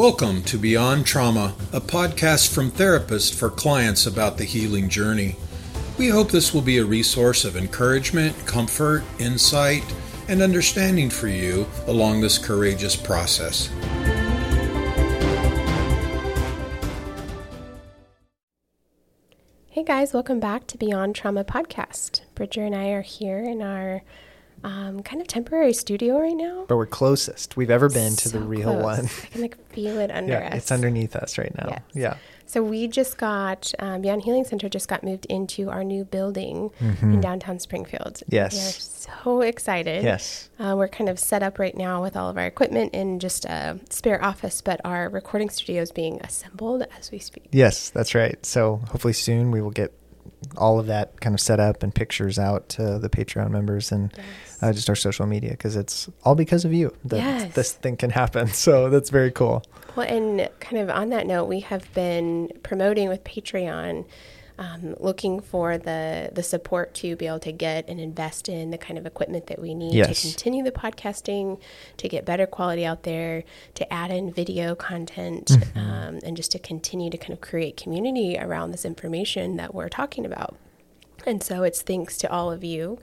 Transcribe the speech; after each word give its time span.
Welcome 0.00 0.44
to 0.44 0.56
Beyond 0.56 1.04
Trauma, 1.04 1.54
a 1.74 1.80
podcast 1.82 2.54
from 2.54 2.70
therapists 2.70 3.34
for 3.34 3.50
clients 3.50 4.06
about 4.06 4.38
the 4.38 4.46
healing 4.46 4.88
journey. 4.88 5.36
We 5.98 6.08
hope 6.08 6.30
this 6.30 6.54
will 6.54 6.62
be 6.62 6.78
a 6.78 6.84
resource 6.86 7.44
of 7.44 7.54
encouragement, 7.54 8.34
comfort, 8.46 9.04
insight, 9.18 9.84
and 10.26 10.40
understanding 10.40 11.10
for 11.10 11.28
you 11.28 11.66
along 11.86 12.22
this 12.22 12.38
courageous 12.38 12.96
process. 12.96 13.68
Hey 19.68 19.84
guys, 19.84 20.14
welcome 20.14 20.40
back 20.40 20.66
to 20.68 20.78
Beyond 20.78 21.14
Trauma 21.14 21.44
Podcast. 21.44 22.22
Bridger 22.34 22.64
and 22.64 22.74
I 22.74 22.88
are 22.88 23.02
here 23.02 23.44
in 23.44 23.60
our 23.60 24.00
um, 24.64 25.02
kind 25.02 25.20
of 25.22 25.28
temporary 25.28 25.72
studio 25.72 26.18
right 26.18 26.36
now. 26.36 26.64
But 26.68 26.76
we're 26.76 26.86
closest 26.86 27.56
we've 27.56 27.70
ever 27.70 27.88
been 27.88 28.14
to 28.16 28.28
the 28.28 28.40
real 28.40 28.72
close. 28.72 28.82
one. 28.82 29.04
I 29.06 29.26
can 29.32 29.40
like 29.42 29.68
feel 29.72 29.98
it 29.98 30.10
under 30.10 30.32
yeah, 30.34 30.48
us. 30.48 30.54
it's 30.54 30.72
underneath 30.72 31.16
us 31.16 31.38
right 31.38 31.54
now. 31.56 31.68
Yes. 31.70 31.80
Yeah. 31.94 32.16
So 32.46 32.64
we 32.64 32.88
just 32.88 33.16
got 33.16 33.72
um, 33.78 34.02
Beyond 34.02 34.22
Healing 34.24 34.42
Center 34.44 34.68
just 34.68 34.88
got 34.88 35.04
moved 35.04 35.24
into 35.26 35.70
our 35.70 35.84
new 35.84 36.04
building 36.04 36.70
Mm-hmm. 36.80 37.12
in 37.14 37.20
downtown 37.20 37.60
Springfield. 37.60 38.22
Yes. 38.28 38.54
we 38.54 38.58
are 38.60 39.30
so 39.30 39.40
excited. 39.42 40.02
Yes. 40.02 40.50
Uh, 40.58 40.74
we're 40.76 40.88
kind 40.88 41.08
of 41.08 41.18
set 41.20 41.44
up 41.44 41.60
right 41.60 41.76
now 41.76 42.02
with 42.02 42.16
all 42.16 42.28
of 42.28 42.36
our 42.36 42.46
equipment 42.46 42.92
in 42.92 43.20
just 43.20 43.44
a 43.44 43.78
spare 43.88 44.22
office, 44.24 44.62
but 44.62 44.80
our 44.84 45.08
recording 45.08 45.48
studio 45.48 45.80
is 45.80 45.92
being 45.92 46.20
assembled 46.22 46.82
as 46.98 47.12
we 47.12 47.20
speak. 47.20 47.46
Yes, 47.52 47.88
that's 47.90 48.16
right. 48.16 48.44
So 48.44 48.80
hopefully 48.90 49.12
soon 49.14 49.52
we 49.52 49.62
will 49.62 49.70
get 49.70 49.92
all 50.56 50.80
of 50.80 50.86
that 50.88 51.20
kind 51.20 51.34
of 51.34 51.40
set 51.40 51.60
up 51.60 51.82
and 51.84 51.94
pictures 51.94 52.36
out 52.38 52.68
to 52.70 52.98
the 52.98 53.08
Patreon 53.08 53.50
members 53.50 53.92
and 53.92 54.12
Yes. 54.16 54.49
Uh, 54.62 54.72
just 54.72 54.88
our 54.88 54.96
social 54.96 55.26
media 55.26 55.50
because 55.50 55.76
it's 55.76 56.08
all 56.24 56.34
because 56.34 56.64
of 56.64 56.72
you 56.72 56.94
that 57.04 57.16
Yes. 57.16 57.54
this 57.54 57.72
thing 57.72 57.96
can 57.96 58.10
happen. 58.10 58.48
So 58.52 58.90
that's 58.90 59.10
very 59.10 59.30
cool. 59.30 59.62
Well, 59.96 60.06
and 60.06 60.48
kind 60.60 60.78
of 60.82 60.90
on 60.90 61.08
that 61.10 61.26
note, 61.26 61.46
we 61.46 61.60
have 61.60 61.92
been 61.94 62.50
promoting 62.62 63.08
with 63.08 63.24
Patreon, 63.24 64.04
um, 64.58 64.94
looking 65.00 65.40
for 65.40 65.78
the 65.78 66.30
the 66.34 66.42
support 66.42 66.92
to 66.94 67.16
be 67.16 67.26
able 67.26 67.38
to 67.40 67.50
get 67.52 67.88
and 67.88 67.98
invest 67.98 68.48
in 68.48 68.70
the 68.70 68.78
kind 68.78 68.98
of 68.98 69.06
equipment 69.06 69.46
that 69.46 69.58
we 69.58 69.74
need 69.74 69.94
Yes. 69.94 70.20
to 70.22 70.28
continue 70.28 70.62
the 70.62 70.70
podcasting, 70.70 71.58
to 71.96 72.08
get 72.08 72.24
better 72.26 72.46
quality 72.46 72.84
out 72.84 73.02
there, 73.04 73.42
to 73.74 73.90
add 73.92 74.10
in 74.10 74.30
video 74.32 74.74
content, 74.74 75.46
Mm-hmm. 75.46 75.78
um, 75.78 76.18
and 76.22 76.36
just 76.36 76.52
to 76.52 76.58
continue 76.58 77.08
to 77.10 77.16
kind 77.18 77.32
of 77.32 77.40
create 77.40 77.76
community 77.78 78.36
around 78.38 78.70
this 78.72 78.84
information 78.84 79.56
that 79.56 79.74
we're 79.74 79.88
talking 79.88 80.26
about. 80.26 80.56
And 81.26 81.42
so 81.42 81.62
it's 81.64 81.82
thanks 81.82 82.16
to 82.18 82.30
all 82.30 82.50
of 82.52 82.62
you, 82.64 82.98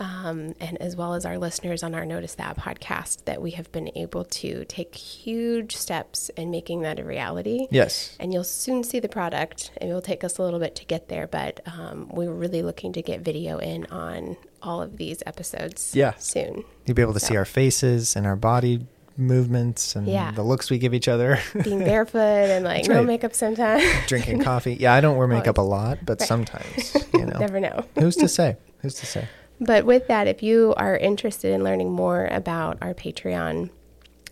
um, 0.00 0.54
and 0.58 0.76
as 0.80 0.96
well 0.96 1.14
as 1.14 1.24
our 1.24 1.38
listeners 1.38 1.82
on 1.84 1.94
our 1.94 2.04
Notice 2.04 2.34
That 2.34 2.56
podcast, 2.56 3.24
that 3.26 3.40
we 3.40 3.52
have 3.52 3.70
been 3.70 3.90
able 3.94 4.24
to 4.24 4.64
take 4.64 4.94
huge 4.96 5.76
steps 5.76 6.28
in 6.30 6.50
making 6.50 6.80
that 6.82 6.98
a 6.98 7.04
reality. 7.04 7.68
Yes. 7.70 8.16
And 8.18 8.32
you'll 8.32 8.42
soon 8.44 8.82
see 8.82 8.98
the 8.98 9.08
product. 9.08 9.70
It 9.80 9.86
will 9.86 10.00
take 10.02 10.24
us 10.24 10.38
a 10.38 10.42
little 10.42 10.58
bit 10.58 10.74
to 10.76 10.84
get 10.86 11.08
there, 11.08 11.26
but 11.28 11.60
um, 11.66 12.08
we're 12.10 12.32
really 12.32 12.62
looking 12.62 12.92
to 12.94 13.02
get 13.02 13.20
video 13.20 13.58
in 13.58 13.86
on 13.86 14.36
all 14.62 14.82
of 14.82 14.96
these 14.96 15.22
episodes 15.26 15.92
Yeah. 15.94 16.14
soon. 16.18 16.64
You'll 16.86 16.94
be 16.96 17.02
able 17.02 17.14
to 17.14 17.20
see 17.20 17.36
our 17.36 17.44
faces 17.44 18.16
and 18.16 18.26
our 18.26 18.36
body 18.36 18.86
movements 19.16 19.94
and 19.96 20.06
Yeah. 20.06 20.30
the 20.32 20.42
looks 20.42 20.70
we 20.70 20.78
give 20.78 20.94
each 20.94 21.08
other. 21.08 21.38
Being 21.62 21.80
barefoot 21.80 22.18
and 22.18 22.64
like 22.64 22.84
That's 22.84 22.88
no 22.88 23.02
makeup 23.04 23.34
sometimes. 23.34 23.84
Drinking 24.06 24.42
coffee. 24.42 24.74
Yeah, 24.80 24.94
I 24.94 25.00
don't 25.02 25.16
wear 25.18 25.26
makeup 25.26 25.58
a 25.58 25.62
lot, 25.62 25.98
but 26.06 26.20
Right. 26.20 26.26
sometimes, 26.28 26.96
you 27.12 27.26
know. 27.26 27.38
Never 27.38 27.60
know. 27.60 27.84
Who's 27.98 28.16
to 28.16 28.28
say? 28.38 28.56
Who's 28.80 28.94
to 28.94 29.06
say? 29.06 29.28
But 29.60 29.84
with 29.84 30.06
that, 30.08 30.26
if 30.26 30.42
you 30.42 30.74
are 30.76 30.96
interested 30.96 31.52
in 31.52 31.62
learning 31.62 31.90
more 31.92 32.26
about 32.26 32.78
our 32.80 32.94
Patreon 32.94 33.70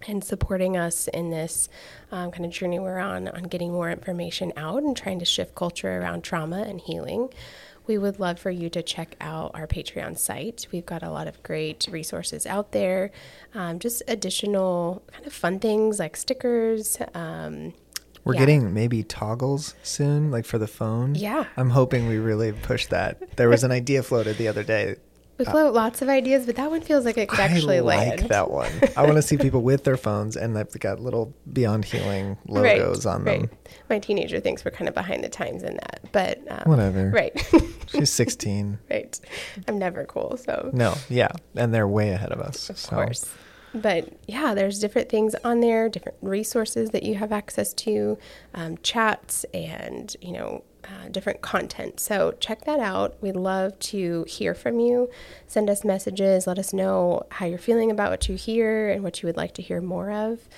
and 0.07 0.25
supporting 0.25 0.77
us 0.77 1.09
in 1.09 1.31
this 1.31 1.69
um, 2.11 2.31
kind 2.31 2.47
of 2.47 2.51
journey 2.53 2.79
we're 2.79 2.99
on, 2.99 3.29
on 3.29 3.43
getting 3.45 3.73
more 3.73 3.91
information 3.91 4.53
out 4.57 4.83
and 4.83 4.97
trying 4.97 5.19
to 5.19 5.25
shift 5.25 5.55
culture 5.55 5.99
around 6.01 6.23
trauma 6.23 6.63
and 6.63 6.81
healing, 6.81 7.29
we 7.87 7.99
would 7.99 8.21
love 8.21 8.39
for 8.39 8.51
you 8.51 8.71
to 8.71 8.83
check 8.83 9.17
out 9.21 9.51
our 9.55 9.67
Patreon 9.67 10.17
site. 10.19 10.67
We've 10.73 10.87
got 10.87 11.03
a 11.03 11.11
lot 11.11 11.27
of 11.27 11.43
great 11.43 11.87
resources 11.91 12.47
out 12.47 12.73
there, 12.73 13.11
um, 13.55 13.79
just 13.81 14.03
additional 14.09 15.03
kind 15.13 15.27
of 15.27 15.33
fun 15.33 15.59
things 15.59 15.99
like 15.99 16.17
stickers. 16.17 16.97
Um, 17.15 17.75
We're 18.25 18.35
Yeah. 18.35 18.41
getting 18.41 18.75
maybe 18.75 19.03
toggles 19.05 19.75
soon, 19.83 20.31
like 20.31 20.45
for 20.45 20.59
the 20.59 20.67
phone. 20.67 21.15
Yeah. 21.15 21.47
I'm 21.57 21.71
hoping 21.71 22.09
we 22.09 22.19
really 22.19 22.53
push 22.53 22.87
that. 22.89 23.37
There 23.37 23.49
was 23.49 23.65
an 23.65 23.73
idea 23.73 24.03
floated 24.03 24.37
the 24.37 24.49
other 24.49 24.63
day. 24.63 24.97
We 25.39 25.45
float 25.45 25.73
lots 25.75 26.03
of 26.03 26.09
ideas, 26.09 26.47
but 26.47 26.57
that 26.57 26.71
one 26.71 26.81
feels 26.81 27.05
like 27.05 27.17
it 27.17 27.29
could 27.29 27.39
actually 27.41 27.79
I 27.79 27.81
like 27.81 28.09
land. 28.19 28.29
that 28.31 28.51
one. 28.51 28.71
I 28.97 29.03
want 29.03 29.17
to 29.17 29.23
see 29.23 29.37
people 29.37 29.63
with 29.63 29.85
their 29.85 29.97
phones 29.97 30.37
and 30.37 30.57
they've 30.57 30.81
got 30.81 31.01
little 31.01 31.35
Beyond 31.53 31.85
Healing 31.85 32.37
logos 32.49 33.07
on 33.07 33.25
them. 33.25 33.41
Right. 33.41 33.51
My 33.89 33.99
teenager 33.99 34.41
thinks 34.41 34.65
we're 34.65 34.71
kind 34.73 34.89
of 34.89 34.95
behind 34.95 35.23
the 35.23 35.29
times 35.29 35.63
in 35.63 35.75
that, 35.75 36.01
but 36.13 36.41
um, 36.51 36.63
Whatever. 36.71 37.11
Right. 37.11 37.33
She's 37.87 38.13
16. 38.13 38.79
right. 38.91 39.21
I'm 39.67 39.79
never 39.79 40.05
cool, 40.05 40.37
so 40.37 40.71
No, 40.73 40.95
yeah, 41.09 41.29
and 41.55 41.73
they're 41.73 41.89
way 41.89 42.11
ahead 42.11 42.33
of 42.33 42.41
us. 42.41 42.69
of 42.71 42.79
so. 42.79 42.91
course. 42.97 43.27
But 43.75 44.13
yeah, 44.27 44.55
there's 44.55 44.79
different 44.79 45.09
things 45.09 45.35
on 45.45 45.61
there, 45.61 45.89
different 45.89 46.19
resources 46.23 46.91
that 46.91 47.03
you 47.03 47.17
have 47.17 47.33
access 47.33 47.73
to, 47.75 48.19
um, 48.55 48.79
chats, 48.83 49.45
and 49.55 50.15
you 50.21 50.33
know. 50.33 50.65
Uh, 50.85 51.09
different 51.11 51.43
content. 51.43 52.01
So 52.01 52.35
check 52.41 52.65
that 52.65 52.81
out. 52.81 53.21
We'd 53.21 53.37
love 53.37 53.79
to 53.81 54.25
hear 54.27 54.55
from 54.55 54.81
you. 54.81 55.11
Send 55.47 55.69
us 55.69 55.85
messages. 55.85 56.47
Let 56.47 56.59
us 56.59 56.73
know 56.73 57.25
how 57.31 57.45
you're 57.45 57.59
feeling 57.59 57.91
about 57.91 58.11
what 58.11 58.27
you 58.29 58.37
hear 58.37 58.89
and 58.89 59.03
what 59.03 59.21
you 59.21 59.27
would 59.27 59.37
like 59.37 59.53
to 59.55 59.63
hear 59.63 59.83
more 59.83 60.11
of. 60.11 60.49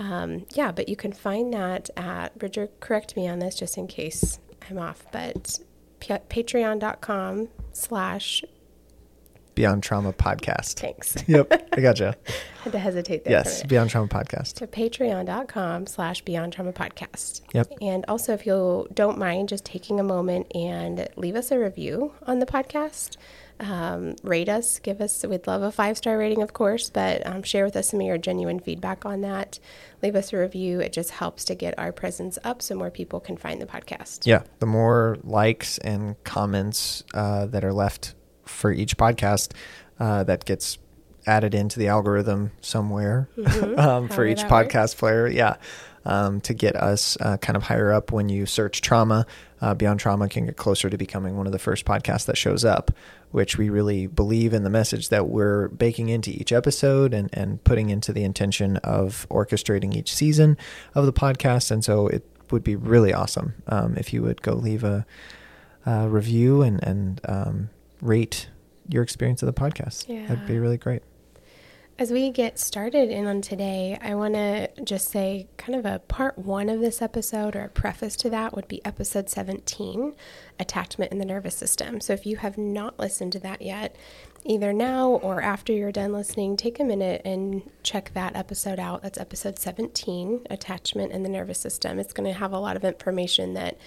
Um, 0.00 0.46
yeah, 0.54 0.72
but 0.72 0.88
you 0.88 0.96
can 0.96 1.12
find 1.12 1.52
that 1.54 1.90
at 1.96 2.36
Bridger. 2.38 2.68
Correct 2.80 3.16
me 3.16 3.28
on 3.28 3.38
this, 3.38 3.54
just 3.54 3.78
in 3.78 3.86
case 3.86 4.40
I'm 4.68 4.78
off. 4.78 5.04
But 5.12 5.60
pa- 6.00 6.18
Patreon.com 6.28 7.48
slash 7.72 8.44
Beyond 9.56 9.82
Trauma 9.82 10.12
Podcast. 10.12 10.74
thanks. 10.78 11.16
Yep, 11.26 11.70
I 11.72 11.80
gotcha. 11.80 12.14
Had 12.62 12.72
to 12.74 12.78
hesitate 12.78 13.24
there. 13.24 13.32
yes. 13.32 13.62
Beyond 13.64 13.90
Trauma 13.90 14.06
Podcast. 14.06 14.58
So 14.58 14.66
patreon.com 14.66 15.86
slash 15.86 16.20
beyond 16.22 16.52
trauma 16.52 16.72
podcast. 16.72 17.40
Yep. 17.54 17.72
And 17.80 18.04
also 18.06 18.32
if 18.34 18.46
you 18.46 18.86
don't 18.92 19.18
mind 19.18 19.48
just 19.48 19.64
taking 19.64 19.98
a 19.98 20.02
moment 20.04 20.46
and 20.54 21.08
leave 21.16 21.36
us 21.36 21.50
a 21.50 21.58
review 21.58 22.12
on 22.26 22.38
the 22.38 22.46
podcast. 22.46 23.16
Um, 23.58 24.16
rate 24.22 24.50
us, 24.50 24.78
give 24.80 25.00
us, 25.00 25.24
we'd 25.24 25.46
love 25.46 25.62
a 25.62 25.72
five 25.72 25.96
star 25.96 26.18
rating, 26.18 26.42
of 26.42 26.52
course, 26.52 26.90
but 26.90 27.26
um, 27.26 27.42
share 27.42 27.64
with 27.64 27.74
us 27.76 27.88
some 27.88 28.00
of 28.00 28.06
your 28.06 28.18
genuine 28.18 28.60
feedback 28.60 29.06
on 29.06 29.22
that. 29.22 29.58
Leave 30.02 30.14
us 30.14 30.34
a 30.34 30.38
review. 30.38 30.80
It 30.80 30.92
just 30.92 31.10
helps 31.12 31.44
to 31.46 31.54
get 31.54 31.78
our 31.78 31.90
presence 31.92 32.38
up 32.44 32.60
so 32.60 32.74
more 32.74 32.90
people 32.90 33.18
can 33.20 33.38
find 33.38 33.62
the 33.62 33.66
podcast. 33.66 34.26
Yeah, 34.26 34.42
the 34.58 34.66
more 34.66 35.16
likes 35.24 35.78
and 35.78 36.22
comments 36.24 37.02
uh, 37.14 37.46
that 37.46 37.64
are 37.64 37.72
left 37.72 38.14
for 38.46 38.72
each 38.72 38.96
podcast, 38.96 39.52
uh, 40.00 40.24
that 40.24 40.44
gets 40.44 40.78
added 41.26 41.54
into 41.54 41.78
the 41.78 41.88
algorithm 41.88 42.52
somewhere 42.60 43.28
um, 43.76 44.08
for 44.08 44.24
each 44.24 44.42
podcast 44.42 44.96
player. 44.96 45.26
Yeah, 45.26 45.56
um, 46.06 46.40
to 46.42 46.54
get 46.54 46.76
us 46.76 47.18
uh, 47.20 47.36
kind 47.36 47.56
of 47.56 47.64
higher 47.64 47.92
up 47.92 48.12
when 48.12 48.28
you 48.28 48.46
search 48.46 48.80
trauma. 48.80 49.26
Uh, 49.60 49.74
Beyond 49.74 49.98
Trauma 49.98 50.28
can 50.28 50.46
get 50.46 50.56
closer 50.56 50.88
to 50.88 50.96
becoming 50.96 51.36
one 51.36 51.46
of 51.46 51.52
the 51.52 51.58
first 51.58 51.84
podcasts 51.84 52.26
that 52.26 52.36
shows 52.36 52.64
up, 52.64 52.92
which 53.32 53.58
we 53.58 53.70
really 53.70 54.06
believe 54.06 54.54
in 54.54 54.62
the 54.62 54.70
message 54.70 55.08
that 55.08 55.28
we're 55.28 55.68
baking 55.68 56.08
into 56.08 56.30
each 56.30 56.52
episode 56.52 57.12
and, 57.12 57.28
and 57.32 57.62
putting 57.64 57.90
into 57.90 58.12
the 58.12 58.22
intention 58.22 58.76
of 58.78 59.26
orchestrating 59.30 59.94
each 59.94 60.14
season 60.14 60.56
of 60.94 61.06
the 61.06 61.12
podcast. 61.12 61.70
And 61.70 61.84
so 61.84 62.06
it 62.06 62.24
would 62.50 62.62
be 62.62 62.76
really 62.76 63.12
awesome 63.12 63.54
um, 63.66 63.96
if 63.96 64.12
you 64.12 64.22
would 64.22 64.42
go 64.42 64.52
leave 64.52 64.84
a, 64.84 65.04
a 65.86 66.08
review 66.08 66.62
and, 66.62 66.82
and 66.84 67.20
um, 67.24 67.70
rate 68.00 68.48
your 68.88 69.02
experience 69.02 69.42
of 69.42 69.46
the 69.46 69.60
podcast. 69.60 70.06
That'd 70.06 70.46
be 70.46 70.58
really 70.58 70.78
great. 70.78 71.02
As 71.98 72.10
we 72.10 72.30
get 72.30 72.58
started 72.58 73.08
in 73.08 73.26
on 73.26 73.40
today, 73.40 73.98
I 74.02 74.14
want 74.16 74.34
to 74.34 74.68
just 74.84 75.08
say 75.08 75.48
kind 75.56 75.78
of 75.78 75.86
a 75.86 75.98
part 76.00 76.36
one 76.36 76.68
of 76.68 76.80
this 76.80 77.00
episode 77.00 77.56
or 77.56 77.62
a 77.62 77.68
preface 77.70 78.16
to 78.16 78.28
that 78.28 78.54
would 78.54 78.68
be 78.68 78.84
episode 78.84 79.30
17 79.30 80.14
Attachment 80.60 81.10
in 81.10 81.18
the 81.18 81.24
Nervous 81.24 81.54
System. 81.54 82.02
So 82.02 82.12
if 82.12 82.26
you 82.26 82.36
have 82.36 82.58
not 82.58 82.98
listened 82.98 83.32
to 83.32 83.38
that 83.40 83.62
yet, 83.62 83.96
either 84.44 84.74
now 84.74 85.08
or 85.08 85.40
after 85.40 85.72
you're 85.72 85.90
done 85.90 86.12
listening, 86.12 86.58
take 86.58 86.78
a 86.78 86.84
minute 86.84 87.22
and 87.24 87.62
check 87.82 88.12
that 88.12 88.36
episode 88.36 88.78
out. 88.78 89.00
That's 89.00 89.18
episode 89.18 89.58
17 89.58 90.48
Attachment 90.50 91.12
in 91.12 91.22
the 91.22 91.30
Nervous 91.30 91.58
System. 91.58 91.98
It's 91.98 92.12
going 92.12 92.30
to 92.30 92.38
have 92.38 92.52
a 92.52 92.58
lot 92.58 92.76
of 92.76 92.84
information 92.84 93.54
that 93.54 93.78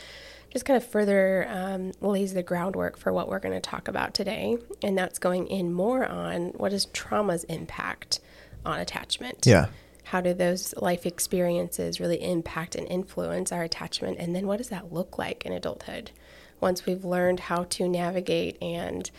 just 0.52 0.66
kind 0.66 0.78
of 0.78 0.86
further 0.86 1.46
um, 1.50 1.92
lays 2.02 2.34
the 2.34 2.44
groundwork 2.44 2.98
for 2.98 3.14
what 3.14 3.28
we're 3.28 3.40
going 3.40 3.54
to 3.54 3.62
talk 3.62 3.88
about 3.88 4.14
today. 4.14 4.58
And 4.84 4.98
that's 4.98 5.20
going 5.20 5.48
in 5.48 5.74
more 5.74 6.06
on 6.06 6.48
what 6.50 6.74
is 6.74 6.86
trauma's 6.86 7.44
impact 7.46 8.20
on 8.66 8.80
attachment. 8.80 9.46
Yeah. 9.46 9.68
How 10.06 10.22
do 10.22 10.34
those 10.34 10.74
life 10.78 11.06
experiences 11.06 12.00
really 12.00 12.24
impact 12.24 12.76
and 12.76 12.88
influence 12.88 13.52
our 13.52 13.64
attachment? 13.64 14.18
And 14.18 14.36
then 14.36 14.48
what 14.48 14.58
does 14.58 14.70
that 14.70 14.92
look 14.92 15.18
like 15.18 15.46
in 15.46 15.54
adulthood? 15.54 16.12
Once 16.60 16.86
we've 16.86 17.06
learned 17.06 17.42
how 17.42 17.66
to 17.66 17.88
navigate 17.88 18.58
and 18.62 19.10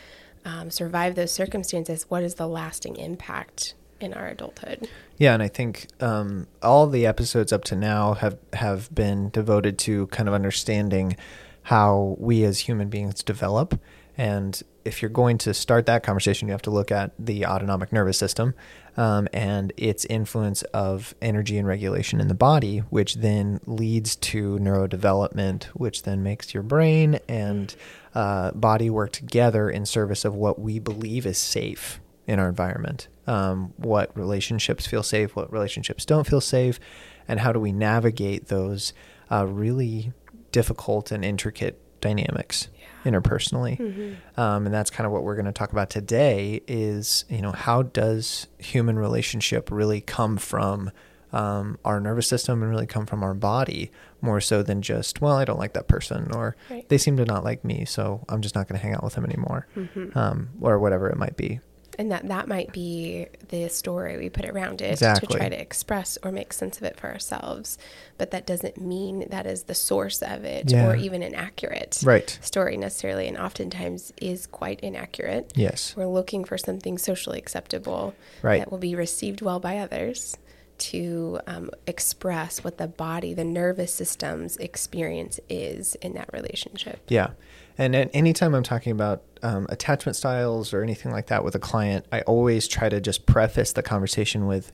um, 0.44 0.70
survive 0.70 1.14
those 1.14 1.32
circumstances, 1.32 2.06
what 2.08 2.22
is 2.24 2.34
the 2.34 2.48
lasting 2.48 2.96
impact 2.96 3.74
in 4.00 4.14
our 4.14 4.28
adulthood. 4.28 4.88
Yeah, 5.18 5.34
and 5.34 5.42
I 5.42 5.48
think 5.48 5.88
um, 6.00 6.46
all 6.62 6.86
the 6.86 7.06
episodes 7.06 7.52
up 7.52 7.64
to 7.64 7.76
now 7.76 8.14
have 8.14 8.38
have 8.54 8.92
been 8.94 9.30
devoted 9.30 9.78
to 9.80 10.06
kind 10.08 10.28
of 10.28 10.34
understanding 10.34 11.16
how 11.64 12.16
we 12.18 12.42
as 12.44 12.60
human 12.60 12.88
beings 12.88 13.22
develop. 13.22 13.78
And 14.16 14.60
if 14.84 15.02
you're 15.02 15.10
going 15.10 15.38
to 15.38 15.54
start 15.54 15.86
that 15.86 16.02
conversation, 16.02 16.48
you 16.48 16.52
have 16.52 16.62
to 16.62 16.70
look 16.70 16.90
at 16.90 17.12
the 17.18 17.46
autonomic 17.46 17.92
nervous 17.92 18.18
system 18.18 18.54
um, 18.96 19.28
and 19.32 19.72
its 19.76 20.04
influence 20.06 20.62
of 20.74 21.14
energy 21.22 21.58
and 21.58 21.66
regulation 21.66 22.20
in 22.20 22.28
the 22.28 22.34
body, 22.34 22.78
which 22.90 23.16
then 23.16 23.60
leads 23.66 24.16
to 24.16 24.58
neurodevelopment, 24.58 25.64
which 25.66 26.02
then 26.02 26.22
makes 26.22 26.52
your 26.52 26.62
brain 26.62 27.18
and 27.28 27.74
uh, 28.14 28.50
body 28.52 28.90
work 28.90 29.12
together 29.12 29.70
in 29.70 29.86
service 29.86 30.24
of 30.24 30.34
what 30.34 30.58
we 30.58 30.78
believe 30.78 31.24
is 31.26 31.38
safe 31.38 32.00
in 32.26 32.38
our 32.38 32.48
environment. 32.48 33.08
Um, 33.30 33.72
what 33.76 34.16
relationships 34.16 34.86
feel 34.86 35.04
safe, 35.04 35.36
what 35.36 35.52
relationships 35.52 36.04
don't 36.04 36.26
feel 36.26 36.40
safe, 36.40 36.80
and 37.28 37.38
how 37.38 37.52
do 37.52 37.60
we 37.60 37.70
navigate 37.70 38.48
those 38.48 38.92
uh, 39.30 39.46
really 39.46 40.12
difficult 40.52 41.12
and 41.12 41.24
intricate 41.24 41.80
dynamics 42.00 42.68
yeah. 42.76 43.12
interpersonally. 43.12 43.78
Mm-hmm. 43.78 44.40
Um, 44.40 44.66
and 44.66 44.74
that's 44.74 44.90
kind 44.90 45.06
of 45.06 45.12
what 45.12 45.22
we're 45.22 45.36
going 45.36 45.46
to 45.46 45.52
talk 45.52 45.72
about 45.72 45.90
today 45.90 46.62
is, 46.66 47.24
you 47.28 47.40
know, 47.40 47.52
how 47.52 47.82
does 47.82 48.46
human 48.58 48.98
relationship 48.98 49.70
really 49.70 50.00
come 50.00 50.36
from 50.36 50.90
um, 51.32 51.78
our 51.84 52.00
nervous 52.00 52.26
system 52.26 52.62
and 52.62 52.70
really 52.70 52.86
come 52.86 53.06
from 53.06 53.22
our 53.22 53.34
body 53.34 53.92
more 54.20 54.40
so 54.40 54.62
than 54.62 54.82
just, 54.82 55.20
well, 55.20 55.36
I 55.36 55.44
don't 55.44 55.58
like 55.58 55.74
that 55.74 55.86
person 55.86 56.32
or 56.32 56.56
right. 56.68 56.88
they 56.88 56.98
seem 56.98 57.16
to 57.18 57.24
not 57.24 57.44
like 57.44 57.64
me. 57.64 57.84
So 57.84 58.24
I'm 58.28 58.40
just 58.40 58.54
not 58.54 58.66
going 58.66 58.80
to 58.80 58.84
hang 58.84 58.94
out 58.94 59.04
with 59.04 59.14
them 59.14 59.24
anymore 59.24 59.68
mm-hmm. 59.76 60.18
um, 60.18 60.50
or 60.60 60.78
whatever 60.78 61.08
it 61.08 61.16
might 61.16 61.36
be 61.36 61.60
and 62.00 62.10
that 62.10 62.26
that 62.28 62.48
might 62.48 62.72
be 62.72 63.26
the 63.50 63.68
story 63.68 64.16
we 64.16 64.30
put 64.30 64.46
around 64.46 64.80
it 64.80 64.92
exactly. 64.92 65.26
to 65.28 65.38
try 65.38 65.48
to 65.50 65.60
express 65.60 66.16
or 66.22 66.32
make 66.32 66.50
sense 66.50 66.78
of 66.78 66.82
it 66.82 66.98
for 66.98 67.08
ourselves 67.08 67.76
but 68.16 68.30
that 68.30 68.46
doesn't 68.46 68.80
mean 68.80 69.28
that 69.28 69.46
is 69.46 69.64
the 69.64 69.74
source 69.74 70.22
of 70.22 70.42
it 70.44 70.70
yeah. 70.70 70.86
or 70.86 70.96
even 70.96 71.22
an 71.22 71.34
accurate 71.34 72.00
right. 72.02 72.38
story 72.40 72.78
necessarily 72.78 73.28
and 73.28 73.36
oftentimes 73.36 74.14
is 74.20 74.46
quite 74.46 74.80
inaccurate 74.80 75.52
yes 75.54 75.94
we're 75.94 76.06
looking 76.06 76.42
for 76.42 76.56
something 76.56 76.96
socially 76.96 77.38
acceptable 77.38 78.14
right. 78.40 78.60
that 78.60 78.70
will 78.70 78.78
be 78.78 78.94
received 78.94 79.42
well 79.42 79.60
by 79.60 79.76
others 79.76 80.38
to 80.78 81.38
um, 81.46 81.70
express 81.86 82.64
what 82.64 82.78
the 82.78 82.88
body 82.88 83.34
the 83.34 83.44
nervous 83.44 83.92
system's 83.92 84.56
experience 84.56 85.38
is 85.50 85.96
in 85.96 86.14
that 86.14 86.30
relationship 86.32 87.02
yeah 87.08 87.28
and 87.78 87.94
anytime 87.94 88.54
I'm 88.54 88.62
talking 88.62 88.92
about 88.92 89.22
um, 89.42 89.66
attachment 89.70 90.16
styles 90.16 90.74
or 90.74 90.82
anything 90.82 91.12
like 91.12 91.28
that 91.28 91.44
with 91.44 91.54
a 91.54 91.58
client, 91.58 92.06
I 92.12 92.20
always 92.22 92.68
try 92.68 92.88
to 92.88 93.00
just 93.00 93.26
preface 93.26 93.72
the 93.72 93.82
conversation 93.82 94.46
with, 94.46 94.70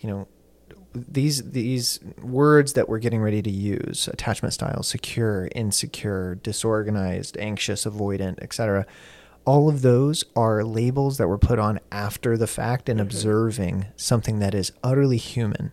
you 0.00 0.08
know, 0.08 0.28
these 0.94 1.50
these 1.50 2.00
words 2.22 2.72
that 2.72 2.88
we're 2.88 2.98
getting 2.98 3.20
ready 3.20 3.42
to 3.42 3.50
use 3.50 4.08
attachment 4.08 4.54
styles 4.54 4.88
secure 4.88 5.48
insecure 5.54 6.36
disorganized 6.36 7.36
anxious 7.36 7.84
avoidant 7.84 8.42
etc 8.42 8.86
all 9.44 9.68
of 9.68 9.82
those 9.82 10.24
are 10.34 10.64
labels 10.64 11.18
that 11.18 11.28
were 11.28 11.38
put 11.38 11.58
on 11.58 11.78
after 11.92 12.36
the 12.36 12.46
fact 12.46 12.88
and 12.88 12.98
mm-hmm. 12.98 13.06
observing 13.06 13.86
something 13.96 14.38
that 14.38 14.54
is 14.54 14.72
utterly 14.82 15.18
human 15.18 15.72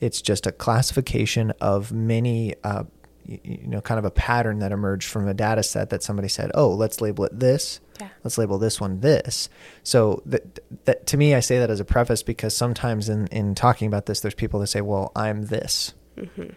it's 0.00 0.22
just 0.22 0.46
a 0.46 0.52
classification 0.52 1.52
of 1.60 1.92
many 1.92 2.54
uh, 2.64 2.84
you 3.26 3.66
know 3.66 3.80
kind 3.80 3.98
of 3.98 4.04
a 4.04 4.10
pattern 4.10 4.58
that 4.58 4.72
emerged 4.72 5.08
from 5.08 5.28
a 5.28 5.34
data 5.34 5.62
set 5.62 5.90
that 5.90 6.02
somebody 6.02 6.28
said 6.28 6.50
oh 6.54 6.68
let's 6.68 7.00
label 7.00 7.24
it 7.24 7.38
this. 7.38 7.80
Yeah. 8.00 8.08
let's 8.24 8.38
label 8.38 8.58
this 8.58 8.80
one 8.80 9.00
this. 9.00 9.48
So 9.82 10.22
that, 10.26 10.84
that 10.86 11.06
to 11.08 11.16
me 11.16 11.34
i 11.34 11.40
say 11.40 11.58
that 11.58 11.70
as 11.70 11.80
a 11.80 11.84
preface 11.84 12.22
because 12.22 12.56
sometimes 12.56 13.08
in 13.08 13.26
in 13.28 13.54
talking 13.54 13.86
about 13.88 14.06
this 14.06 14.20
there's 14.20 14.34
people 14.34 14.60
that 14.60 14.68
say 14.68 14.80
well 14.80 15.12
i'm 15.14 15.46
this. 15.46 15.94
Mm-hmm. 16.16 16.50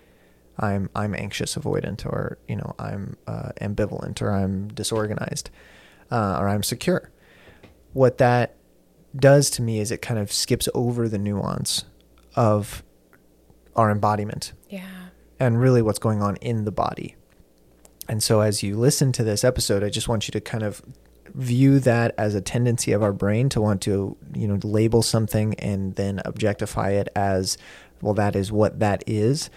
i'm 0.60 0.90
i'm 0.96 1.14
anxious 1.16 1.56
avoidant 1.56 2.06
or 2.06 2.38
you 2.48 2.56
know 2.56 2.76
i'm 2.80 3.16
uh, 3.28 3.52
ambivalent 3.62 4.22
or 4.22 4.32
i'm 4.32 4.68
disorganized 4.70 5.50
uh, 6.12 6.38
or 6.40 6.48
i'm 6.48 6.64
secure. 6.64 7.12
What 7.94 8.18
that 8.18 8.56
does 9.16 9.50
to 9.52 9.62
me 9.62 9.80
is 9.80 9.92
it 9.92 10.02
kind 10.02 10.20
of 10.20 10.32
skips 10.32 10.68
over 10.74 11.08
the 11.08 11.20
nuance 11.20 11.86
of 12.36 12.84
our 13.76 13.92
embodiment 13.92 14.54
and 15.40 15.60
really 15.60 15.82
what's 15.82 16.00
going 16.00 16.22
on 16.22 16.36
in 16.38 16.66
the 16.66 16.72
body. 16.72 17.16
And 18.08 18.22
so 18.22 18.42
as 18.42 18.64
you 18.64 18.78
listen 18.78 19.12
to 19.14 19.24
this 19.24 19.44
episode, 19.44 19.84
I 19.84 19.90
just 19.90 20.08
want 20.08 20.28
you 20.28 20.32
to 20.34 20.42
kind 20.42 20.64
of 20.64 20.82
view 21.34 21.80
that 21.80 22.14
as 22.18 22.36
a 22.36 22.42
tendency 22.42 22.92
of 22.92 23.02
our 23.02 23.14
brain 23.14 23.50
to 23.50 23.62
want 23.62 23.82
to, 23.84 24.18
you 24.36 24.48
know, 24.48 24.60
label 24.64 25.02
something 25.02 25.54
and 25.56 25.96
then 25.96 26.22
objectify 26.26 26.92
it 26.92 27.10
as, 27.16 27.58
well, 28.02 28.14
that 28.14 28.36
is 28.36 28.52
what 28.52 28.80
that 28.80 29.04
is, 29.08 29.50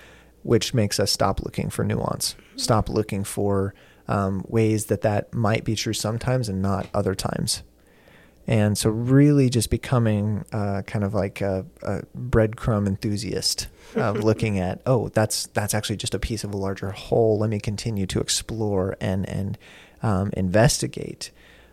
which 0.42 0.72
makes 0.72 1.00
us 1.00 1.10
stop 1.10 1.40
looking 1.42 1.68
for 1.68 1.84
nuance, 1.84 2.36
stop 2.56 2.88
looking 2.88 3.24
for 3.24 3.74
um, 4.08 4.44
ways 4.48 4.86
that 4.86 5.02
that 5.02 5.34
might 5.34 5.64
be 5.64 5.74
true 5.74 5.92
sometimes 5.92 6.48
and 6.48 6.62
not 6.62 6.88
other 6.94 7.14
times. 7.14 7.62
And 8.46 8.78
so, 8.78 8.90
really, 8.90 9.50
just 9.50 9.70
becoming 9.70 10.44
uh, 10.52 10.82
kind 10.86 11.04
of 11.04 11.14
like 11.14 11.40
a, 11.40 11.66
a 11.82 12.02
breadcrumb 12.16 12.86
enthusiast 12.86 13.66
of 13.96 14.18
looking 14.24 14.58
at, 14.60 14.80
oh, 14.86 15.08
that's 15.08 15.46
that's 15.48 15.74
actually 15.74 15.96
just 15.96 16.14
a 16.14 16.18
piece 16.18 16.44
of 16.44 16.54
a 16.54 16.56
larger 16.56 16.92
whole. 16.92 17.38
Let 17.38 17.50
me 17.50 17.58
continue 17.58 18.06
to 18.06 18.20
explore 18.20 18.96
and 19.00 19.28
and 19.28 19.58
um, 20.02 20.30
investigate 20.34 21.32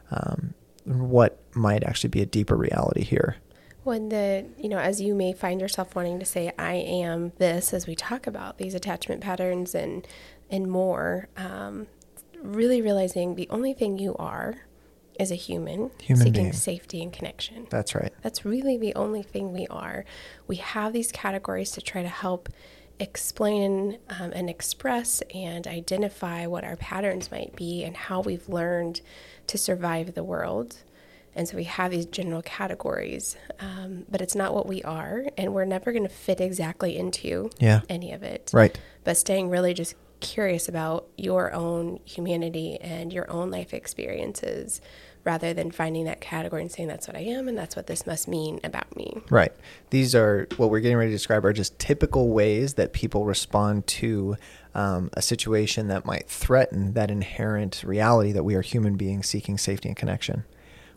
um, 0.10 0.56
what 0.86 1.40
might 1.54 1.84
actually 1.84 2.10
be 2.10 2.22
a 2.22 2.26
deeper 2.26 2.56
reality 2.56 3.04
here. 3.04 3.38
When 3.84 4.10
the, 4.10 4.46
you 4.58 4.70
know, 4.70 4.80
as 4.80 5.02
you 5.02 5.14
may 5.14 5.34
find 5.34 5.60
yourself 5.60 5.94
wanting 5.94 6.18
to 6.20 6.26
say, 6.26 6.54
I 6.58 6.76
am 6.76 7.34
this, 7.38 7.74
as 7.74 7.86
we 7.86 7.96
talk 7.96 8.28
about 8.28 8.58
these 8.58 8.74
attachment 8.74 9.22
patterns 9.22 9.76
and 9.76 10.08
and 10.50 10.70
more, 10.72 11.28
um, 11.38 11.88
really 12.42 12.82
realizing 12.82 13.36
the 13.36 13.48
only 13.50 13.74
thing 13.74 14.00
you 14.00 14.16
are 14.18 14.62
is 15.20 15.32
a 15.32 15.36
human, 15.36 15.92
human 16.02 16.26
seeking 16.26 16.44
being. 16.44 16.54
safety 16.54 17.02
and 17.02 17.14
connection. 17.14 17.68
That's 17.70 17.96
right. 17.96 18.14
That's 18.22 18.46
really 18.46 18.78
the 18.78 18.96
only 18.96 19.24
thing 19.24 19.54
we 19.54 19.68
are. 19.68 20.06
We 20.48 20.58
have 20.58 20.94
these 20.94 21.12
categories 21.12 21.72
to 21.72 21.82
try 21.82 22.02
to 22.02 22.10
help 22.10 22.50
explain 23.00 23.98
um, 24.20 24.32
and 24.34 24.50
express 24.50 25.22
and 25.34 25.68
identify 25.68 26.46
what 26.48 26.64
our 26.64 26.76
patterns 26.76 27.32
might 27.32 27.56
be 27.56 27.84
and 27.84 27.96
how 27.98 28.22
we've 28.22 28.48
learned 28.48 29.02
to 29.48 29.58
survive 29.58 30.14
the 30.14 30.24
world. 30.24 30.78
And 31.36 31.48
so 31.48 31.58
we 31.58 31.64
have 31.64 31.90
these 31.90 32.06
general 32.06 32.44
categories, 32.44 33.36
um, 33.60 34.06
but 34.10 34.22
it's 34.22 34.36
not 34.36 34.54
what 34.54 34.68
we 34.68 34.84
are, 34.84 35.26
and 35.36 35.54
we're 35.54 35.66
never 35.66 35.92
going 35.92 36.04
to 36.04 36.10
fit 36.10 36.40
exactly 36.40 36.96
into 36.96 37.50
yeah. 37.60 37.82
any 37.90 38.12
of 38.12 38.22
it. 38.22 38.52
Right. 38.54 38.80
But 39.04 39.18
staying 39.18 39.50
really 39.50 39.74
just 39.74 39.96
curious 40.20 40.70
about 40.70 41.08
your 41.18 41.52
own 41.54 42.00
humanity 42.06 42.78
and 42.80 43.12
your 43.12 43.30
own 43.30 43.52
life 43.52 43.74
experiences 43.74 44.80
rather 45.24 45.54
than 45.54 45.72
finding 45.72 46.06
that 46.06 46.20
category 46.22 46.62
and 46.62 46.72
saying 46.72 46.88
that's 46.88 47.08
what 47.08 47.16
I 47.16 47.22
am 47.22 47.48
and 47.48 47.58
that's 47.58 47.76
what 47.76 47.88
this 47.88 48.06
must 48.06 48.28
mean 48.28 48.60
about 48.64 48.96
me. 48.96 49.22
Right. 49.30 49.54
These 49.90 50.16
are 50.16 50.48
what 50.58 50.70
we're 50.70 50.82
getting 50.82 50.98
ready 50.98 51.12
to 51.12 51.16
describe 51.16 51.46
are 51.46 51.54
just 51.54 51.80
typical 51.80 52.30
ways 52.30 52.74
that 52.74 52.94
people 52.94 53.26
respond 53.26 53.88
to 53.88 54.36
um, 54.76 55.10
a 55.14 55.22
situation 55.22 55.88
that 55.88 56.06
might 56.06 56.28
threaten 56.28 56.94
that 56.94 57.10
inherent 57.10 57.84
reality 57.86 58.32
that 58.32 58.44
we 58.44 58.56
are 58.56 58.62
human 58.62 58.96
beings 58.98 59.28
seeking 59.28 59.58
safety 59.58 59.88
and 59.88 59.98
connection. 59.98 60.44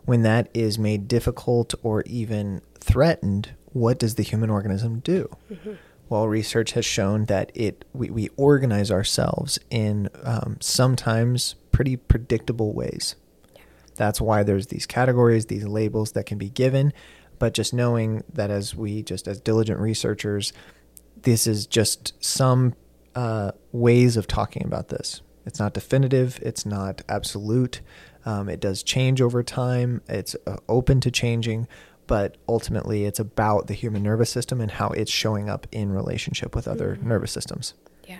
When 0.05 0.23
that 0.23 0.49
is 0.55 0.79
made 0.79 1.09
difficult 1.09 1.75
or 1.83 2.03
even 2.07 2.63
threatened, 2.79 3.51
what 3.73 3.99
does 3.99 4.15
the 4.15 4.23
human 4.23 4.51
organism 4.51 5.01
do? 5.01 5.29
Mm-hmm. 5.51 5.73
Well, 6.09 6.29
research 6.29 6.73
has 6.73 6.85
shown 6.85 7.25
that 7.25 7.51
it 7.55 7.85
we, 7.93 8.11
we 8.11 8.29
organize 8.37 8.91
ourselves 8.93 9.59
in 9.71 10.09
um, 10.23 10.57
sometimes 10.61 11.57
pretty 11.73 11.97
predictable 11.97 12.73
ways. 12.73 13.17
That's 13.97 14.21
why 14.21 14.43
there's 14.43 14.69
these 14.69 14.87
categories, 14.87 15.47
these 15.47 15.67
labels 15.67 16.13
that 16.13 16.27
can 16.27 16.39
be 16.39 16.51
given. 16.51 16.93
But 17.39 17.55
just 17.55 17.75
knowing 17.75 18.23
that 18.33 18.51
as 18.51 18.75
we, 18.75 19.03
just 19.03 19.29
as 19.29 19.41
diligent 19.41 19.79
researchers, 19.81 20.53
this 21.23 21.47
is 21.47 21.67
just 21.67 22.13
some 22.25 22.75
uh, 23.15 23.53
ways 23.73 24.17
of 24.17 24.27
talking 24.27 24.65
about 24.65 24.89
this. 24.89 25.23
It's 25.45 25.59
not 25.59 25.75
definitive, 25.75 26.39
it's 26.43 26.67
not 26.67 27.03
absolute. 27.09 27.81
Um, 28.25 28.49
it 28.49 28.61
does 28.61 28.83
change 28.83 29.21
over 29.21 29.43
time, 29.43 30.03
it's 30.09 30.35
uh, 30.47 30.57
open 30.69 31.01
to 31.03 31.11
changing, 31.11 31.69
but 32.07 32.37
ultimately 32.49 33.05
it's 33.05 33.21
about 33.21 33.69
the 33.69 33.75
human 33.75 34.03
nervous 34.03 34.31
system 34.31 34.61
and 34.61 34.71
how 34.71 34.89
it's 34.89 35.11
showing 35.11 35.49
up 35.49 35.67
in 35.71 35.93
relationship 35.93 36.55
with 36.55 36.67
other 36.67 36.97
mm-hmm. 36.97 37.09
nervous 37.09 37.33
systems. 37.33 37.75
Yeah. 38.07 38.19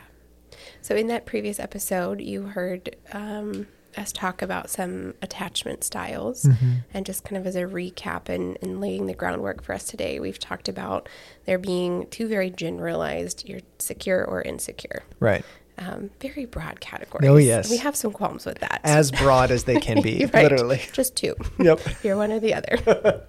So, 0.81 0.95
in 0.95 1.09
that 1.09 1.27
previous 1.27 1.59
episode, 1.59 2.21
you 2.21 2.43
heard 2.43 2.95
um, 3.13 3.67
us 3.99 4.13
talk 4.13 4.43
about 4.43 4.69
some 4.71 5.15
attachment 5.23 5.85
styles. 5.85 6.45
Mm-hmm. 6.45 6.73
And 6.95 7.07
just 7.07 7.25
kind 7.25 7.37
of 7.37 7.47
as 7.47 7.57
a 7.57 7.63
recap 7.63 8.29
and, 8.29 8.59
and 8.63 8.81
laying 8.81 9.07
the 9.07 9.15
groundwork 9.15 9.63
for 9.63 9.73
us 9.75 9.85
today, 9.85 10.21
we've 10.21 10.39
talked 10.39 10.69
about 10.69 11.09
there 11.45 11.59
being 11.59 12.07
two 12.11 12.29
very 12.29 12.51
generalized 12.51 13.49
you're 13.49 13.61
secure 13.79 14.25
or 14.25 14.43
insecure. 14.43 15.03
Right. 15.21 15.45
Um, 15.79 16.11
very 16.21 16.47
broad 16.47 16.81
categories. 16.81 17.29
Oh, 17.29 17.37
yes. 17.37 17.69
We 17.71 17.77
have 17.79 17.95
some 17.95 18.13
qualms 18.13 18.47
with 18.47 18.61
that. 18.61 18.81
As 18.83 19.11
broad 19.11 19.51
as 19.51 19.65
they 19.65 19.79
can 19.79 20.01
be, 20.03 20.25
right. 20.35 20.51
literally. 20.51 20.81
Just 20.93 21.17
two. 21.17 21.35
Yep. 21.59 21.81
You're 22.03 22.17
one 22.17 22.33
or 22.33 22.41
the 22.41 22.55
other. 22.55 23.23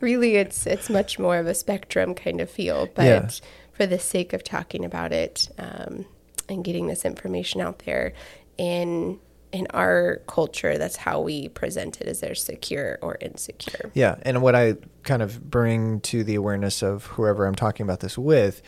really, 0.00 0.36
it's 0.36 0.66
it's 0.66 0.88
much 0.88 1.18
more 1.18 1.36
of 1.38 1.46
a 1.46 1.54
spectrum 1.54 2.14
kind 2.14 2.40
of 2.40 2.50
feel. 2.50 2.88
But 2.94 3.04
Yeah. 3.04 3.28
for 3.72 3.86
the 3.86 3.98
sake 3.98 4.32
of 4.32 4.42
talking 4.42 4.84
about 4.84 5.12
it 5.12 5.48
um, 5.58 6.06
and 6.48 6.64
getting 6.64 6.86
this 6.86 7.04
information 7.04 7.60
out 7.60 7.80
there, 7.80 8.14
in 8.56 9.18
in 9.56 9.66
our 9.70 10.22
culture, 10.26 10.76
that's 10.76 10.96
how 10.96 11.20
we 11.20 11.48
present 11.48 12.00
it: 12.00 12.06
as 12.06 12.20
they're 12.20 12.34
secure 12.34 12.98
or 13.00 13.16
insecure. 13.20 13.90
Yeah, 13.94 14.16
and 14.22 14.42
what 14.42 14.54
I 14.54 14.74
kind 15.02 15.22
of 15.22 15.50
bring 15.50 16.00
to 16.02 16.22
the 16.22 16.34
awareness 16.34 16.82
of 16.82 17.06
whoever 17.06 17.46
I'm 17.46 17.54
talking 17.54 17.84
about 17.84 18.00
this 18.00 18.18
with, 18.18 18.62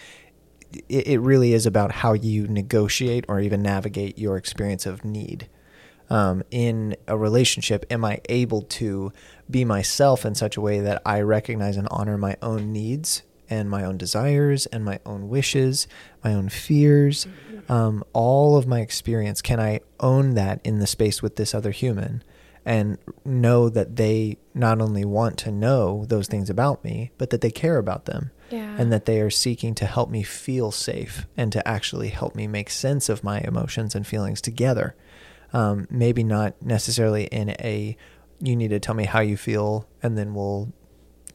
it, 0.89 1.07
it 1.07 1.21
really 1.21 1.53
is 1.53 1.67
about 1.67 1.93
how 1.93 2.15
you 2.15 2.49
negotiate 2.49 3.27
or 3.29 3.41
even 3.41 3.63
navigate 3.63 4.19
your 4.19 4.37
experience 4.37 4.87
of 4.87 5.05
need. 5.05 5.49
Um, 6.11 6.43
in 6.51 6.97
a 7.07 7.19
relationship, 7.19 7.85
am 7.91 8.03
I 8.03 8.23
able 8.31 8.63
to 8.63 9.13
be 9.51 9.67
myself 9.67 10.25
in 10.25 10.35
such 10.35 10.57
a 10.57 10.61
way 10.61 10.81
that 10.81 11.03
I 11.05 11.21
recognize 11.21 11.77
and 11.77 11.87
honor 11.91 12.17
my 12.17 12.37
own 12.41 12.73
needs 12.73 13.23
and 13.51 13.71
my 13.71 13.85
own 13.85 13.97
desires 13.97 14.67
and 14.67 14.85
my 14.85 15.01
own 15.07 15.29
wishes, 15.29 15.87
my 16.25 16.35
own 16.35 16.49
fears, 16.49 17.27
um, 17.69 18.05
all 18.13 18.57
of 18.57 18.67
my 18.67 18.81
experience? 18.81 19.43
Can 19.43 19.61
I 19.61 19.81
own 20.01 20.35
that 20.35 20.61
in 20.65 20.79
the 20.79 20.87
space 20.87 21.23
with 21.23 21.37
this 21.37 21.55
other 21.55 21.71
human? 21.71 22.23
and 22.69 22.99
know 23.25 23.71
that 23.71 23.97
they 23.97 24.37
not 24.53 24.79
only 24.79 25.03
want 25.03 25.39
to 25.39 25.51
know 25.51 26.05
those 26.05 26.27
things 26.29 26.51
about 26.51 26.85
me, 26.85 27.11
but 27.17 27.31
that 27.31 27.41
they 27.41 27.51
care 27.51 27.79
about 27.79 28.05
them. 28.05 28.31
Yeah. 28.51 28.77
And 28.77 28.93
that 28.93 29.07
they 29.07 29.23
are 29.23 29.31
seeking 29.31 29.75
to 29.77 29.87
help 29.87 30.11
me 30.11 30.23
feel 30.23 30.71
safe 30.71 31.27
and 31.35 31.51
to 31.53 31.67
actually 31.67 32.11
help 32.11 32.35
me 32.35 32.47
make 32.47 32.69
sense 32.69 33.09
of 33.09 33.25
my 33.25 33.41
emotions 33.41 33.95
and 33.95 34.07
feelings 34.07 34.43
together. 34.43 34.95
Um, 35.55 35.87
maybe 35.89 36.23
not 36.23 36.61
necessarily 36.61 37.25
in 37.25 37.51
a, 37.59 37.97
you 38.39 38.55
need 38.55 38.69
to 38.69 38.81
tell 38.81 38.95
me 38.95 39.05
how 39.05 39.21
you 39.21 39.39
feel 39.39 39.89
and 40.03 40.19
then 40.19 40.35
we'll, 40.35 40.71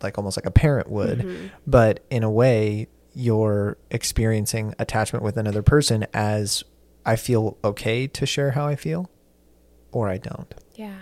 like 0.03 0.17
almost 0.17 0.37
like 0.37 0.45
a 0.45 0.51
parent 0.51 0.89
would, 0.89 1.19
Mm-hmm. 1.19 1.47
but 1.65 2.03
in 2.09 2.23
a 2.23 2.29
way, 2.31 2.87
you're 3.15 3.77
experiencing 3.91 4.73
attachment 4.79 5.23
with 5.23 5.37
another 5.37 5.61
person 5.61 6.05
as 6.13 6.63
I 7.05 7.15
feel 7.15 7.57
okay 7.63 8.07
to 8.07 8.25
share 8.25 8.51
how 8.51 8.65
I 8.67 8.75
feel 8.75 9.09
or 9.91 10.09
I 10.09 10.17
don't 10.17 10.51
yeah. 10.75 11.01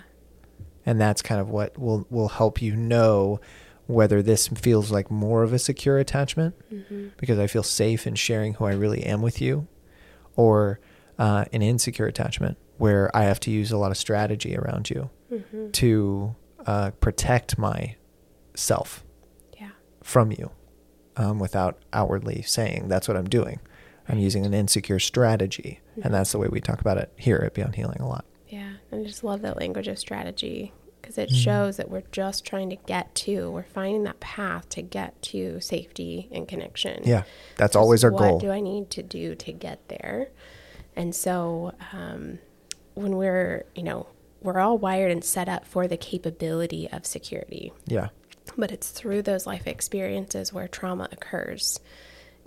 and 0.86 1.00
that's 1.00 1.22
kind 1.22 1.40
of 1.40 1.50
what 1.50 1.78
will 1.80 2.06
will 2.10 2.28
help 2.28 2.62
you 2.62 2.76
know 2.76 3.40
whether 3.88 4.22
this 4.22 4.48
feels 4.50 4.92
like 4.92 5.10
more 5.10 5.44
of 5.44 5.54
a 5.54 5.60
secure 5.60 5.98
attachment 6.00 6.56
Mm-hmm. 6.74 7.08
because 7.18 7.40
I 7.40 7.48
feel 7.48 7.64
safe 7.64 8.06
in 8.06 8.16
sharing 8.16 8.56
who 8.56 8.66
I 8.66 8.74
really 8.74 9.04
am 9.04 9.22
with 9.22 9.40
you, 9.42 9.68
or 10.36 10.80
uh, 11.20 11.46
an 11.54 11.62
insecure 11.62 12.06
attachment 12.08 12.58
where 12.78 13.16
I 13.16 13.24
have 13.24 13.40
to 13.42 13.52
use 13.52 13.72
a 13.72 13.78
lot 13.78 13.92
of 13.92 13.98
strategy 13.98 14.58
around 14.58 14.90
you 14.90 15.10
Mm-hmm. 15.32 15.72
to 15.72 16.36
uh, 16.66 16.92
protect 17.00 17.58
my 17.58 17.96
self 18.62 19.04
Yeah. 19.60 19.72
from 20.04 20.32
you 20.32 20.52
um, 21.18 21.40
without 21.40 21.78
outwardly 21.94 22.42
saying 22.44 22.88
that's 22.88 23.08
what 23.08 23.18
I'm 23.18 23.28
doing. 23.30 23.60
I'm 24.08 24.18
using 24.20 24.46
an 24.46 24.54
insecure 24.54 25.00
strategy, 25.00 25.80
and 26.04 26.14
that's 26.14 26.32
the 26.32 26.38
way 26.40 26.48
we 26.48 26.60
talk 26.62 26.82
about 26.82 26.98
it 26.98 27.12
here 27.18 27.42
at 27.46 27.54
Beyond 27.54 27.76
Healing 27.76 28.00
a 28.02 28.08
lot. 28.08 28.26
Yeah, 28.48 28.74
I 28.92 29.04
just 29.04 29.24
love 29.24 29.42
that 29.44 29.58
language 29.58 29.88
of 29.88 29.98
strategy 30.00 30.74
because 31.02 31.18
it 31.18 31.30
Mhm. 31.30 31.36
shows 31.44 31.78
that 31.78 31.90
we're 31.90 32.04
just 32.12 32.44
trying 32.46 32.70
to 32.72 32.76
get 32.76 33.14
to, 33.16 33.50
we're 33.52 33.64
finding 33.64 34.04
that 34.04 34.20
path 34.20 34.68
to 34.70 34.82
get 34.82 35.20
to 35.24 35.60
safety 35.62 36.28
and 36.32 36.48
connection. 36.48 37.02
Yeah, 37.06 37.24
that's 37.58 37.74
Just 37.74 37.76
always 37.82 38.04
our 38.04 38.12
what 38.12 38.20
goal. 38.20 38.34
What 38.34 38.42
do 38.42 38.52
I 38.52 38.60
need 38.60 38.90
to 38.92 39.04
do 39.04 39.36
to 39.36 39.52
get 39.54 39.88
there? 39.88 40.30
And 40.96 41.16
so 41.16 41.74
um, 41.94 42.40
when 42.96 43.16
we're, 43.16 43.66
you 43.76 43.84
know, 43.84 44.08
we're 44.42 44.60
all 44.60 44.78
wired 44.78 45.12
and 45.12 45.24
set 45.24 45.48
up 45.48 45.66
for 45.66 45.88
the 45.88 45.98
capability 45.98 46.90
of 46.92 47.06
security, 47.06 47.72
Yeah. 47.86 48.10
But 48.58 48.72
it's 48.72 48.90
through 48.90 49.22
those 49.22 49.46
life 49.48 49.68
experiences 49.68 50.54
where 50.54 50.68
trauma 50.68 51.08
occurs. 51.12 51.80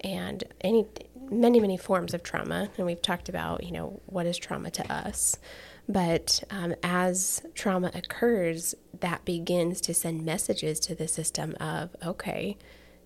And 0.02 0.44
any 0.60 0.86
many 1.30 1.60
many 1.60 1.76
forms 1.76 2.12
of 2.14 2.22
trauma. 2.22 2.70
And 2.76 2.86
we've 2.86 3.00
talked 3.00 3.28
about 3.28 3.64
you 3.64 3.72
know 3.72 4.00
what 4.06 4.26
is 4.26 4.36
trauma 4.36 4.70
to 4.72 4.92
us. 4.92 5.38
But 5.88 6.42
um, 6.50 6.74
as 6.82 7.42
trauma 7.54 7.90
occurs 7.94 8.74
that 9.00 9.24
begins 9.24 9.80
to 9.82 9.94
send 9.94 10.24
messages 10.24 10.80
to 10.80 10.94
the 10.94 11.08
system 11.08 11.54
of 11.60 11.94
okay 12.04 12.56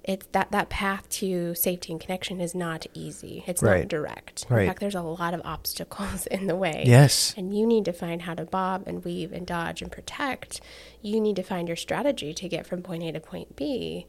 it's 0.08 0.26
that 0.32 0.50
that 0.50 0.68
path 0.70 1.08
to 1.10 1.54
safety 1.54 1.92
and 1.92 2.00
connection 2.00 2.40
is 2.40 2.54
not 2.54 2.86
easy 2.94 3.44
it's 3.46 3.62
Right. 3.62 3.80
not 3.80 3.88
direct 3.88 4.46
Right. 4.48 4.62
in 4.62 4.68
fact 4.68 4.80
there's 4.80 4.94
a 4.94 5.02
lot 5.02 5.34
of 5.34 5.42
obstacles 5.44 6.26
in 6.36 6.46
the 6.48 6.56
way 6.56 6.82
Yes. 6.86 7.34
and 7.36 7.56
you 7.56 7.66
need 7.66 7.84
to 7.84 7.92
find 7.92 8.22
how 8.22 8.34
to 8.34 8.44
bob 8.46 8.84
and 8.86 9.04
weave 9.04 9.32
and 9.32 9.46
dodge 9.46 9.82
and 9.82 9.92
protect. 9.92 10.60
You 11.02 11.20
need 11.20 11.36
to 11.36 11.42
find 11.42 11.68
your 11.68 11.76
strategy 11.76 12.32
to 12.34 12.48
get 12.48 12.66
from 12.66 12.82
point 12.82 13.02
A 13.04 13.12
to 13.12 13.20
point 13.20 13.54
B. 13.54 14.06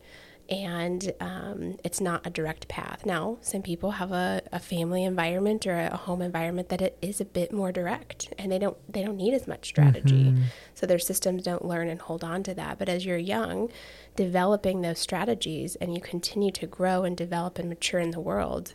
And 0.49 1.13
um, 1.19 1.77
it's 1.83 2.01
not 2.01 2.25
a 2.25 2.31
direct 2.31 2.67
path. 2.67 3.05
Now, 3.05 3.37
some 3.41 3.61
people 3.61 3.91
have 3.91 4.11
a, 4.11 4.41
a 4.51 4.57
family 4.59 5.03
environment 5.03 5.67
or 5.67 5.77
a 5.77 5.95
home 5.95 6.23
environment 6.23 6.69
that 6.69 6.81
it 6.81 6.97
is 7.03 7.21
a 7.21 7.25
bit 7.25 7.53
more 7.53 7.71
direct, 7.71 8.33
and 8.39 8.51
they 8.51 8.57
don't 8.57 8.75
they 8.91 9.03
don't 9.03 9.17
need 9.17 9.35
as 9.35 9.47
much 9.47 9.67
strategy. 9.67 10.33
So 10.73 10.87
their 10.87 10.97
systems 10.97 11.43
don't 11.43 11.65
learn 11.65 11.87
and 11.87 12.01
hold 12.01 12.23
on 12.23 12.41
to 12.43 12.55
that. 12.55 12.79
But 12.79 12.89
as 12.89 13.05
you're 13.05 13.17
young, 13.17 13.69
developing 14.15 14.81
those 14.81 14.97
strategies, 14.97 15.75
and 15.75 15.93
you 15.93 16.01
continue 16.01 16.51
to 16.53 16.65
grow 16.65 17.03
and 17.03 17.15
develop 17.15 17.59
and 17.59 17.69
mature 17.69 17.99
in 17.99 18.09
the 18.11 18.19
world, 18.19 18.73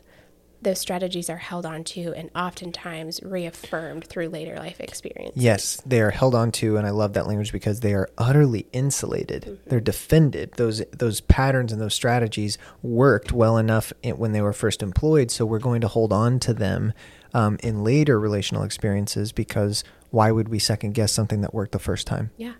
those 0.64 0.78
strategies 0.78 1.30
are 1.30 1.37
held 1.37 1.64
on 1.64 1.85
to 1.85 2.12
and 2.14 2.30
oftentimes 2.35 3.23
reaffirmed 3.23 4.04
through 4.04 4.28
later 4.28 4.56
life 4.56 4.80
experiences. 4.80 5.42
Yes, 5.42 5.80
they 5.87 6.00
are 6.00 6.11
held 6.11 6.35
on 6.35 6.50
to, 6.52 6.76
and 6.76 6.87
I 6.87 6.90
love 6.90 7.12
that 7.12 7.26
language 7.26 7.52
because 7.52 7.80
they 7.80 7.94
are 7.94 8.11
utterly 8.18 8.66
insulated. 8.73 9.42
Mm-hmm. 9.42 9.71
They're 9.71 9.80
defended. 9.80 10.52
Those 10.56 10.83
those 10.92 11.21
patterns 11.21 11.73
and 11.73 11.80
those 11.80 11.94
strategies 11.94 12.59
worked 12.83 13.33
well 13.33 13.56
enough 13.56 13.92
when 14.02 14.33
they 14.33 14.42
were 14.42 14.52
first 14.52 14.83
employed, 14.83 15.30
so 15.30 15.47
we're 15.47 15.59
going 15.59 15.80
to 15.83 15.88
hold 15.88 16.12
on 16.12 16.38
to 16.40 16.54
them 16.54 16.92
um, 17.33 17.59
in 17.62 17.85
later 17.85 18.18
relational 18.18 18.62
experiences 18.62 19.33
because 19.33 19.85
why 20.11 20.30
would 20.30 20.49
we 20.49 20.59
second 20.59 20.92
guess 20.92 21.12
something 21.12 21.40
that 21.42 21.52
worked 21.52 21.73
the 21.73 21.78
first 21.78 22.06
time? 22.06 22.30
Yeah. 22.37 22.54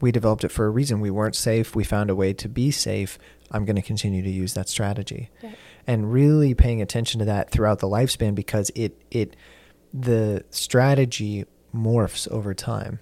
We 0.00 0.10
developed 0.12 0.44
it 0.44 0.50
for 0.50 0.66
a 0.66 0.70
reason. 0.70 1.00
We 1.00 1.10
weren't 1.10 1.36
safe. 1.36 1.76
We 1.76 1.84
found 1.84 2.10
a 2.10 2.16
way 2.16 2.32
to 2.32 2.48
be 2.48 2.70
safe. 2.70 3.18
I'm 3.50 3.64
going 3.64 3.76
to 3.76 3.82
continue 3.82 4.22
to 4.22 4.30
use 4.30 4.54
that 4.54 4.68
strategy 4.68 5.30
Right. 5.42 5.56
And 5.90 6.12
really 6.12 6.54
paying 6.54 6.80
attention 6.80 7.18
to 7.18 7.24
that 7.24 7.50
throughout 7.50 7.80
the 7.80 7.88
lifespan 7.88 8.32
because 8.32 8.70
it 8.76 8.96
it 9.10 9.34
the 9.92 10.44
strategy 10.50 11.44
morphs 11.74 12.28
over 12.28 12.54
time. 12.54 13.00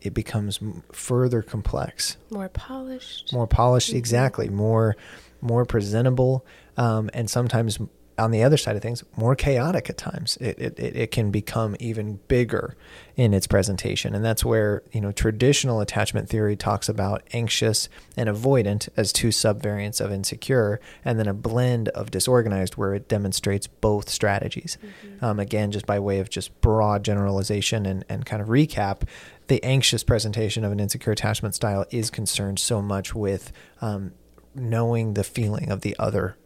It 0.00 0.14
becomes 0.14 0.58
further 0.92 1.42
complex, 1.42 2.16
More 2.30 2.48
polished. 2.48 3.32
more 3.34 3.46
polished, 3.46 3.92
exactly, 3.92 4.48
more 4.48 4.96
more 5.42 5.66
presentable, 5.66 6.46
um, 6.78 7.10
and 7.12 7.28
sometimes 7.28 7.78
on 8.18 8.30
the 8.30 8.42
other 8.42 8.56
side 8.56 8.76
of 8.76 8.82
things, 8.82 9.04
more 9.16 9.36
chaotic 9.36 9.90
at 9.90 9.98
times. 9.98 10.36
It, 10.38 10.58
it 10.58 10.78
it 10.78 10.96
it 10.96 11.10
can 11.10 11.30
become 11.30 11.76
even 11.78 12.18
bigger 12.28 12.76
in 13.14 13.34
its 13.34 13.46
presentation, 13.46 14.14
and 14.14 14.24
that's 14.24 14.44
where 14.44 14.82
you 14.92 15.00
know 15.00 15.12
traditional 15.12 15.80
attachment 15.80 16.28
theory 16.28 16.56
talks 16.56 16.88
about 16.88 17.22
anxious 17.32 17.88
and 18.16 18.28
avoidant 18.28 18.88
as 18.96 19.12
two 19.12 19.28
subvariants 19.28 20.00
of 20.00 20.10
insecure, 20.10 20.80
and 21.04 21.18
then 21.18 21.28
a 21.28 21.34
blend 21.34 21.88
of 21.90 22.10
disorganized 22.10 22.76
where 22.76 22.94
it 22.94 23.08
demonstrates 23.08 23.66
both 23.66 24.08
strategies. 24.08 24.78
Um, 25.20 25.38
again, 25.38 25.70
just 25.70 25.86
by 25.86 25.98
way 25.98 26.18
of 26.18 26.30
just 26.30 26.58
broad 26.60 27.04
generalization 27.04 27.84
and 27.84 28.04
and 28.08 28.24
kind 28.24 28.40
of 28.40 28.48
recap, 28.48 29.02
the 29.48 29.62
anxious 29.62 30.02
presentation 30.02 30.64
of 30.64 30.72
an 30.72 30.80
insecure 30.80 31.12
attachment 31.12 31.54
style 31.54 31.84
is 31.90 32.10
concerned 32.10 32.58
so 32.58 32.80
much 32.80 33.14
with 33.14 33.52
um, 33.82 34.12
knowing 34.54 35.14
the 35.14 35.24
feeling 35.24 35.70
of 35.70 35.82
the 35.82 35.94
other. 35.98 36.36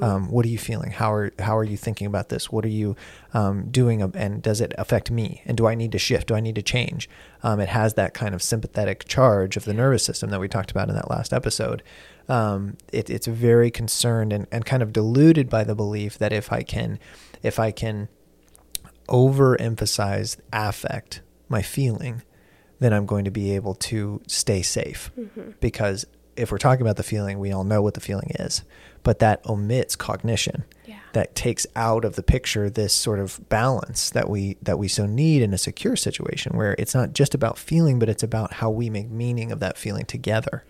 Um, 0.00 0.30
what 0.30 0.44
are 0.44 0.48
you 0.48 0.58
feeling? 0.58 0.90
How 0.90 1.12
are 1.12 1.32
how 1.38 1.56
are 1.56 1.64
you 1.64 1.76
thinking 1.76 2.06
about 2.06 2.28
this? 2.28 2.50
What 2.50 2.64
are 2.64 2.68
you 2.68 2.96
um, 3.34 3.70
doing? 3.70 4.02
And 4.02 4.42
does 4.42 4.60
it 4.60 4.72
affect 4.78 5.10
me? 5.10 5.42
And 5.46 5.56
do 5.56 5.66
I 5.66 5.74
need 5.74 5.92
to 5.92 5.98
shift? 5.98 6.28
Do 6.28 6.34
I 6.34 6.40
need 6.40 6.54
to 6.56 6.62
change? 6.62 7.08
Um, 7.42 7.60
it 7.60 7.68
has 7.68 7.94
that 7.94 8.14
kind 8.14 8.34
of 8.34 8.42
sympathetic 8.42 9.06
charge 9.06 9.56
of 9.56 9.64
the 9.64 9.74
nervous 9.74 10.02
system 10.02 10.30
that 10.30 10.40
we 10.40 10.48
talked 10.48 10.70
about 10.70 10.88
in 10.88 10.94
that 10.94 11.10
last 11.10 11.32
episode. 11.32 11.82
Um, 12.28 12.76
it, 12.92 13.08
it's 13.08 13.26
very 13.26 13.70
concerned 13.70 14.32
and, 14.32 14.46
and 14.52 14.64
kind 14.66 14.82
of 14.82 14.92
deluded 14.92 15.48
by 15.48 15.64
the 15.64 15.74
belief 15.74 16.18
that 16.18 16.32
if 16.32 16.52
I 16.52 16.62
can, 16.62 16.98
if 17.42 17.58
I 17.58 17.70
can 17.70 18.08
overemphasize 19.08 20.36
affect, 20.52 21.22
my 21.48 21.62
feeling, 21.62 22.22
then 22.78 22.92
I'm 22.92 23.06
going 23.06 23.24
to 23.24 23.30
be 23.30 23.54
able 23.54 23.74
to 23.74 24.20
stay 24.26 24.62
safe. 24.62 25.10
Because 25.60 26.06
if 26.38 26.52
we're 26.52 26.58
talking 26.58 26.82
about 26.82 26.96
the 26.96 27.02
feeling, 27.02 27.38
we 27.38 27.52
all 27.52 27.64
know 27.64 27.82
what 27.82 27.94
the 27.94 28.00
feeling 28.00 28.30
is, 28.38 28.62
but 29.02 29.18
that 29.18 29.44
omits 29.46 29.96
cognition. 29.96 30.64
Yeah. 30.86 31.00
That 31.12 31.34
takes 31.34 31.66
out 31.74 32.04
of 32.04 32.16
the 32.16 32.22
picture 32.22 32.70
this 32.70 32.94
sort 32.94 33.18
of 33.18 33.40
balance 33.48 34.10
that 34.10 34.30
we 34.30 34.56
that 34.62 34.78
we 34.78 34.88
so 34.88 35.06
need 35.06 35.42
in 35.42 35.52
a 35.52 35.58
secure 35.58 35.96
situation 35.96 36.56
where 36.56 36.74
it's 36.78 36.94
not 36.94 37.12
just 37.12 37.34
about 37.34 37.58
feeling, 37.58 37.98
but 37.98 38.08
it's 38.08 38.22
about 38.22 38.54
how 38.54 38.70
we 38.70 38.88
make 38.88 39.10
meaning 39.10 39.50
of 39.50 39.60
that 39.60 39.76
feeling 39.76 40.04
together. 40.04 40.64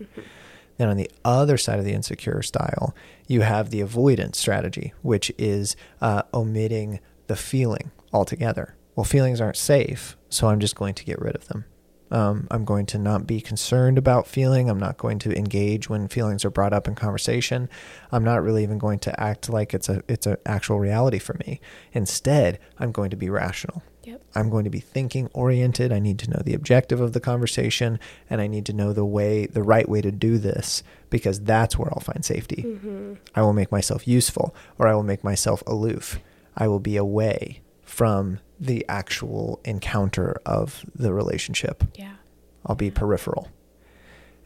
Then 0.77 0.87
on 0.87 0.97
the 0.97 1.11
other 1.25 1.57
side 1.57 1.77
of 1.77 1.85
the 1.85 1.93
insecure 1.93 2.41
style, 2.41 2.95
you 3.27 3.41
have 3.41 3.69
the 3.69 3.81
avoidance 3.81 4.39
strategy, 4.39 4.93
which 5.01 5.29
is 5.37 5.75
uh, 6.01 6.23
omitting 6.33 6.99
the 7.27 7.35
feeling 7.35 7.91
altogether. 8.13 8.75
Well, 8.95 9.03
feelings 9.03 9.41
aren't 9.41 9.57
safe, 9.57 10.17
so 10.29 10.47
I'm 10.47 10.59
just 10.59 10.75
going 10.75 10.93
to 10.95 11.05
get 11.05 11.19
rid 11.19 11.35
of 11.35 11.47
them. 11.47 11.65
Um, 12.11 12.47
I'm 12.49 12.65
going 12.65 12.85
to 12.87 12.97
not 12.97 13.27
be 13.27 13.41
concerned 13.41 13.97
about 13.97 14.27
feeling. 14.27 14.69
I'm 14.69 14.79
not 14.79 14.97
going 14.97 15.19
to 15.19 15.37
engage 15.37 15.89
when 15.89 16.07
feelings 16.07 16.43
are 16.43 16.49
brought 16.49 16.73
up 16.73 16.87
in 16.87 16.95
conversation. 16.95 17.69
I'm 18.11 18.23
not 18.23 18.43
really 18.43 18.63
even 18.63 18.77
going 18.77 18.99
to 18.99 19.19
act 19.19 19.49
like 19.49 19.73
it's 19.73 19.89
a 19.89 20.01
it's 20.07 20.25
an 20.25 20.37
actual 20.45 20.79
reality 20.79 21.19
for 21.19 21.35
me. 21.45 21.61
Instead, 21.93 22.59
I'm 22.79 22.91
going 22.91 23.11
to 23.11 23.15
be 23.15 23.29
rational. 23.29 23.83
Yep. 24.03 24.21
I'm 24.33 24.49
going 24.49 24.63
to 24.63 24.71
be 24.71 24.79
thinking 24.79 25.29
oriented. 25.33 25.91
I 25.91 25.99
need 25.99 26.17
to 26.19 26.29
know 26.29 26.41
the 26.43 26.55
objective 26.55 26.99
of 26.99 27.13
the 27.13 27.19
conversation 27.19 27.99
and 28.27 28.41
I 28.41 28.47
need 28.47 28.65
to 28.67 28.73
know 28.73 28.91
the 28.91 29.05
way, 29.05 29.45
the 29.45 29.61
right 29.61 29.87
way 29.87 30.01
to 30.01 30.11
do 30.11 30.39
this 30.39 30.81
because 31.11 31.41
that's 31.41 31.77
where 31.77 31.93
I'll 31.93 31.99
find 31.99 32.25
safety. 32.25 32.63
Mm-hmm. 32.65 33.13
I 33.35 33.43
will 33.43 33.53
make 33.53 33.71
myself 33.71 34.07
useful 34.07 34.55
or 34.79 34.87
I 34.87 34.95
will 34.95 35.03
make 35.03 35.23
myself 35.23 35.61
aloof. 35.67 36.19
I 36.57 36.67
will 36.67 36.79
be 36.79 36.97
away 36.97 37.61
from 37.89 38.39
the 38.59 38.85
actual 38.87 39.59
encounter 39.65 40.39
of 40.45 40.85
the 40.93 41.11
relationship. 41.11 41.83
Yeah. 41.95 42.13
I'll 42.63 42.75
be 42.75 42.91
peripheral. 42.91 43.49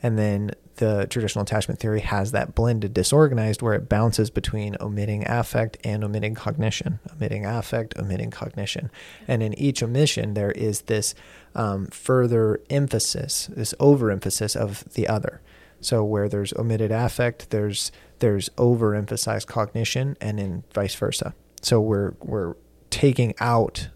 And 0.01 0.17
then 0.17 0.51
the 0.77 1.07
traditional 1.09 1.43
attachment 1.43 1.79
theory 1.79 1.99
has 1.99 2.31
that 2.31 2.55
blended 2.55 2.93
disorganized 2.93 3.61
where 3.61 3.73
it 3.73 3.89
bounces 3.89 4.29
between 4.29 4.77
omitting 4.79 5.27
affect 5.27 5.77
and 5.83 6.05
omitting 6.05 6.35
cognition, 6.35 6.99
omitting 7.11 7.45
affect, 7.45 7.97
omitting 7.99 8.31
cognition. 8.31 8.89
And 9.27 9.43
in 9.43 9.53
each 9.59 9.83
omission, 9.83 10.35
there 10.35 10.51
is 10.51 10.83
this 10.83 11.13
um, 11.53 11.87
further 11.87 12.61
emphasis, 12.69 13.49
this 13.53 13.73
overemphasis 13.79 14.55
of 14.55 14.85
the 14.93 15.07
other. 15.07 15.41
So 15.81 16.03
where 16.03 16.29
there's 16.29 16.53
omitted 16.53 16.91
affect, 16.91 17.49
there's 17.49 17.91
there's 18.19 18.47
overemphasized 18.57 19.47
cognition, 19.47 20.15
and 20.21 20.39
in 20.39 20.63
vice 20.73 20.95
versa. 20.95 21.33
So 21.61 21.81
we're 21.81 22.13
we're 22.21 22.55
taking 22.93 23.33
out 23.39 23.89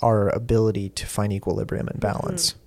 our 0.00 0.28
ability 0.28 0.90
to 0.90 1.06
find 1.06 1.32
equilibrium 1.32 1.88
and 1.88 2.00
balance. 2.00 2.52
Mm-hmm 2.52 2.60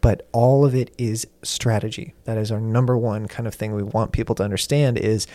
but 0.00 0.28
all 0.32 0.64
of 0.64 0.74
it 0.74 0.94
is 0.98 1.26
strategy. 1.42 2.14
That 2.24 2.38
is 2.38 2.50
our 2.50 2.60
number 2.60 2.96
one 2.96 3.28
kind 3.28 3.46
of 3.46 3.54
thing 3.54 3.74
we 3.74 3.82
want 3.82 4.12
people 4.12 4.34
to 4.36 4.42
understand 4.42 4.98
is 4.98 5.26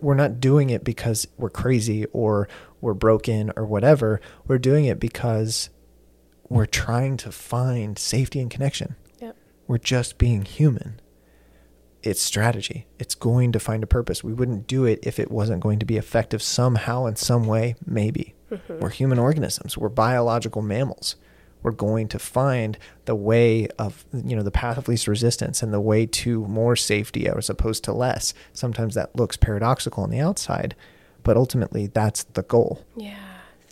we're 0.00 0.14
not 0.14 0.40
doing 0.40 0.70
it 0.70 0.82
because 0.82 1.28
we're 1.36 1.50
crazy 1.50 2.04
or 2.06 2.48
we're 2.80 2.94
broken 2.94 3.52
or 3.56 3.64
whatever. 3.64 4.20
We're 4.46 4.58
doing 4.58 4.86
it 4.86 4.98
because 4.98 5.70
we're 6.48 6.66
trying 6.66 7.16
to 7.18 7.30
find 7.30 7.98
safety 7.98 8.40
and 8.40 8.50
connection. 8.50 8.96
Yep. 9.20 9.36
We're 9.66 9.78
just 9.78 10.18
being 10.18 10.42
human. 10.42 11.00
It's 12.02 12.22
strategy. 12.22 12.86
It's 12.98 13.14
going 13.14 13.52
to 13.52 13.60
find 13.60 13.82
a 13.82 13.88
purpose. 13.88 14.24
We 14.24 14.32
wouldn't 14.32 14.66
do 14.66 14.84
it 14.84 15.00
if 15.02 15.18
it 15.18 15.30
wasn't 15.30 15.60
going 15.60 15.78
to 15.80 15.86
be 15.86 15.96
effective 15.96 16.42
somehow 16.42 17.06
in 17.06 17.16
some 17.16 17.46
way, 17.46 17.76
maybe. 17.84 18.34
Mm-hmm. 18.50 18.80
We're 18.80 18.90
human 18.90 19.18
organisms. 19.18 19.76
We're 19.76 19.88
biological 19.88 20.62
mammals 20.62 21.16
we're 21.62 21.72
going 21.72 22.08
to 22.08 22.18
find 22.18 22.78
the 23.04 23.14
way 23.14 23.68
of 23.78 24.04
you 24.12 24.36
know 24.36 24.42
the 24.42 24.50
path 24.50 24.78
of 24.78 24.88
least 24.88 25.08
resistance 25.08 25.62
and 25.62 25.72
the 25.72 25.80
way 25.80 26.06
to 26.06 26.46
more 26.46 26.76
safety 26.76 27.26
as 27.28 27.50
opposed 27.50 27.84
to 27.84 27.92
less 27.92 28.34
sometimes 28.52 28.94
that 28.94 29.14
looks 29.16 29.36
paradoxical 29.36 30.02
on 30.02 30.10
the 30.10 30.20
outside 30.20 30.74
but 31.22 31.36
ultimately 31.36 31.86
that's 31.86 32.24
the 32.24 32.42
goal 32.42 32.84
yeah 32.96 33.16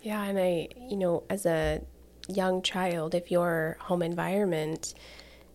yeah 0.03 0.23
and 0.25 0.39
i 0.39 0.69
you 0.79 0.97
know 0.97 1.23
as 1.31 1.47
a 1.47 1.81
young 2.29 2.61
child 2.63 3.15
if 3.15 3.31
your 3.31 3.77
home 3.81 4.03
environment 4.03 4.95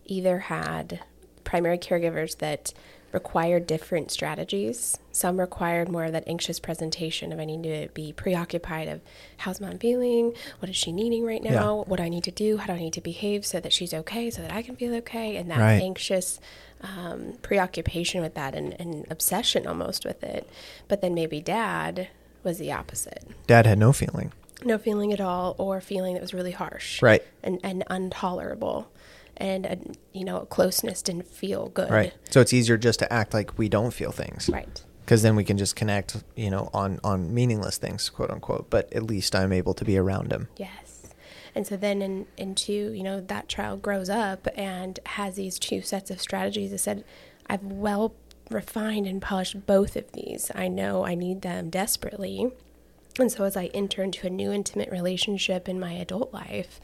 either 0.06 0.38
had 0.38 1.00
primary 1.44 1.78
caregivers 1.78 2.38
that 2.38 2.72
required 3.12 3.66
different 3.66 4.10
strategies. 4.10 4.98
Some 5.12 5.38
required 5.38 5.88
more 5.88 6.04
of 6.04 6.12
that 6.12 6.24
anxious 6.26 6.58
presentation 6.58 7.32
of 7.32 7.38
I 7.38 7.44
need 7.44 7.62
to 7.64 7.88
be 7.92 8.12
preoccupied 8.12 8.88
of 8.88 9.00
how's 9.38 9.60
mom 9.60 9.78
feeling, 9.78 10.34
what 10.58 10.70
is 10.70 10.76
she 10.76 10.92
needing 10.92 11.24
right 11.24 11.42
now, 11.42 11.50
yeah. 11.50 11.88
what 11.88 11.98
do 11.98 12.02
I 12.02 12.08
need 12.08 12.24
to 12.24 12.30
do, 12.30 12.56
how 12.56 12.66
do 12.66 12.72
I 12.72 12.78
need 12.78 12.94
to 12.94 13.00
behave 13.00 13.44
so 13.44 13.60
that 13.60 13.72
she's 13.72 13.92
okay, 13.92 14.30
so 14.30 14.42
that 14.42 14.52
I 14.52 14.62
can 14.62 14.76
feel 14.76 14.94
okay, 14.96 15.36
and 15.36 15.50
that 15.50 15.58
right. 15.58 15.82
anxious 15.82 16.40
um, 16.80 17.34
preoccupation 17.42 18.22
with 18.22 18.34
that 18.34 18.54
and, 18.54 18.74
and 18.80 19.06
obsession 19.10 19.66
almost 19.66 20.04
with 20.04 20.22
it. 20.24 20.48
But 20.88 21.02
then 21.02 21.14
maybe 21.14 21.40
dad 21.40 22.08
was 22.42 22.58
the 22.58 22.72
opposite. 22.72 23.24
Dad 23.46 23.66
had 23.66 23.78
no 23.78 23.92
feeling. 23.92 24.32
No 24.64 24.78
feeling 24.78 25.12
at 25.12 25.20
all, 25.20 25.56
or 25.58 25.80
feeling 25.80 26.14
that 26.14 26.22
was 26.22 26.32
really 26.32 26.52
harsh, 26.52 27.02
right, 27.02 27.24
and 27.42 27.58
and 27.64 27.82
intolerable 27.90 28.91
and 29.42 29.66
a, 29.66 29.78
you 30.12 30.24
know 30.24 30.40
closeness 30.46 31.02
didn't 31.02 31.26
feel 31.26 31.68
good. 31.68 31.90
Right. 31.90 32.14
So 32.30 32.40
it's 32.40 32.52
easier 32.52 32.78
just 32.78 33.00
to 33.00 33.12
act 33.12 33.34
like 33.34 33.58
we 33.58 33.68
don't 33.68 33.92
feel 33.92 34.12
things. 34.12 34.48
Right. 34.50 34.82
Because 35.00 35.22
then 35.22 35.34
we 35.34 35.42
can 35.42 35.58
just 35.58 35.74
connect, 35.74 36.22
you 36.36 36.48
know, 36.48 36.70
on 36.72 37.00
on 37.02 37.34
meaningless 37.34 37.76
things, 37.76 38.08
quote 38.08 38.30
unquote. 38.30 38.70
But 38.70 38.92
at 38.92 39.02
least 39.02 39.34
I'm 39.34 39.52
able 39.52 39.74
to 39.74 39.84
be 39.84 39.98
around 39.98 40.32
him. 40.32 40.48
Yes. 40.56 41.14
And 41.54 41.66
so 41.66 41.76
then 41.76 42.00
in, 42.00 42.26
into, 42.38 42.72
you 42.72 43.02
know, 43.02 43.20
that 43.20 43.48
child 43.48 43.82
grows 43.82 44.08
up 44.08 44.48
and 44.56 44.98
has 45.04 45.34
these 45.34 45.58
two 45.58 45.82
sets 45.82 46.10
of 46.10 46.18
strategies. 46.20 46.72
I 46.72 46.76
said, 46.76 47.04
I've 47.46 47.64
well 47.64 48.14
refined 48.48 49.06
and 49.06 49.20
polished 49.20 49.66
both 49.66 49.96
of 49.96 50.12
these. 50.12 50.50
I 50.54 50.68
know 50.68 51.04
I 51.04 51.14
need 51.14 51.42
them 51.42 51.68
desperately. 51.68 52.52
And 53.18 53.30
so 53.30 53.44
as 53.44 53.56
I 53.56 53.66
enter 53.74 54.02
into 54.02 54.26
a 54.26 54.30
new 54.30 54.50
intimate 54.50 54.90
relationship 54.90 55.68
in 55.68 55.78
my 55.78 55.92
adult 55.92 56.32
life, 56.32 56.80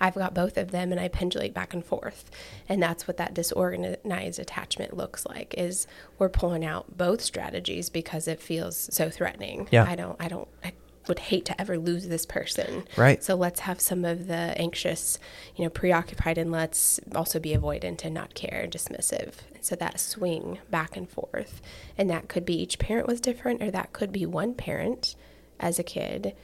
I've 0.00 0.14
got 0.14 0.34
both 0.34 0.56
of 0.56 0.70
them 0.70 0.92
and 0.92 1.00
I 1.00 1.08
pendulate 1.08 1.54
back 1.54 1.74
and 1.74 1.84
forth. 1.84 2.30
And 2.68 2.82
that's 2.82 3.06
what 3.06 3.16
that 3.16 3.34
disorganized 3.34 4.38
attachment 4.38 4.96
looks 4.96 5.26
like 5.26 5.54
is 5.56 5.86
we're 6.18 6.28
pulling 6.28 6.64
out 6.64 6.96
both 6.96 7.20
strategies 7.20 7.90
because 7.90 8.28
it 8.28 8.40
feels 8.40 8.88
so 8.92 9.10
threatening. 9.10 9.68
Yeah. 9.70 9.86
I 9.88 9.94
don't 9.94 10.16
I 10.20 10.28
don't 10.28 10.48
I 10.64 10.72
would 11.08 11.18
hate 11.20 11.44
to 11.46 11.60
ever 11.60 11.78
lose 11.78 12.08
this 12.08 12.26
person. 12.26 12.84
Right. 12.96 13.22
So 13.22 13.34
let's 13.34 13.60
have 13.60 13.80
some 13.80 14.04
of 14.04 14.26
the 14.26 14.54
anxious, 14.56 15.18
you 15.54 15.64
know, 15.64 15.70
preoccupied 15.70 16.38
and 16.38 16.50
let's 16.50 17.00
also 17.14 17.38
be 17.38 17.54
avoidant 17.54 18.04
and 18.04 18.14
not 18.14 18.34
care 18.34 18.62
and 18.64 18.72
dismissive. 18.72 19.34
So 19.60 19.76
that 19.76 20.00
swing 20.00 20.58
back 20.70 20.96
and 20.96 21.08
forth. 21.08 21.60
And 21.96 22.10
that 22.10 22.28
could 22.28 22.44
be 22.44 22.60
each 22.60 22.78
parent 22.78 23.06
was 23.06 23.20
different 23.20 23.62
or 23.62 23.70
that 23.70 23.92
could 23.92 24.12
be 24.12 24.26
one 24.26 24.54
parent 24.54 25.14
as 25.58 25.78
a 25.78 25.84
kid 25.84 26.34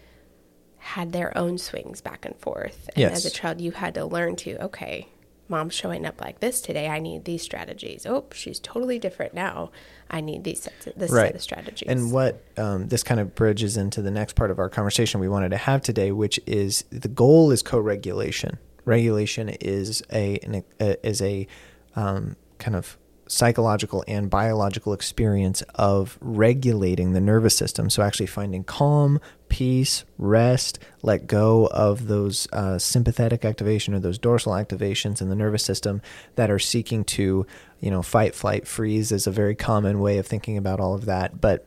had 0.83 1.13
their 1.13 1.37
own 1.39 1.59
swings 1.59 2.01
back 2.01 2.27
and 2.27 2.37
forth. 2.37 2.91
And 2.95 2.99
yes. 2.99 3.13
as 3.13 3.25
a 3.25 3.31
child, 3.31 3.61
you 3.61 3.71
had 3.71 3.95
to 3.95 4.05
learn 4.05 4.35
to, 4.37 4.61
okay, 4.65 5.09
mom's 5.49 5.75
showing 5.75 6.05
up 6.05 6.21
like 6.21 6.41
this 6.41 6.61
today. 6.61 6.89
I 6.89 6.99
need 6.99 7.25
these 7.25 7.41
strategies. 7.41 8.05
Oh, 8.05 8.25
she's 8.33 8.59
totally 8.59 8.99
different 8.99 9.33
now. 9.33 9.71
I 10.11 10.21
need 10.21 10.43
these 10.43 10.63
sets 10.63 10.89
of, 10.89 10.95
this 10.97 11.13
right. 11.13 11.29
set 11.29 11.35
of 11.37 11.43
strategies. 11.43 11.89
And 11.89 12.11
what 12.11 12.43
um, 12.57 12.89
this 12.89 13.05
kind 13.05 13.21
of 13.21 13.35
bridges 13.37 13.77
into 13.77 14.03
the 14.03 14.11
next 14.11 14.35
part 14.35 14.51
of 14.51 14.59
our 14.59 14.69
conversation 14.69 15.21
we 15.21 15.29
wanted 15.29 15.51
to 15.51 15.57
have 15.57 15.83
today, 15.83 16.11
which 16.11 16.41
is 16.47 16.85
the 16.91 17.09
goal 17.09 17.53
is 17.53 17.63
co-regulation. 17.63 18.59
Regulation 18.85 19.51
is 19.51 20.03
a, 20.13 20.39
an, 20.39 20.65
a 20.81 21.07
is 21.07 21.23
a 21.23 21.47
um, 21.95 22.35
kind 22.59 22.75
of 22.75 22.99
psychological 23.33 24.05
and 24.07 24.29
biological 24.29 24.93
experience 24.93 25.63
of 25.75 26.19
regulating 26.21 27.13
the 27.13 27.21
nervous 27.21 27.57
system. 27.57 27.89
So, 27.89 28.03
actually 28.03 28.27
finding 28.27 28.63
calm, 28.63 29.21
peace, 29.49 30.05
rest, 30.19 30.79
let 31.03 31.27
go 31.27 31.67
of 31.69 32.09
those 32.09 32.47
uh, 32.53 32.79
sympathetic 32.79 33.45
activation 33.45 33.95
or 33.95 34.01
those 34.01 34.19
dorsal 34.19 34.53
activations 34.53 35.23
in 35.23 35.31
the 35.31 35.35
nervous 35.35 35.65
system 35.65 36.03
that 36.35 36.51
are 36.51 36.59
seeking 36.59 37.05
to, 37.05 37.47
you 37.81 37.91
know, 37.91 38.03
fight, 38.03 38.35
flight, 38.35 38.69
freeze 38.69 39.11
is 39.11 39.27
a 39.27 39.31
very 39.31 39.55
common 39.55 40.01
way 40.01 40.19
of 40.19 40.27
thinking 40.27 40.59
about 40.59 40.79
all 40.79 40.95
of 40.95 41.07
that. 41.07 41.41
But 41.41 41.67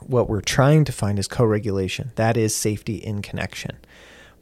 what 0.00 0.28
we're 0.28 0.40
trying 0.40 0.84
to 0.86 0.92
find 0.92 1.18
is 1.18 1.28
co 1.28 1.44
regulation. 1.44 2.10
That 2.16 2.36
is 2.36 2.56
safety 2.56 2.96
in 2.96 3.22
connection. 3.22 3.78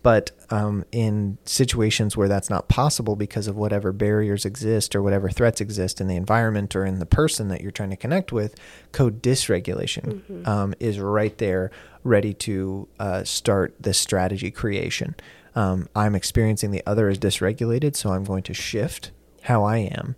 But 0.03 0.31
um, 0.49 0.85
in 0.93 1.37
situations 1.45 2.17
where 2.17 2.29
that's 2.29 2.49
not 2.49 2.69
possible 2.69 3.17
because 3.17 3.47
of 3.47 3.57
whatever 3.57 3.93
barriers 3.93 4.45
exist 4.45 4.97
or 4.97 5.03
whatever 5.03 5.29
threats 5.29 5.61
exist 5.61 6.01
in 6.01 6.09
the 6.09 6.17
environment 6.17 6.75
or 6.75 6.87
in 6.87 6.99
the 7.01 7.07
person 7.07 7.49
that 7.49 7.61
you're 7.61 7.71
trying 7.71 7.91
to 7.91 7.97
connect 7.97 8.33
with, 8.33 8.55
co-dysregulation 8.93 10.23
mm-hmm. 10.23 10.49
um, 10.49 10.75
is 10.81 10.99
right 10.99 11.37
there, 11.39 11.71
ready 12.03 12.33
to 12.33 12.89
uh, 12.99 13.25
start 13.25 13.75
this 13.79 13.99
strategy 13.99 14.51
creation. 14.51 15.15
Um, 15.55 15.89
I'm 15.95 16.15
experiencing 16.15 16.71
the 16.71 16.83
other 16.87 17.09
is 17.11 17.19
dysregulated, 17.19 17.95
so 17.95 18.11
I'm 18.11 18.25
going 18.25 18.45
to 18.45 18.55
shift 18.55 19.11
how 19.43 19.65
I 19.65 19.79
am 19.79 20.17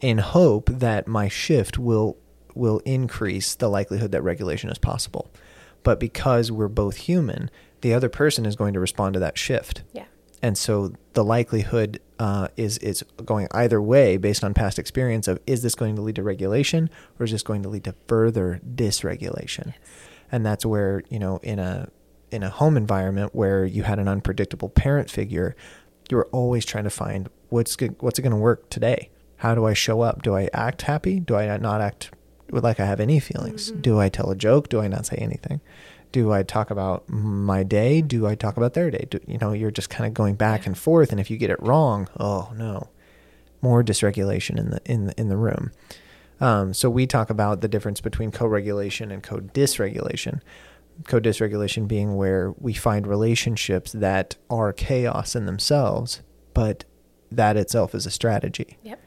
in 0.00 0.18
hope 0.18 0.68
that 0.68 1.06
my 1.06 1.28
shift 1.28 1.78
will 1.78 2.18
will 2.54 2.80
increase 2.84 3.54
the 3.56 3.68
likelihood 3.68 4.12
that 4.12 4.22
regulation 4.22 4.70
is 4.70 4.78
possible. 4.78 5.28
But 5.84 6.00
because 6.00 6.50
we're 6.50 6.66
both 6.66 6.96
human, 6.96 7.50
the 7.82 7.94
other 7.94 8.08
person 8.08 8.44
is 8.44 8.56
going 8.56 8.74
to 8.74 8.80
respond 8.80 9.14
to 9.14 9.20
that 9.20 9.38
shift. 9.38 9.82
Yeah. 9.92 10.06
And 10.42 10.58
so 10.58 10.92
the 11.12 11.24
likelihood 11.24 12.00
uh, 12.18 12.48
is 12.56 12.78
is 12.78 13.02
going 13.24 13.48
either 13.52 13.80
way 13.80 14.16
based 14.16 14.42
on 14.44 14.52
past 14.52 14.78
experience 14.78 15.28
of 15.28 15.38
is 15.46 15.62
this 15.62 15.74
going 15.74 15.96
to 15.96 16.02
lead 16.02 16.16
to 16.16 16.22
regulation 16.22 16.90
or 17.18 17.24
is 17.24 17.30
this 17.30 17.42
going 17.42 17.62
to 17.62 17.68
lead 17.68 17.84
to 17.84 17.94
further 18.08 18.60
dysregulation? 18.74 19.68
Yes. 19.68 19.76
And 20.32 20.44
that's 20.44 20.66
where 20.66 21.02
you 21.08 21.18
know 21.18 21.38
in 21.42 21.58
a 21.58 21.88
in 22.30 22.42
a 22.42 22.50
home 22.50 22.76
environment 22.76 23.34
where 23.34 23.64
you 23.64 23.84
had 23.84 23.98
an 23.98 24.08
unpredictable 24.08 24.68
parent 24.68 25.08
figure, 25.08 25.54
you 26.10 26.16
were 26.16 26.28
always 26.32 26.64
trying 26.64 26.84
to 26.84 26.90
find 26.90 27.28
what's 27.48 27.76
what's 28.00 28.18
it 28.18 28.22
going 28.22 28.32
to 28.32 28.36
work 28.36 28.68
today. 28.68 29.10
How 29.36 29.54
do 29.54 29.64
I 29.64 29.72
show 29.72 30.00
up? 30.00 30.22
Do 30.22 30.34
I 30.34 30.48
act 30.52 30.82
happy? 30.82 31.20
Do 31.20 31.36
I 31.36 31.56
not 31.58 31.80
act 31.80 32.10
like 32.62 32.78
I 32.78 32.86
have 32.86 33.00
any 33.00 33.18
feelings? 33.18 33.72
Mm-hmm. 33.72 33.80
Do 33.80 33.98
I 33.98 34.08
tell 34.08 34.30
a 34.30 34.36
joke? 34.36 34.68
Do 34.68 34.80
I 34.80 34.88
not 34.88 35.06
say 35.06 35.16
anything? 35.16 35.60
do 36.14 36.32
I 36.32 36.44
talk 36.44 36.70
about 36.70 37.08
my 37.08 37.64
day? 37.64 38.00
Do 38.00 38.24
I 38.24 38.36
talk 38.36 38.56
about 38.56 38.74
their 38.74 38.88
day? 38.88 39.08
Do, 39.10 39.18
you 39.26 39.36
know, 39.36 39.52
you're 39.52 39.72
just 39.72 39.90
kind 39.90 40.06
of 40.06 40.14
going 40.14 40.36
back 40.36 40.64
and 40.64 40.78
forth. 40.78 41.10
And 41.10 41.18
if 41.18 41.28
you 41.28 41.36
get 41.36 41.50
it 41.50 41.60
wrong, 41.60 42.08
oh 42.20 42.52
no. 42.54 42.88
more 43.60 43.82
dysregulation 43.82 44.56
in 44.56 44.70
the 44.70 44.80
in 44.84 45.06
the, 45.06 45.20
in 45.20 45.28
the 45.28 45.36
room. 45.36 45.72
Um, 46.40 46.72
so 46.72 46.88
we 46.88 47.08
talk 47.08 47.30
about 47.30 47.62
the 47.62 47.68
difference 47.68 48.00
between 48.00 48.30
co-regulation 48.30 49.10
and 49.10 49.24
co-dysregulation. 49.24 50.40
Co-dysregulation 51.08 51.88
being 51.88 52.14
where 52.14 52.52
we 52.58 52.74
find 52.74 53.08
relationships 53.08 53.90
that 53.90 54.36
are 54.48 54.72
chaos 54.72 55.34
in 55.34 55.46
themselves, 55.46 56.22
but 56.52 56.84
that 57.32 57.56
itself 57.56 57.92
is 57.92 58.06
a 58.06 58.10
strategy. 58.12 58.78
Yep. 58.84 59.00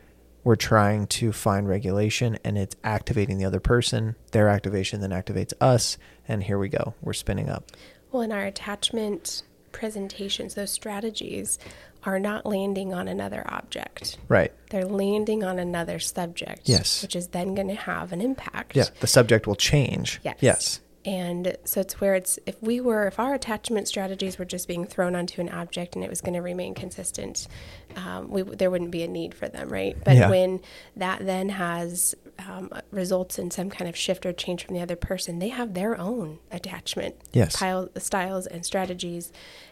We're 0.48 0.56
trying 0.56 1.08
to 1.08 1.34
find 1.34 1.68
regulation 1.68 2.38
and 2.46 2.58
it's 2.58 2.78
activating 2.82 3.38
the 3.38 3.44
other 3.44 3.60
person. 3.60 4.16
Their 4.32 4.48
activation 4.48 5.02
then 5.02 5.10
activates 5.10 5.52
us. 5.60 5.98
And 6.26 6.42
here 6.42 6.58
we 6.58 6.70
go. 6.70 6.94
We're 7.02 7.12
spinning 7.12 7.50
up. 7.50 7.74
Well, 8.14 8.22
in 8.22 8.32
our 8.32 8.46
attachment 8.46 9.44
presentations, 9.74 10.56
those 10.56 10.72
strategies 10.72 11.60
are 12.06 12.18
not 12.18 12.46
landing 12.46 12.94
on 12.94 13.10
another 13.10 13.44
object. 13.48 14.20
Right. 14.30 14.54
They're 14.70 14.86
landing 14.86 15.44
on 15.44 15.60
another 15.60 16.00
subject. 16.00 16.62
Yes. 16.64 17.02
Which 17.02 17.18
is 17.18 17.28
then 17.28 17.54
going 17.54 17.68
to 17.68 17.76
have 17.76 18.14
an 18.14 18.22
impact. 18.22 18.74
Yeah. 18.74 18.86
The 19.02 19.08
subject 19.08 19.48
will 19.48 19.56
change. 19.56 20.22
Yes. 20.24 20.38
Yes. 20.40 20.80
And 21.08 21.56
so 21.64 21.80
it's 21.80 22.02
where 22.02 22.16
it's 22.16 22.38
if 22.46 22.62
we 22.62 22.82
were 22.82 23.08
if 23.08 23.18
our 23.18 23.34
attachment 23.34 23.88
strategies 23.88 24.38
were 24.38 24.44
just 24.44 24.68
being 24.68 24.86
thrown 24.86 25.16
onto 25.16 25.40
an 25.40 25.48
object 25.48 25.96
and 25.96 26.04
it 26.04 26.10
was 26.10 26.20
going 26.20 26.34
to 26.34 26.42
remain 26.42 26.74
consistent, 26.76 27.48
um, 27.96 28.30
we 28.30 28.42
there 28.42 28.70
wouldn't 28.70 28.92
be 28.92 29.04
a 29.04 29.08
need 29.08 29.34
for 29.34 29.48
them, 29.48 29.70
right? 29.70 29.96
But 30.04 30.18
Yeah. 30.18 30.30
when 30.30 30.60
that 30.98 31.26
then 31.26 31.48
has 31.48 32.14
um, 32.46 32.70
results 32.92 33.40
in 33.40 33.50
some 33.52 33.70
kind 33.70 33.88
of 33.88 33.96
shift 33.96 34.26
or 34.26 34.34
change 34.34 34.66
from 34.66 34.76
the 34.76 34.82
other 34.82 34.98
person, 34.98 35.40
they 35.40 35.48
have 35.48 35.74
their 35.76 35.98
own 35.98 36.40
attachment 36.52 37.16
Yes. 37.32 37.56
pile, 37.56 37.88
styles 37.98 38.46
and 38.46 38.66
strategies, 38.66 39.32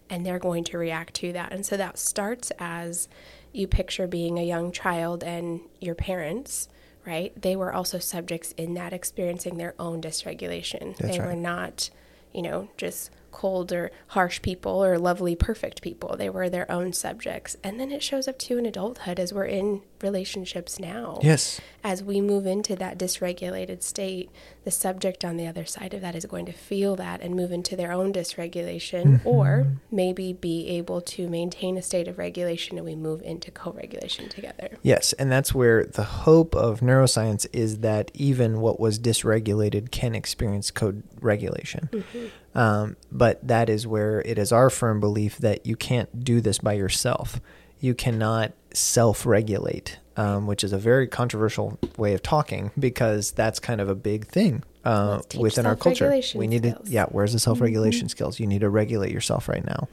and 0.09 0.25
they're 0.25 0.39
going 0.39 0.63
to 0.63 0.77
react 0.77 1.15
to 1.15 1.33
that. 1.33 1.51
And 1.51 1.65
so 1.65 1.75
that 1.75 1.99
starts 1.99 2.51
as 2.59 3.09
you 3.51 3.67
picture 3.67 4.07
being 4.07 4.39
a 4.39 4.43
young 4.43 4.71
child 4.71 5.21
and 5.21 5.59
your 5.81 5.95
parents, 5.95 6.69
right? 7.05 7.39
They 7.41 7.55
were 7.55 7.73
also 7.73 7.99
subjects 7.99 8.51
in 8.53 8.73
that 8.75 8.93
experiencing 8.93 9.57
their 9.57 9.75
own 9.79 10.01
dysregulation. 10.01 10.97
That's 10.97 11.11
they 11.13 11.19
right. 11.19 11.27
were 11.27 11.35
not, 11.35 11.89
you 12.33 12.41
know, 12.41 12.69
just 12.77 13.11
cold 13.35 13.73
or 13.73 13.91
harsh 14.07 14.41
people 14.41 14.83
or 14.83 14.97
lovely, 14.97 15.35
perfect 15.35 15.81
people. 15.81 16.15
They 16.15 16.29
were 16.29 16.49
their 16.49 16.71
own 16.71 16.93
subjects. 16.93 17.57
And 17.63 17.79
then 17.79 17.91
it 17.91 18.01
shows 18.01 18.29
up 18.29 18.39
too 18.39 18.57
in 18.57 18.65
adulthood 18.65 19.19
as 19.19 19.33
we're 19.33 19.45
in 19.45 19.81
relationships 20.01 20.79
now 20.79 21.19
Yes. 21.21 21.59
as 21.83 22.01
we 22.01 22.21
move 22.21 22.45
into 22.45 22.75
that 22.77 22.97
dysregulated 22.97 23.83
state, 23.83 24.29
the 24.63 24.71
subject 24.71 25.25
on 25.25 25.35
the 25.35 25.47
other 25.47 25.65
side 25.65 25.93
of 25.93 26.01
that 26.01 26.15
is 26.15 26.25
going 26.25 26.45
to 26.45 26.53
feel 26.53 26.95
that 26.95 27.21
and 27.21 27.35
move 27.35 27.51
into 27.51 27.75
their 27.75 27.91
own 27.91 28.13
dysregulation, 28.13 29.03
mm-hmm. 29.03 29.27
or 29.27 29.67
maybe 29.91 30.31
be 30.31 30.67
able 30.69 31.01
to 31.01 31.27
maintain 31.27 31.77
a 31.77 31.81
state 31.81 32.07
of 32.07 32.17
regulation 32.17 32.77
and 32.77 32.85
we 32.85 32.95
move 32.95 33.21
into 33.21 33.51
co 33.51 33.71
regulation 33.71 34.29
together. 34.29 34.77
Yes, 34.81 35.11
and 35.13 35.29
that's 35.31 35.53
where 35.53 35.85
the 35.85 36.03
hope 36.03 36.55
of 36.55 36.79
neuroscience 36.79 37.45
is 37.51 37.79
that 37.79 38.11
even 38.13 38.61
what 38.61 38.79
was 38.79 38.97
dysregulated 38.97 39.91
can 39.91 40.15
experience 40.15 40.71
code 40.71 41.03
regulation. 41.19 41.89
Mm-hmm. 41.91 42.27
Um, 42.55 42.95
but 43.11 43.45
that 43.47 43.69
is 43.69 43.85
where 43.85 44.21
it 44.21 44.37
is 44.37 44.51
our 44.51 44.69
firm 44.69 44.99
belief 44.99 45.37
that 45.39 45.65
you 45.65 45.75
can't 45.75 46.23
do 46.23 46.39
this 46.41 46.57
by 46.59 46.73
yourself. 46.73 47.41
You 47.79 47.93
cannot 47.93 48.53
self 48.73 49.25
regulate, 49.25 49.99
um, 50.15 50.47
which 50.47 50.63
is 50.63 50.71
a 50.71 50.77
very 50.77 51.07
controversial 51.07 51.77
way 51.97 52.13
of 52.13 52.23
talking 52.23 52.71
because 52.79 53.31
that's 53.31 53.59
kind 53.59 53.81
of 53.81 53.89
a 53.89 53.95
big 53.95 54.27
thing 54.27 54.63
uh, 54.85 55.19
within 55.37 55.65
our 55.65 55.75
culture. 55.75 56.05
We 56.39 56.47
need 56.47 56.63
to, 56.63 56.79
yeah, 56.85 57.05
where's 57.07 57.33
the 57.33 57.39
self 57.39 57.59
regulation 57.59 58.07
skills? 58.07 58.39
You 58.39 58.47
need 58.47 58.61
to 58.61 58.69
regulate 58.69 59.11
yourself 59.11 59.49
right 59.49 59.65
now. 59.65 59.87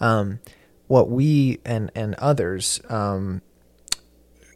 Um, 0.00 0.40
what 0.88 1.08
we 1.08 1.60
and, 1.64 1.90
and 1.94 2.14
others, 2.16 2.80
um, 2.88 3.40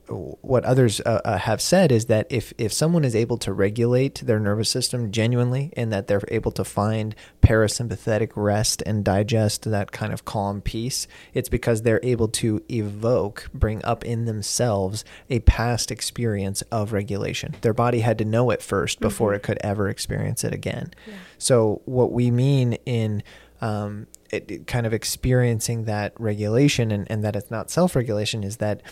what 0.09 0.65
others 0.65 1.01
uh, 1.01 1.21
uh, 1.25 1.39
have 1.39 1.61
said 1.61 1.91
is 1.91 2.07
that 2.07 2.27
if 2.31 2.53
if 2.59 2.73
someone 2.73 3.05
is 3.05 3.17
able 3.17 3.39
to 3.39 3.53
regulate 3.53 4.15
their 4.25 4.39
nervous 4.39 4.71
system 4.71 5.11
genuinely 5.11 5.73
and 5.77 5.93
that 5.93 6.07
they're 6.07 6.23
able 6.29 6.53
to 6.53 6.65
find 6.65 7.15
parasympathetic 7.43 8.31
rest 8.37 8.83
and 8.87 9.05
digest 9.05 9.65
that 9.65 9.93
kind 9.93 10.13
of 10.13 10.25
calm 10.25 10.61
peace 10.61 11.07
it's 11.35 11.49
because 11.49 11.83
they're 11.83 12.01
able 12.03 12.29
to 12.29 12.63
evoke 12.71 13.49
bring 13.53 13.85
up 13.85 14.05
in 14.05 14.25
themselves 14.27 15.05
a 15.29 15.41
past 15.41 15.91
experience 15.91 16.63
of 16.71 16.93
regulation. 16.93 17.57
Their 17.61 17.75
body 17.75 18.01
had 18.01 18.19
to 18.19 18.25
know 18.25 18.51
it 18.51 18.61
1st 18.61 19.01
before 19.01 19.35
it 19.35 19.43
could 19.43 19.59
ever 19.63 19.89
experience 19.89 20.45
it 20.45 20.55
again. 20.55 20.93
So 21.39 21.83
what 21.85 22.13
we 22.13 22.31
mean 22.31 22.75
in 22.87 23.23
um, 23.61 24.07
it, 24.31 24.51
it 24.51 24.67
kind 24.67 24.87
of 24.87 24.93
experiencing 24.93 25.85
that 25.85 26.13
regulation 26.19 26.91
and, 26.91 27.11
and 27.11 27.25
that 27.25 27.37
it's 27.37 27.51
not 27.51 27.71
self-regulation 27.71 28.45
is 28.45 28.59
that 28.59 28.83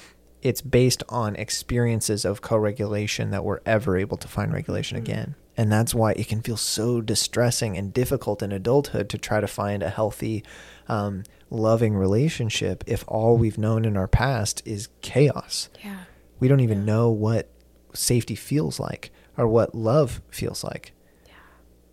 it's 0.45 0.61
based 0.61 1.03
on 1.09 1.35
experiences 1.37 2.25
of 2.25 2.43
co-regulation 2.43 3.31
that 3.31 3.45
we're 3.45 3.61
ever 3.65 3.97
able 3.97 4.19
to 4.19 4.29
find 4.29 4.53
regulation 4.53 4.97
again. 4.99 5.35
And 5.57 5.73
that's 5.73 5.95
why 5.95 6.13
it 6.13 6.29
can 6.29 6.43
feel 6.43 6.59
so 6.59 7.01
distressing 7.01 7.79
and 7.79 7.93
difficult 7.95 8.43
in 8.43 8.53
adulthood 8.53 9.09
to 9.09 9.19
try 9.19 9.41
to 9.41 9.47
find 9.47 9.83
a 9.83 9.89
healthy 9.89 10.45
um, 10.87 11.25
loving 11.49 11.97
relationship 11.97 12.85
if 12.87 13.05
all 13.09 13.39
we've 13.39 13.57
known 13.57 13.85
in 13.87 13.97
our 13.97 14.09
past 14.09 14.63
is 14.67 14.89
chaos. 15.01 15.71
Yeah. 15.83 16.05
we 16.41 16.49
don't 16.49 16.61
even 16.61 16.85
know 16.85 17.09
what 17.11 17.49
safety 17.95 18.35
feels 18.35 18.79
like 18.79 19.11
or 19.39 19.49
what 19.49 19.75
love 19.75 20.21
feels 20.31 20.63
like. 20.63 20.93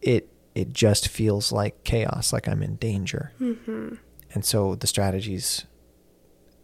It 0.02 0.28
it 0.54 0.74
just 0.74 1.08
feels 1.08 1.52
like 1.54 1.84
chaos 1.86 2.34
like 2.34 2.48
i'm 2.48 2.62
in 2.62 2.76
danger. 2.76 3.32
Mm-hmm. 3.40 3.96
and 4.34 4.44
so 4.44 4.76
the 4.76 4.88
strategies 4.88 5.66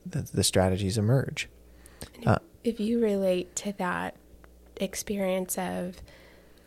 the, 0.05 0.27
the 0.33 0.43
strategies 0.43 0.97
emerge 0.97 1.47
Uh, 2.25 2.39
If 2.63 2.79
you 2.79 2.99
relate 3.01 3.55
to 3.57 3.73
that 3.73 4.15
experience 4.77 5.57
of, 5.57 5.97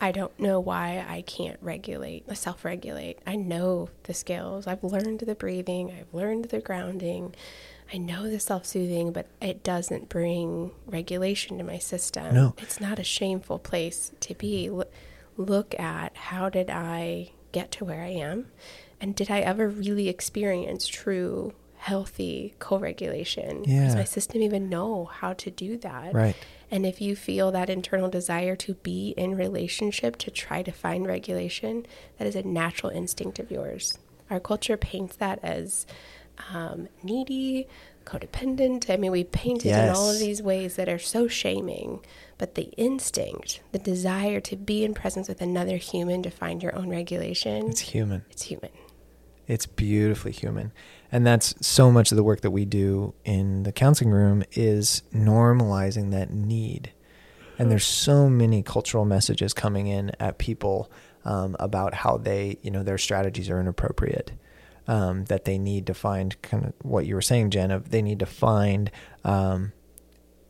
I 0.01 0.13
don't 0.13 0.39
know 0.41 0.59
why 0.59 1.05
I 1.07 1.23
can't 1.23 1.59
regulate, 1.61 2.25
self 2.37 2.65
regulate. 2.65 3.19
I 3.27 3.37
know 3.37 3.91
the 4.05 4.15
skills. 4.15 4.67
I've 4.67 4.83
learned 4.83 5.21
the 5.21 5.35
breathing, 5.35 5.91
I've 5.91 6.13
learned 6.15 6.47
the 6.47 6.61
grounding, 6.61 7.35
I 7.93 7.99
know 7.99 8.31
the 8.31 8.41
self 8.41 8.65
soothing, 8.67 9.13
but 9.13 9.27
it 9.43 9.63
doesn't 9.63 10.09
bring 10.09 10.71
regulation 10.87 11.59
to 11.59 11.65
my 11.65 11.79
system. 11.79 12.35
No. 12.35 12.55
It's 12.59 12.81
not 12.81 12.99
a 12.99 13.05
shameful 13.05 13.59
place 13.59 14.13
to 14.21 14.35
be. 14.35 14.69
L- 14.69 14.85
look 15.37 15.79
at 15.79 16.17
how 16.17 16.49
did 16.49 16.71
I 16.71 17.33
get 17.53 17.71
to 17.73 17.85
where 17.85 18.03
I 18.03 18.09
am? 18.11 18.47
And 19.01 19.15
did 19.17 19.31
I 19.31 19.41
ever 19.41 19.69
really 19.69 20.09
experience 20.09 20.87
true, 20.87 21.55
healthy 21.81 22.55
co 22.59 22.79
regulation? 22.79 23.63
Does 23.63 23.95
my 23.95 24.05
system 24.05 24.43
even 24.43 24.69
know 24.69 25.07
how 25.07 25.33
to 25.35 25.51
do 25.51 25.79
that? 25.79 26.15
Right. 26.15 26.37
And 26.71 26.85
if 26.85 27.01
you 27.01 27.17
feel 27.17 27.51
that 27.53 27.71
internal 27.71 28.09
desire 28.09 28.55
to 28.57 28.75
be 28.75 29.15
in 29.17 29.35
relationship 29.35 30.17
to 30.19 30.31
try 30.31 30.63
to 30.63 30.71
find 30.71 31.07
regulation, 31.07 31.87
that 32.19 32.29
is 32.29 32.37
a 32.37 32.43
natural 32.43 32.93
instinct 32.93 33.39
of 33.39 33.51
yours. 33.51 33.99
Our 34.29 34.41
culture 34.41 34.77
paints 34.77 35.17
that 35.17 35.41
as 35.43 35.87
um, 36.53 36.89
needy, 37.03 37.67
codependent. 38.05 38.91
I 38.91 38.97
mean, 38.97 39.11
we 39.11 39.25
paint 39.25 39.65
it 39.65 39.71
in 39.71 39.89
all 39.91 40.11
of 40.11 40.19
these 40.19 40.43
ways 40.43 40.77
that 40.77 40.89
are 40.89 40.99
so 40.99 41.29
shaming. 41.29 42.01
But 42.39 42.55
the 42.55 42.71
instinct, 42.77 43.61
the 43.73 43.79
desire 43.79 44.41
to 44.41 44.57
be 44.57 44.85
in 44.85 44.95
presence 44.95 45.29
with 45.29 45.41
another 45.41 45.77
human 45.77 46.23
to 46.23 46.31
find 46.31 46.63
your 46.63 46.75
own 46.77 46.89
regulation, 46.91 47.69
it's 47.69 47.81
human 47.81 48.25
it's 48.31 48.43
human. 48.43 48.71
It's 49.47 49.67
beautifully 49.67 50.33
human. 50.33 50.73
And 51.13 51.27
that's 51.27 51.55
so 51.67 51.91
much 51.91 52.13
of 52.13 52.17
the 52.17 52.23
work 52.23 52.41
that 52.43 52.51
we 52.51 52.65
do 52.65 53.15
in 53.25 53.65
the 53.65 53.73
counseling 53.73 54.11
room 54.11 54.45
is 54.53 55.03
normalizing 55.13 56.13
that 56.13 56.33
need. 56.33 56.93
And 57.59 57.71
there's 57.71 57.87
so 57.87 58.29
many 58.29 58.63
cultural 58.63 59.05
messages 59.05 59.53
coming 59.53 59.87
in 59.87 60.13
at 60.21 60.39
people 60.39 60.91
um, 61.25 61.57
about 61.61 61.95
how 61.95 62.17
they, 62.17 62.59
you 62.63 62.71
know, 62.71 62.83
their 62.83 62.99
strategies 62.99 63.51
are 63.51 63.61
inappropriate. 63.61 64.33
Um, 64.89 65.27
that 65.27 65.45
they 65.45 65.57
need 65.57 65.87
to 65.87 65.95
find 65.95 66.41
kind 66.43 66.65
of 66.65 66.73
what 66.83 67.07
you 67.07 67.15
were 67.15 67.23
saying, 67.23 67.51
Jen, 67.51 67.71
of 67.71 67.91
they 67.91 68.03
need 68.03 68.19
to 68.21 68.27
find 68.27 68.91
um, 69.25 69.73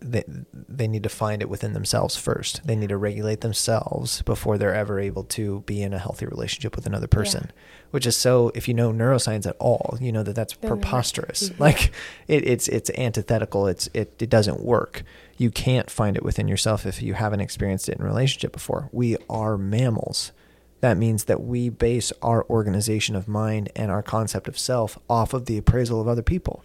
they 0.00 0.24
they 0.52 0.88
need 0.88 1.02
to 1.02 1.08
find 1.08 1.42
it 1.42 1.48
within 1.48 1.72
themselves 1.72 2.16
first. 2.16 2.66
They 2.66 2.76
need 2.76 2.88
to 2.88 2.96
regulate 2.96 3.40
themselves 3.42 4.22
before 4.22 4.58
they're 4.58 4.74
ever 4.74 4.98
able 4.98 5.24
to 5.24 5.60
be 5.66 5.82
in 5.82 5.92
a 5.92 5.98
healthy 5.98 6.26
relationship 6.26 6.74
with 6.76 6.86
another 6.86 7.06
person. 7.06 7.50
Which 7.90 8.06
is 8.06 8.16
so. 8.16 8.50
If 8.54 8.68
you 8.68 8.74
know 8.74 8.92
neuroscience 8.92 9.46
at 9.46 9.56
all, 9.58 9.98
you 10.00 10.12
know 10.12 10.22
that 10.22 10.34
that's 10.34 10.54
Then 10.56 10.70
preposterous. 10.70 11.50
Mhm. 11.50 11.60
Like 11.60 11.92
it, 12.28 12.46
it's 12.46 12.68
it's 12.68 12.90
antithetical. 12.96 13.66
It's 13.66 13.88
it 13.92 14.14
it 14.20 14.30
doesn't 14.30 14.60
work. 14.60 15.02
You 15.36 15.50
can't 15.50 15.90
find 15.90 16.16
it 16.16 16.22
within 16.22 16.48
yourself 16.48 16.86
if 16.86 17.02
you 17.02 17.14
haven't 17.14 17.40
experienced 17.40 17.88
it 17.88 17.96
in 17.96 18.02
a 18.02 18.06
relationship 18.06 18.52
before. 18.52 18.88
We 18.92 19.16
are 19.28 19.56
mammals. 19.58 20.32
That 20.80 20.96
means 20.96 21.24
that 21.24 21.42
we 21.42 21.68
base 21.68 22.10
our 22.22 22.46
organization 22.48 23.14
of 23.16 23.28
mind 23.28 23.70
and 23.76 23.90
our 23.90 24.02
concept 24.02 24.48
of 24.48 24.58
self 24.58 24.98
off 25.10 25.34
of 25.34 25.44
the 25.44 25.58
appraisal 25.58 26.00
of 26.00 26.08
other 26.08 26.22
people 26.22 26.62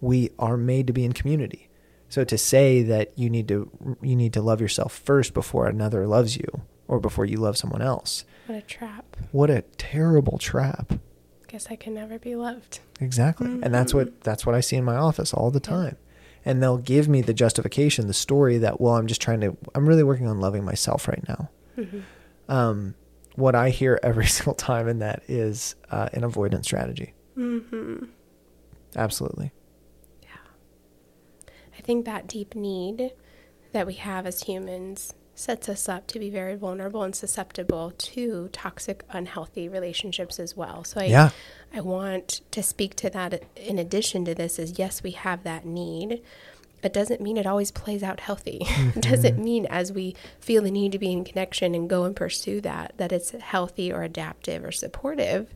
we 0.00 0.30
are 0.38 0.56
made 0.56 0.86
to 0.86 0.92
be 0.92 1.04
in 1.04 1.12
community. 1.12 1.68
So 2.14 2.22
to 2.22 2.38
say 2.38 2.84
that 2.84 3.10
you 3.18 3.28
need 3.28 3.48
to 3.48 3.96
you 4.00 4.14
need 4.14 4.32
to 4.34 4.40
love 4.40 4.60
yourself 4.60 4.92
first 4.92 5.34
before 5.34 5.66
another 5.66 6.06
loves 6.06 6.36
you 6.36 6.46
or 6.86 7.00
before 7.00 7.24
you 7.24 7.38
love 7.38 7.56
someone 7.56 7.82
else. 7.82 8.24
What 8.46 8.56
a 8.56 8.62
trap. 8.62 9.16
What 9.32 9.50
a 9.50 9.62
terrible 9.78 10.38
trap. 10.38 10.92
Guess 11.48 11.66
I 11.72 11.74
can 11.74 11.92
never 11.92 12.20
be 12.20 12.36
loved. 12.36 12.78
Exactly. 13.00 13.48
And 13.48 13.74
that's 13.74 13.92
what 13.92 14.20
that's 14.20 14.46
what 14.46 14.54
I 14.54 14.60
see 14.60 14.76
in 14.76 14.84
my 14.84 14.94
office 14.94 15.34
all 15.34 15.50
the 15.50 15.58
time. 15.58 15.96
and 16.44 16.62
they'll 16.62 16.78
give 16.78 17.08
me 17.08 17.20
the 17.20 17.34
justification, 17.34 18.06
the 18.06 18.14
story 18.14 18.58
that 18.58 18.80
well, 18.80 18.94
I'm 18.94 19.08
just 19.08 19.20
trying 19.20 19.40
to, 19.40 19.56
I'm 19.74 19.88
really 19.88 20.04
working 20.04 20.28
on 20.28 20.38
loving 20.38 20.64
myself 20.64 21.08
right 21.08 21.24
now. 21.26 21.50
Mm-hmm. 21.76 22.00
Um, 22.48 22.94
what 23.34 23.56
I 23.56 23.70
hear 23.70 23.98
every 24.04 24.26
single 24.26 24.54
time 24.54 24.86
in 24.86 25.00
that 25.00 25.24
is 25.26 25.74
uh, 25.90 26.10
an 26.12 26.22
avoidance 26.22 26.68
strategy. 26.68 27.12
Mm-hmm. 27.36 28.04
Absolutely. 28.94 29.50
I 31.84 31.86
think 31.86 32.06
that 32.06 32.26
deep 32.26 32.54
need 32.54 33.12
that 33.72 33.86
we 33.86 33.92
have 33.94 34.24
as 34.24 34.44
humans 34.44 35.12
sets 35.34 35.68
us 35.68 35.86
up 35.86 36.06
to 36.06 36.18
be 36.18 36.30
very 36.30 36.54
vulnerable 36.54 37.02
and 37.02 37.14
susceptible 37.14 37.92
to 37.98 38.48
toxic, 38.52 39.04
unhealthy 39.10 39.68
relationships 39.68 40.40
as 40.40 40.56
well. 40.56 40.82
So 40.84 41.02
I, 41.02 41.04
Yeah. 41.04 41.30
I 41.74 41.82
want 41.82 42.40
to 42.52 42.62
speak 42.62 42.94
to 42.96 43.10
that 43.10 43.42
in 43.54 43.78
addition 43.78 44.24
to 44.24 44.34
this 44.34 44.58
is 44.58 44.78
yes, 44.78 45.02
we 45.02 45.10
have 45.10 45.42
that 45.42 45.66
need. 45.66 46.22
It 46.82 46.94
doesn't 46.94 47.20
mean 47.20 47.36
it 47.36 47.44
always 47.44 47.70
plays 47.70 48.02
out 48.02 48.20
healthy. 48.20 48.58
it 48.62 48.66
mm-hmm. 48.66 49.00
doesn't 49.00 49.38
mean 49.38 49.66
as 49.66 49.92
we 49.92 50.16
feel 50.40 50.62
the 50.62 50.70
need 50.70 50.92
to 50.92 50.98
be 50.98 51.12
in 51.12 51.22
connection 51.22 51.74
and 51.74 51.90
go 51.90 52.04
and 52.04 52.16
pursue 52.16 52.62
that, 52.62 52.94
that 52.96 53.12
it's 53.12 53.32
healthy 53.32 53.92
or 53.92 54.04
adaptive 54.04 54.64
or 54.64 54.72
supportive 54.72 55.52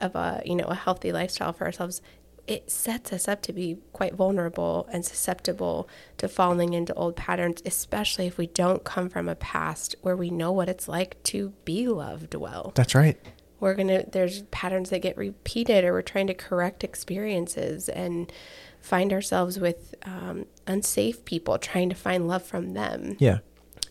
of 0.00 0.16
a, 0.16 0.42
you 0.44 0.56
know, 0.56 0.66
a 0.66 0.74
healthy 0.74 1.12
lifestyle 1.12 1.52
for 1.52 1.66
ourselves 1.66 2.02
it 2.48 2.70
sets 2.70 3.12
us 3.12 3.28
up 3.28 3.42
to 3.42 3.52
be 3.52 3.76
quite 3.92 4.14
vulnerable 4.14 4.88
and 4.90 5.04
susceptible 5.04 5.88
to 6.16 6.28
falling 6.28 6.72
into 6.72 6.94
old 6.94 7.14
patterns, 7.14 7.62
especially 7.66 8.26
if 8.26 8.38
we 8.38 8.46
don't 8.46 8.84
come 8.84 9.10
from 9.10 9.28
a 9.28 9.34
past 9.34 9.94
where 10.00 10.16
we 10.16 10.30
know 10.30 10.50
what 10.50 10.68
it's 10.68 10.88
like 10.88 11.22
to 11.24 11.52
be 11.66 11.86
loved 11.86 12.34
well. 12.34 12.72
That's 12.74 12.94
right. 12.94 13.18
We're 13.60 13.74
going 13.74 13.88
to, 13.88 14.06
there's 14.10 14.42
patterns 14.44 14.88
that 14.90 15.02
get 15.02 15.16
repeated, 15.16 15.84
or 15.84 15.92
we're 15.92 16.02
trying 16.02 16.28
to 16.28 16.34
correct 16.34 16.84
experiences 16.84 17.88
and 17.90 18.32
find 18.80 19.12
ourselves 19.12 19.58
with 19.58 19.94
um, 20.04 20.46
unsafe 20.66 21.24
people, 21.26 21.58
trying 21.58 21.90
to 21.90 21.96
find 21.96 22.26
love 22.26 22.44
from 22.44 22.72
them. 22.72 23.16
Yeah. 23.18 23.38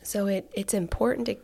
So 0.02 0.26
it, 0.26 0.50
it's 0.56 0.74
important 0.74 1.28
to 1.28 1.38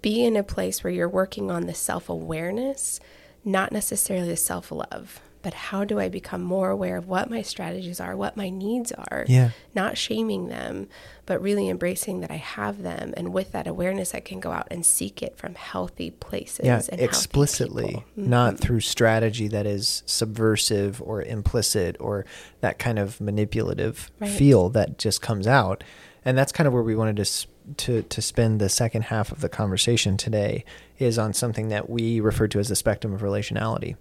be 0.00 0.24
in 0.24 0.36
a 0.36 0.42
place 0.42 0.82
where 0.82 0.92
you're 0.92 1.08
working 1.08 1.50
on 1.50 1.66
the 1.66 1.74
self 1.74 2.08
awareness, 2.08 3.00
not 3.44 3.72
necessarily 3.72 4.28
the 4.28 4.36
self 4.36 4.70
love, 4.70 5.20
but 5.46 5.54
how 5.54 5.84
do 5.84 6.00
I 6.00 6.08
become 6.08 6.42
more 6.42 6.70
aware 6.70 6.96
of 6.96 7.06
what 7.06 7.30
my 7.30 7.40
strategies 7.40 8.00
are, 8.00 8.16
what 8.16 8.36
my 8.36 8.48
needs 8.48 8.90
are? 8.90 9.24
Yeah. 9.28 9.50
Not 9.76 9.96
shaming 9.96 10.48
them, 10.48 10.88
but 11.24 11.40
really 11.40 11.68
embracing 11.68 12.18
that 12.18 12.32
I 12.32 12.36
have 12.38 12.82
them. 12.82 13.14
And 13.16 13.32
with 13.32 13.52
that 13.52 13.68
awareness, 13.68 14.12
I 14.12 14.18
can 14.18 14.40
go 14.40 14.50
out 14.50 14.66
and 14.72 14.84
seek 14.84 15.22
it 15.22 15.36
from 15.38 15.54
healthy 15.54 16.10
places. 16.10 16.66
Yeah. 16.66 16.82
Explicitly, 16.90 17.86
people. 17.86 18.04
not 18.16 18.54
mm-hmm. 18.54 18.62
through 18.64 18.80
strategy 18.80 19.46
that 19.46 19.66
is 19.66 20.02
subversive 20.04 21.00
or 21.00 21.22
implicit 21.22 21.96
or 22.00 22.26
that 22.60 22.80
kind 22.80 22.98
of 22.98 23.20
manipulative 23.20 24.10
Right. 24.18 24.28
feel 24.28 24.68
that 24.70 24.98
just 24.98 25.22
comes 25.22 25.46
out. 25.46 25.84
And 26.26 26.36
that's 26.36 26.50
kind 26.50 26.66
of 26.66 26.74
where 26.74 26.82
we 26.82 26.96
wanted 26.96 27.16
to 27.24 27.46
to 27.76 28.02
to 28.02 28.20
spend 28.20 28.60
the 28.60 28.68
second 28.68 29.02
half 29.02 29.30
of 29.30 29.40
the 29.40 29.48
conversation 29.48 30.16
today 30.16 30.64
is 30.98 31.18
on 31.18 31.32
something 31.32 31.68
that 31.68 31.88
we 31.88 32.20
refer 32.20 32.48
to 32.48 32.58
as 32.58 32.68
the 32.68 32.76
spectrum 32.76 33.14
of 33.14 33.22
relationality. 33.22 33.96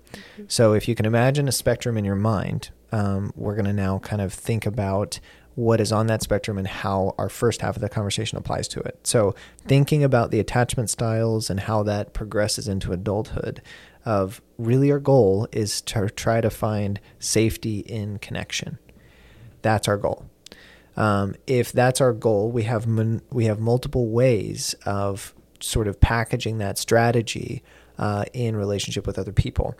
So 0.47 0.73
if 0.73 0.87
you 0.87 0.95
can 0.95 1.05
imagine 1.05 1.47
a 1.47 1.51
spectrum 1.51 1.97
in 1.97 2.03
your 2.03 2.15
mind, 2.15 2.71
um, 2.91 3.31
we're 3.35 3.53
going 3.53 3.65
to 3.65 3.73
now 3.73 3.99
kind 3.99 4.21
of 4.21 4.33
think 4.33 4.65
about 4.65 5.19
what 5.53 5.79
is 5.79 5.91
on 5.91 6.07
that 6.07 6.23
spectrum 6.23 6.57
and 6.57 6.67
how 6.67 7.13
our 7.17 7.29
first 7.29 7.61
half 7.61 7.75
of 7.75 7.81
the 7.81 7.89
conversation 7.89 8.37
applies 8.37 8.67
to 8.69 8.79
it. 8.79 9.05
So 9.05 9.35
thinking 9.67 10.03
about 10.03 10.31
the 10.31 10.39
attachment 10.39 10.89
styles 10.89 11.49
and 11.49 11.59
how 11.59 11.83
that 11.83 12.13
progresses 12.13 12.67
into 12.67 12.91
adulthood 12.91 13.61
of 14.03 14.41
really 14.57 14.91
our 14.91 14.99
goal 14.99 15.47
is 15.51 15.79
to 15.81 16.09
try 16.09 16.41
to 16.41 16.49
find 16.49 16.99
safety 17.19 17.79
in 17.79 18.17
connection. 18.17 18.79
That's 19.61 19.87
our 19.87 19.97
goal. 19.97 20.25
Um, 20.97 21.35
if 21.45 21.71
that's 21.71 22.01
our 22.01 22.13
goal, 22.13 22.51
we 22.51 22.63
have 22.63 22.87
mon- 22.87 23.21
we 23.31 23.45
have 23.45 23.59
multiple 23.59 24.07
ways 24.07 24.75
of 24.85 25.33
sort 25.59 25.87
of 25.87 25.99
packaging 25.99 26.57
that 26.59 26.77
strategy 26.77 27.63
uh, 27.97 28.25
in 28.33 28.55
relationship 28.55 29.07
with 29.07 29.19
other 29.19 29.33
people. 29.33 29.75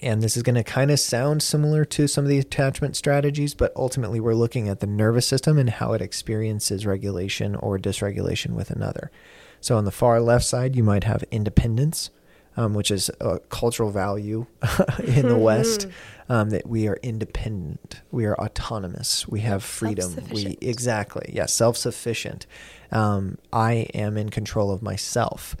And 0.00 0.20
this 0.20 0.36
is 0.36 0.42
going 0.42 0.56
to 0.56 0.64
kind 0.64 0.90
of 0.90 0.98
sound 0.98 1.42
similar 1.44 1.84
to 1.84 2.08
some 2.08 2.24
of 2.24 2.28
the 2.28 2.38
attachment 2.38 2.96
strategies, 2.96 3.54
but 3.54 3.72
ultimately 3.76 4.18
we're 4.18 4.34
looking 4.34 4.68
at 4.68 4.80
the 4.80 4.86
nervous 4.86 5.28
system 5.28 5.58
and 5.58 5.70
how 5.70 5.92
it 5.92 6.02
experiences 6.02 6.84
regulation 6.84 7.54
or 7.54 7.78
dysregulation 7.78 8.50
with 8.50 8.70
another. 8.70 9.12
So 9.60 9.76
on 9.76 9.84
the 9.84 9.92
far 9.92 10.20
left 10.20 10.44
side, 10.44 10.74
you 10.74 10.82
might 10.82 11.04
have 11.04 11.22
independence, 11.30 12.10
um, 12.56 12.74
which 12.74 12.90
is 12.90 13.10
a 13.20 13.38
cultural 13.48 13.90
value 13.90 14.46
in 15.04 15.28
the 15.28 15.36
West, 15.36 15.88
um, 16.28 16.50
that 16.50 16.66
we 16.66 16.86
are 16.88 16.98
independent, 17.02 18.00
we 18.10 18.24
are 18.26 18.38
autonomous, 18.38 19.26
we 19.28 19.40
have 19.40 19.62
freedom. 19.62 20.16
We 20.32 20.58
exactly, 20.60 21.30
yeah, 21.32 21.46
self-sufficient. 21.46 22.46
Um, 22.90 23.38
I 23.52 23.88
am 23.94 24.16
in 24.16 24.30
control 24.30 24.70
of 24.70 24.82
myself. 24.82 25.56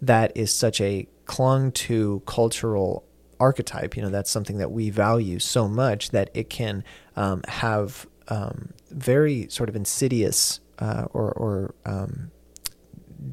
That 0.00 0.36
is 0.36 0.52
such 0.52 0.80
a 0.80 1.06
clung 1.26 1.72
to 1.72 2.22
cultural 2.26 3.04
archetype. 3.40 3.96
You 3.96 4.02
know, 4.02 4.10
that's 4.10 4.30
something 4.30 4.58
that 4.58 4.70
we 4.70 4.90
value 4.90 5.38
so 5.38 5.68
much 5.68 6.10
that 6.10 6.30
it 6.34 6.50
can 6.50 6.84
um, 7.16 7.42
have 7.48 8.06
um, 8.28 8.72
very 8.90 9.48
sort 9.48 9.68
of 9.68 9.76
insidious 9.76 10.60
uh, 10.78 11.06
or, 11.12 11.32
or 11.32 11.74
um, 11.84 12.30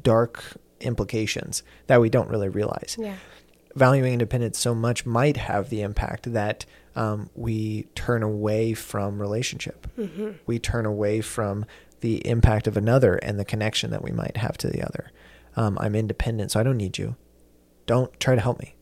dark 0.02 0.44
implications 0.80 1.62
that 1.86 2.00
we 2.00 2.08
don't 2.08 2.28
really 2.28 2.48
realize. 2.48 2.96
Yeah. 2.98 3.16
Valuing 3.74 4.12
independence 4.14 4.58
so 4.58 4.74
much 4.74 5.04
might 5.04 5.36
have 5.36 5.68
the 5.68 5.82
impact 5.82 6.32
that 6.32 6.64
um, 6.94 7.28
we 7.34 7.84
turn 7.94 8.22
away 8.22 8.72
from 8.72 9.20
relationship. 9.20 9.86
hmm 9.96 10.30
We 10.46 10.58
turn 10.58 10.86
away 10.86 11.20
from 11.20 11.66
the 12.00 12.26
impact 12.26 12.66
of 12.66 12.76
another 12.76 13.16
and 13.16 13.38
the 13.38 13.44
connection 13.44 13.90
that 13.90 14.02
we 14.02 14.12
might 14.12 14.36
have 14.38 14.56
to 14.58 14.68
the 14.68 14.82
other. 14.82 15.10
Um, 15.56 15.76
I'm 15.80 15.94
independent, 15.94 16.52
so 16.52 16.60
I 16.60 16.62
don't 16.62 16.76
need 16.76 16.98
you. 16.98 17.16
Don't 17.86 18.18
try 18.20 18.34
to 18.34 18.40
help 18.40 18.58
me. 18.60 18.74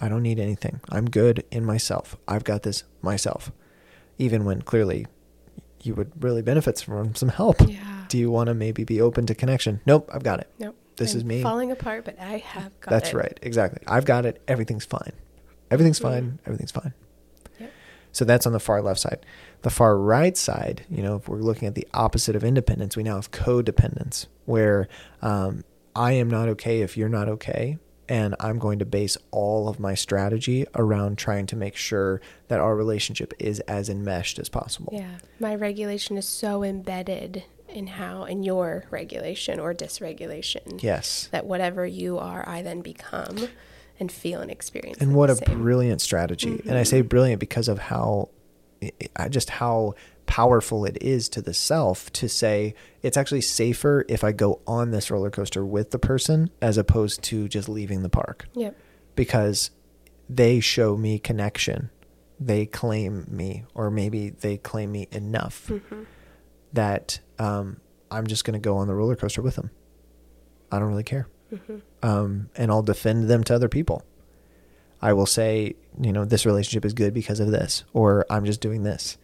I 0.00 0.08
don't 0.08 0.22
need 0.22 0.40
anything. 0.40 0.80
I'm 0.88 1.08
good 1.08 1.44
in 1.50 1.64
myself. 1.64 2.16
I've 2.26 2.44
got 2.44 2.62
this 2.62 2.82
myself. 3.02 3.52
Even 4.18 4.44
when 4.44 4.62
clearly 4.62 5.06
you 5.82 5.94
would 5.94 6.12
really 6.22 6.42
benefit 6.42 6.80
from 6.80 7.14
some 7.14 7.28
help. 7.28 7.56
Yeah. 7.68 8.04
Do 8.08 8.18
you 8.18 8.30
want 8.30 8.48
to 8.48 8.54
maybe 8.54 8.84
be 8.84 9.00
open 9.00 9.26
to 9.26 9.34
connection? 9.34 9.80
Nope, 9.86 10.10
I've 10.12 10.22
got 10.22 10.40
it. 10.40 10.48
Nope. 10.58 10.76
This 11.02 11.14
I'm 11.14 11.18
is 11.18 11.24
me. 11.24 11.42
Falling 11.42 11.70
apart, 11.72 12.04
but 12.04 12.18
I 12.18 12.38
have 12.38 12.78
got 12.80 12.90
That's 12.90 13.10
it. 13.10 13.14
right. 13.16 13.38
Exactly. 13.42 13.82
I've 13.86 14.04
got 14.04 14.24
it. 14.26 14.40
Everything's 14.48 14.84
fine. 14.84 15.12
Everything's 15.70 15.98
Mhm. 15.98 16.02
fine. 16.02 16.38
Everything's 16.46 16.70
fine. 16.72 16.92
Yep. 17.58 17.70
So 18.12 18.24
that's 18.24 18.46
on 18.46 18.52
the 18.52 18.60
far 18.60 18.82
left 18.82 19.00
side. 19.00 19.24
The 19.62 19.70
far 19.70 19.96
right 19.96 20.36
side, 20.36 20.84
you 20.90 21.02
know, 21.02 21.16
if 21.16 21.28
we're 21.28 21.38
looking 21.38 21.68
at 21.68 21.74
the 21.74 21.86
opposite 21.94 22.36
of 22.36 22.44
independence, 22.44 22.96
we 22.96 23.02
now 23.02 23.16
have 23.16 23.30
codependence, 23.30 24.26
where 24.44 24.88
um, 25.22 25.64
I 25.94 26.12
am 26.12 26.28
not 26.28 26.48
okay 26.50 26.80
if 26.82 26.96
you're 26.96 27.08
not 27.08 27.28
okay. 27.28 27.78
And 28.08 28.34
I'm 28.40 28.58
going 28.58 28.80
to 28.80 28.84
base 28.84 29.16
all 29.30 29.68
of 29.68 29.78
my 29.80 29.94
strategy 29.94 30.66
around 30.74 31.16
trying 31.16 31.46
to 31.46 31.56
make 31.56 31.76
sure 31.76 32.20
that 32.48 32.58
our 32.60 32.74
relationship 32.76 33.32
is 33.38 33.60
as 33.60 33.88
enmeshed 33.88 34.38
as 34.38 34.48
possible. 34.50 34.92
Yeah. 34.94 35.14
My 35.38 35.54
regulation 35.54 36.18
is 36.18 36.26
so 36.28 36.62
embedded 36.62 37.44
in 37.72 37.86
how, 37.88 38.24
in 38.24 38.42
your 38.42 38.84
regulation 38.90 39.58
or 39.60 39.74
dysregulation. 39.74 40.82
Yes. 40.82 41.28
That 41.32 41.46
whatever 41.46 41.86
you 41.86 42.18
are, 42.18 42.46
I 42.48 42.62
then 42.62 42.80
become 42.80 43.48
and 43.98 44.10
feel 44.10 44.40
and 44.40 44.50
experience. 44.50 44.98
And 45.00 45.14
what 45.14 45.30
a 45.30 45.36
same. 45.36 45.62
brilliant 45.62 46.00
strategy. 46.00 46.62
And 46.66 46.76
I 46.78 46.82
Mhm. 46.82 46.86
say 46.86 47.00
brilliant 47.02 47.40
because 47.40 47.68
of 47.68 47.78
how 47.78 48.28
I 49.14 49.28
just 49.28 49.48
how 49.50 49.94
powerful 50.26 50.84
it 50.84 50.98
is 51.00 51.28
to 51.28 51.40
the 51.42 51.54
self 51.54 52.10
to 52.12 52.28
say 52.28 52.74
it's 53.02 53.16
actually 53.16 53.40
safer 53.42 54.04
if 54.08 54.24
I 54.24 54.32
go 54.32 54.60
on 54.66 54.90
this 54.90 55.08
roller 55.10 55.30
coaster 55.30 55.64
with 55.64 55.92
the 55.92 55.98
person 56.00 56.50
as 56.60 56.76
opposed 56.78 57.22
to 57.24 57.46
just 57.48 57.68
leaving 57.68 58.02
the 58.02 58.08
park 58.08 58.48
Yep. 58.54 58.74
because 59.14 59.70
they 60.28 60.58
show 60.58 60.96
me 60.96 61.18
connection. 61.20 61.90
They 62.40 62.66
claim 62.66 63.24
me, 63.30 63.64
or 63.72 63.88
maybe 63.88 64.30
they 64.30 64.56
claim 64.56 64.90
me 64.90 65.06
enough 65.12 65.68
hmm 65.68 66.02
that 66.72 67.20
um, 67.38 67.80
I'm 68.10 68.26
just 68.26 68.44
going 68.44 68.54
to 68.54 68.60
go 68.60 68.76
on 68.76 68.86
the 68.86 68.94
roller 68.94 69.16
coaster 69.16 69.42
with 69.42 69.56
them. 69.56 69.70
I 70.70 70.78
don't 70.78 70.88
really 70.88 71.02
care 71.04 71.28
hmm 71.50 71.78
um, 72.02 72.50
and 72.56 72.70
I'll 72.70 72.82
defend 72.82 73.28
them 73.28 73.44
to 73.44 73.54
other 73.54 73.68
people. 73.68 74.04
I 75.00 75.12
will 75.12 75.26
say, 75.26 75.76
you 76.00 76.12
know, 76.12 76.24
this 76.24 76.46
relationship 76.46 76.84
is 76.84 76.94
good 76.94 77.14
because 77.14 77.40
of 77.40 77.50
this, 77.50 77.84
or 77.92 78.26
I'm 78.30 78.44
just 78.44 78.60
doing 78.60 78.82
this 78.82 79.18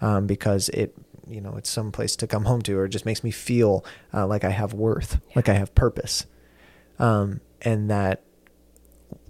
um, 0.00 0.26
because 0.26 0.68
it, 0.70 0.96
you 1.28 1.40
know, 1.40 1.54
it's 1.56 1.70
some 1.70 1.92
place 1.92 2.16
to 2.16 2.26
come 2.26 2.44
home 2.44 2.62
to, 2.62 2.78
or 2.78 2.84
it 2.84 2.90
just 2.90 3.06
makes 3.06 3.22
me 3.22 3.30
feel 3.30 3.84
uh, 4.12 4.26
like 4.26 4.44
I 4.44 4.50
have 4.50 4.74
worth, 4.74 5.20
like 5.34 5.48
I 5.48 5.54
have 5.54 5.74
purpose, 5.74 6.26
um, 6.98 7.40
and 7.62 7.90
that 7.90 8.22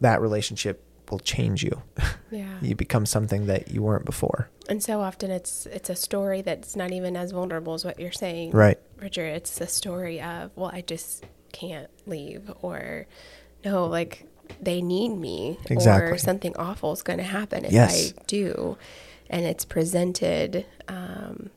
that 0.00 0.20
relationship 0.20 0.84
will 1.10 1.18
change 1.20 1.62
you. 1.62 1.82
Yeah. 2.32 2.58
you 2.62 2.76
become 2.76 3.06
something 3.06 3.46
that 3.46 3.72
you 3.72 3.82
weren't 3.82 4.04
before. 4.04 4.48
And 4.68 4.80
so 4.80 5.00
often 5.00 5.32
it's 5.32 5.66
it's 5.66 5.90
a 5.90 5.96
story 5.96 6.42
that's 6.42 6.76
not 6.76 6.92
even 6.92 7.16
as 7.16 7.32
vulnerable 7.32 7.74
as 7.74 7.84
what 7.84 7.98
you're 7.98 8.12
saying. 8.12 8.52
Right. 8.52 8.78
Bridger, 8.98 9.26
it's 9.26 9.60
a 9.60 9.66
story 9.66 10.20
of, 10.22 10.52
well, 10.54 10.70
I 10.72 10.82
just 10.82 11.24
can't 11.52 11.90
leave 12.06 12.48
or 12.62 13.08
no, 13.64 13.84
like 13.86 14.28
they 14.62 14.80
need 14.80 15.08
me 15.08 15.58
or 15.68 16.18
something 16.18 16.54
awful 16.56 16.92
is 16.92 17.02
going 17.02 17.18
to 17.18 17.24
happen 17.24 17.64
if 17.64 17.72
Yes. 17.72 18.12
I 18.16 18.22
do. 18.28 18.78
and 19.28 19.44
it's 19.44 19.64
presented. 19.64 20.66
Um, 20.86 21.50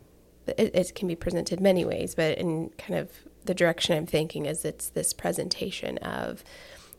it, 0.48 0.74
it 0.74 0.96
can 0.96 1.08
be 1.08 1.16
presented 1.16 1.60
many 1.62 1.86
ways, 1.86 2.16
but 2.16 2.40
in 2.40 2.70
kind 2.80 3.00
of 3.00 3.12
the 3.46 3.54
direction 3.54 3.96
I'm 3.96 4.08
thinking 4.08 4.48
is 4.48 4.66
it's 4.66 4.90
this 4.90 5.14
presentation 5.14 6.00
of 6.00 6.44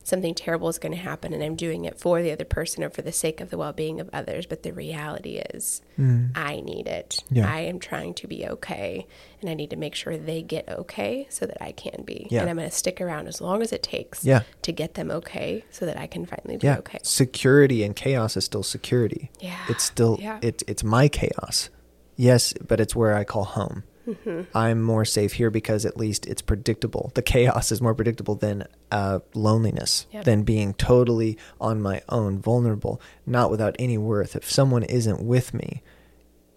something 0.05 0.35
terrible 0.35 0.69
is 0.69 0.79
going 0.79 0.93
to 0.93 0.99
happen 0.99 1.33
and 1.33 1.43
I'm 1.43 1.57
doing 1.57 1.87
it 1.87 1.99
for 1.99 2.23
the 2.23 2.31
other 2.31 2.45
person 2.45 2.85
or 2.85 2.91
for 2.91 3.03
the 3.03 3.11
sake 3.11 3.41
of 3.41 3.51
the 3.51 3.59
well 3.59 3.73
being 3.73 4.01
of 4.01 4.09
others. 4.13 4.47
But 4.47 4.63
the 4.63 4.73
reality 4.73 5.37
is, 5.37 5.83
mm. 5.99 6.31
I 6.37 6.61
need 6.61 6.87
it. 6.87 7.25
Yeah. 7.31 7.53
I 7.53 7.61
am 7.61 7.81
trying 7.81 8.15
to 8.15 8.29
be 8.29 8.47
okay 8.47 9.07
and 9.41 9.51
I 9.51 9.55
need 9.55 9.71
to 9.71 9.77
make 9.77 9.95
sure 9.95 10.17
they 10.17 10.43
get 10.43 10.69
okay 10.69 11.27
so 11.31 11.47
that 11.47 11.61
I 11.61 11.73
can 11.73 12.05
be. 12.05 12.29
Yeah. 12.31 12.43
And 12.43 12.51
I'm 12.51 12.57
going 12.57 12.69
to 12.69 12.75
stick 12.75 13.01
around 13.01 13.27
as 13.27 13.41
long 13.41 13.63
as 13.63 13.73
it 13.73 13.83
takes 13.83 14.25
yeah. 14.25 14.43
to 14.63 14.73
get 14.73 14.95
them 14.95 15.11
okay 15.11 15.65
so 15.71 15.87
that 15.87 15.99
I 15.99 16.07
can 16.07 16.27
finally 16.27 16.59
be 16.59 16.67
yeah. 16.67 16.79
okay. 16.79 16.99
Security 17.03 17.83
and 17.83 17.97
chaos 17.97 18.37
is 18.37 18.45
still 18.45 18.63
security. 18.63 19.31
Yeah. 19.41 19.59
It's 19.69 19.83
still, 19.83 20.19
yeah. 20.21 20.39
it, 20.43 20.63
it's 20.69 20.85
my 20.85 21.09
chaos. 21.09 21.71
Yes, 22.17 22.53
but 22.67 22.79
it's 22.79 22.95
where 22.95 23.17
I 23.17 23.25
call 23.25 23.45
home. 23.45 23.83
Mm-hmm. 24.07 24.57
I'm 24.57 24.83
more 24.83 25.05
safe 25.05 25.35
here 25.35 25.51
because 25.51 25.87
at 25.87 25.97
least 25.97 26.27
it's 26.27 26.43
predictable. 26.43 27.13
The 27.15 27.23
chaos 27.23 27.73
is 27.73 27.81
more 27.81 27.95
predictable 27.95 28.35
than 28.35 28.67
uh, 28.91 29.21
loneliness, 29.35 30.07
yep. 30.13 30.25
than 30.25 30.43
being 30.43 30.75
totally 30.75 31.39
on 31.61 31.81
my 31.81 32.03
own, 32.09 32.39
vulnerable, 32.39 33.01
not 33.27 33.51
without 33.51 33.77
any 33.79 33.99
worth. 33.99 34.37
If 34.37 34.51
someone 34.51 34.83
isn't 34.83 35.23
with 35.23 35.55
me, 35.55 35.83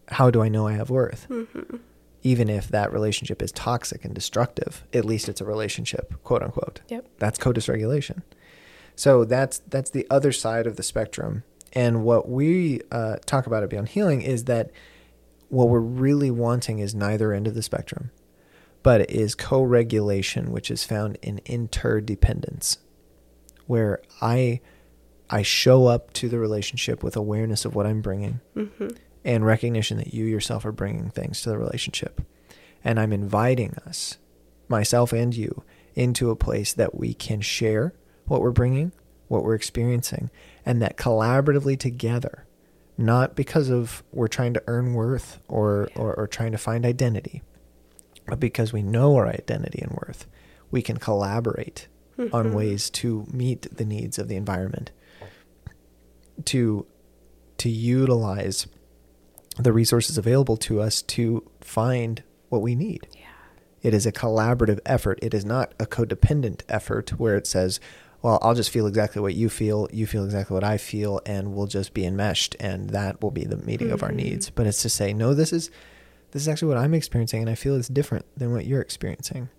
how 0.09 0.29
do 0.29 0.41
I 0.41 0.49
know 0.49 0.67
I 0.67 0.73
have 0.73 0.89
worth? 0.89 1.27
Mm-hmm. 1.29 1.77
Even 2.23 2.49
if 2.49 2.67
that 2.69 2.91
relationship 2.91 3.41
is 3.41 3.51
toxic 3.51 4.03
and 4.03 4.13
destructive, 4.13 4.83
at 4.91 5.05
least 5.05 5.29
it's 5.29 5.39
a 5.39 5.45
relationship, 5.45 6.21
quote 6.23 6.43
unquote. 6.43 6.81
Yep. 6.89 7.07
That's 7.19 7.37
co-dysregulation. 7.37 8.23
So 8.95 9.23
that's 9.23 9.59
that's 9.59 9.91
the 9.91 10.07
other 10.09 10.31
side 10.31 10.67
of 10.67 10.75
the 10.75 10.83
spectrum. 10.83 11.43
And 11.73 12.03
what 12.03 12.27
we 12.27 12.81
uh, 12.91 13.17
talk 13.25 13.45
about 13.45 13.63
at 13.63 13.69
Beyond 13.69 13.89
Healing 13.89 14.21
is 14.21 14.45
that 14.45 14.71
what 15.49 15.69
we're 15.69 15.79
really 15.79 16.31
wanting 16.31 16.79
is 16.79 16.93
neither 16.93 17.33
end 17.33 17.47
of 17.47 17.55
the 17.55 17.61
spectrum, 17.61 18.11
but 18.83 19.01
it 19.01 19.11
is 19.11 19.35
co 19.35 19.61
regulation, 19.61 20.51
which 20.51 20.69
is 20.69 20.83
found 20.83 21.17
in 21.21 21.41
interdependence, 21.45 22.79
where 23.65 24.01
I. 24.21 24.61
I 25.29 25.41
show 25.41 25.87
up 25.87 26.13
to 26.13 26.29
the 26.29 26.39
relationship 26.39 27.03
with 27.03 27.17
awareness 27.17 27.65
of 27.65 27.75
what 27.75 27.85
I'm 27.85 27.99
bringing 27.99 28.39
mm-hmm. 28.55 28.87
and 29.25 29.45
recognition 29.45 29.97
that 29.97 30.13
you 30.13 30.23
yourself 30.23 30.63
are 30.63 30.71
bringing 30.71 31.09
things 31.09 31.41
to 31.41 31.49
the 31.49 31.57
relationship. 31.57 32.21
And 32.81 32.97
I'm 32.97 33.11
inviting 33.11 33.73
us, 33.85 34.19
myself 34.69 35.11
and 35.11 35.35
you, 35.35 35.65
into 35.95 36.29
a 36.29 36.35
place 36.37 36.71
that 36.71 36.95
we 36.95 37.13
can 37.13 37.41
share 37.41 37.93
what 38.27 38.39
we're 38.39 38.51
bringing, 38.51 38.93
what 39.27 39.43
we're 39.43 39.53
experiencing, 39.53 40.29
and 40.65 40.81
that 40.81 40.95
collaboratively 40.95 41.77
together 41.77 42.46
not 42.97 43.35
because 43.35 43.69
of 43.69 44.03
we're 44.11 44.27
trying 44.27 44.53
to 44.53 44.63
earn 44.67 44.93
worth 44.93 45.39
or, 45.47 45.89
or, 45.95 46.13
or 46.15 46.27
trying 46.27 46.51
to 46.51 46.57
find 46.57 46.85
identity, 46.85 47.43
but 48.25 48.39
because 48.39 48.73
we 48.73 48.81
know 48.81 49.15
our 49.15 49.27
identity 49.27 49.79
and 49.81 49.91
worth. 49.91 50.25
We 50.71 50.81
can 50.81 50.97
collaborate 50.97 51.87
mm-hmm. 52.17 52.35
on 52.35 52.53
ways 52.53 52.89
to 52.89 53.25
meet 53.31 53.67
the 53.75 53.85
needs 53.85 54.17
of 54.19 54.27
the 54.27 54.35
environment, 54.35 54.91
to 56.45 56.85
to 57.57 57.69
utilize 57.69 58.67
the 59.57 59.73
resources 59.73 60.17
available 60.17 60.57
to 60.57 60.79
us 60.79 61.01
to 61.01 61.49
find 61.61 62.21
what 62.49 62.61
we 62.61 62.75
need. 62.75 63.07
Yeah. 63.13 63.25
It 63.81 63.93
is 63.93 64.05
a 64.05 64.11
collaborative 64.11 64.79
effort. 64.85 65.19
It 65.21 65.33
is 65.33 65.45
not 65.45 65.73
a 65.79 65.85
codependent 65.85 66.61
effort 66.69 67.11
where 67.11 67.35
it 67.35 67.47
says, 67.47 67.79
well, 68.21 68.39
I'll 68.41 68.55
just 68.55 68.71
feel 68.71 68.87
exactly 68.87 69.21
what 69.21 69.35
you 69.35 69.49
feel, 69.49 69.87
you 69.91 70.07
feel 70.07 70.25
exactly 70.25 70.53
what 70.53 70.63
I 70.63 70.77
feel, 70.77 71.21
and 71.25 71.53
we'll 71.53 71.67
just 71.67 71.93
be 71.93 72.05
enmeshed, 72.05 72.55
and 72.59 72.89
that 72.89 73.21
will 73.21 73.31
be 73.31 73.43
the 73.43 73.57
meeting 73.57 73.87
mm-hmm. 73.87 73.93
of 73.93 74.03
our 74.03 74.09
mm-hmm. 74.09 74.17
needs. 74.17 74.49
But 74.49 74.67
it's 74.67 74.81
to 74.81 74.89
say, 74.89 75.13
no, 75.13 75.33
this 75.33 75.53
is 75.53 75.69
this 76.31 76.41
is 76.41 76.47
actually 76.47 76.69
what 76.69 76.77
I'm 76.77 76.93
experiencing, 76.93 77.41
and 77.41 77.49
I 77.49 77.55
feel 77.55 77.75
it's 77.75 77.87
different 77.87 78.25
than 78.35 78.51
what 78.51 78.65
you're 78.65 78.81
experiencing. 78.81 79.49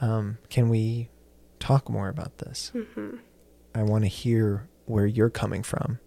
Um, 0.00 0.38
can 0.50 0.68
we 0.68 1.08
talk 1.60 1.88
more 1.88 2.08
about 2.08 2.38
this? 2.38 2.72
Mm-hmm. 2.74 3.16
I 3.74 3.82
want 3.82 4.04
to 4.04 4.08
hear 4.08 4.68
where 4.84 5.06
you're 5.06 5.30
coming 5.30 5.62
from, 5.62 5.98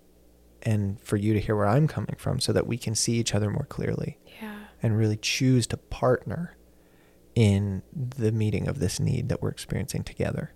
and 0.61 1.01
for 1.01 1.17
you 1.17 1.33
to 1.33 1.39
hear 1.39 1.55
where 1.55 1.67
I'm 1.67 1.87
coming 1.87 2.15
from, 2.17 2.39
so 2.39 2.53
that 2.53 2.67
we 2.67 2.77
can 2.77 2.93
see 2.93 3.13
each 3.13 3.33
other 3.33 3.49
more 3.49 3.65
clearly, 3.65 4.19
yeah. 4.39 4.55
and 4.83 4.97
really 4.97 5.17
choose 5.17 5.65
to 5.67 5.77
partner 5.77 6.57
in 7.33 7.81
the 7.93 8.31
meeting 8.31 8.67
of 8.67 8.79
this 8.79 8.99
need 8.99 9.29
that 9.29 9.41
we're 9.41 9.49
experiencing 9.49 10.03
together. 10.03 10.53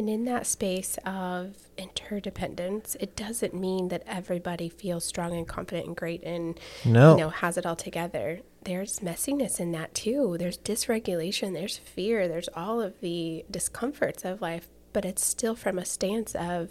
And 0.00 0.08
in 0.08 0.24
that 0.24 0.46
space 0.46 0.98
of 1.04 1.56
interdependence, 1.76 2.96
it 3.00 3.14
doesn't 3.16 3.52
mean 3.52 3.88
that 3.88 4.02
everybody 4.06 4.70
feels 4.70 5.04
strong 5.04 5.36
and 5.36 5.46
confident 5.46 5.88
and 5.88 5.94
great 5.94 6.22
and 6.22 6.58
no. 6.86 7.10
you 7.10 7.16
know 7.18 7.28
has 7.28 7.58
it 7.58 7.66
all 7.66 7.76
together. 7.76 8.40
There's 8.64 9.00
messiness 9.00 9.60
in 9.60 9.72
that 9.72 9.94
too. 9.94 10.36
There's 10.38 10.56
dysregulation, 10.56 11.52
there's 11.52 11.76
fear, 11.76 12.28
there's 12.28 12.48
all 12.56 12.80
of 12.80 12.98
the 13.02 13.44
discomforts 13.50 14.24
of 14.24 14.40
life, 14.40 14.68
but 14.94 15.04
it's 15.04 15.22
still 15.22 15.54
from 15.54 15.78
a 15.78 15.84
stance 15.84 16.34
of 16.34 16.70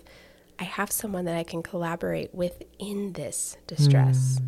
I 0.58 0.64
have 0.64 0.92
someone 0.92 1.26
that 1.26 1.38
I 1.38 1.44
can 1.44 1.62
collaborate 1.62 2.34
with 2.34 2.64
in 2.80 3.14
this 3.14 3.58
distress. 3.68 4.40
Mm 4.40 4.48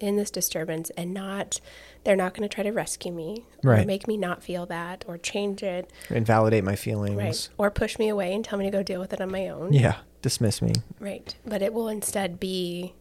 in 0.00 0.16
this 0.16 0.30
disturbance 0.30 0.90
and 0.90 1.12
not 1.12 1.60
they're 2.04 2.16
not 2.16 2.32
going 2.32 2.48
to 2.48 2.54
try 2.54 2.64
to 2.64 2.70
rescue 2.70 3.12
me 3.12 3.44
right. 3.62 3.82
or 3.82 3.86
make 3.86 4.06
me 4.06 4.16
not 4.16 4.42
feel 4.42 4.64
that 4.66 5.04
or 5.08 5.18
change 5.18 5.62
it. 5.62 5.90
Invalidate 6.10 6.64
my 6.64 6.76
feelings. 6.76 7.16
Right. 7.16 7.48
Or 7.58 7.70
push 7.70 7.98
me 7.98 8.08
away 8.08 8.32
and 8.34 8.44
tell 8.44 8.58
me 8.58 8.64
to 8.64 8.70
go 8.70 8.82
deal 8.82 9.00
with 9.00 9.12
it 9.12 9.20
on 9.20 9.30
my 9.30 9.48
own. 9.48 9.72
Yeah 9.72 9.96
dismiss 10.22 10.60
me. 10.60 10.72
Right. 11.00 11.34
But 11.46 11.62
it 11.62 11.72
will 11.72 11.88
instead 11.88 12.40
be 12.40 12.94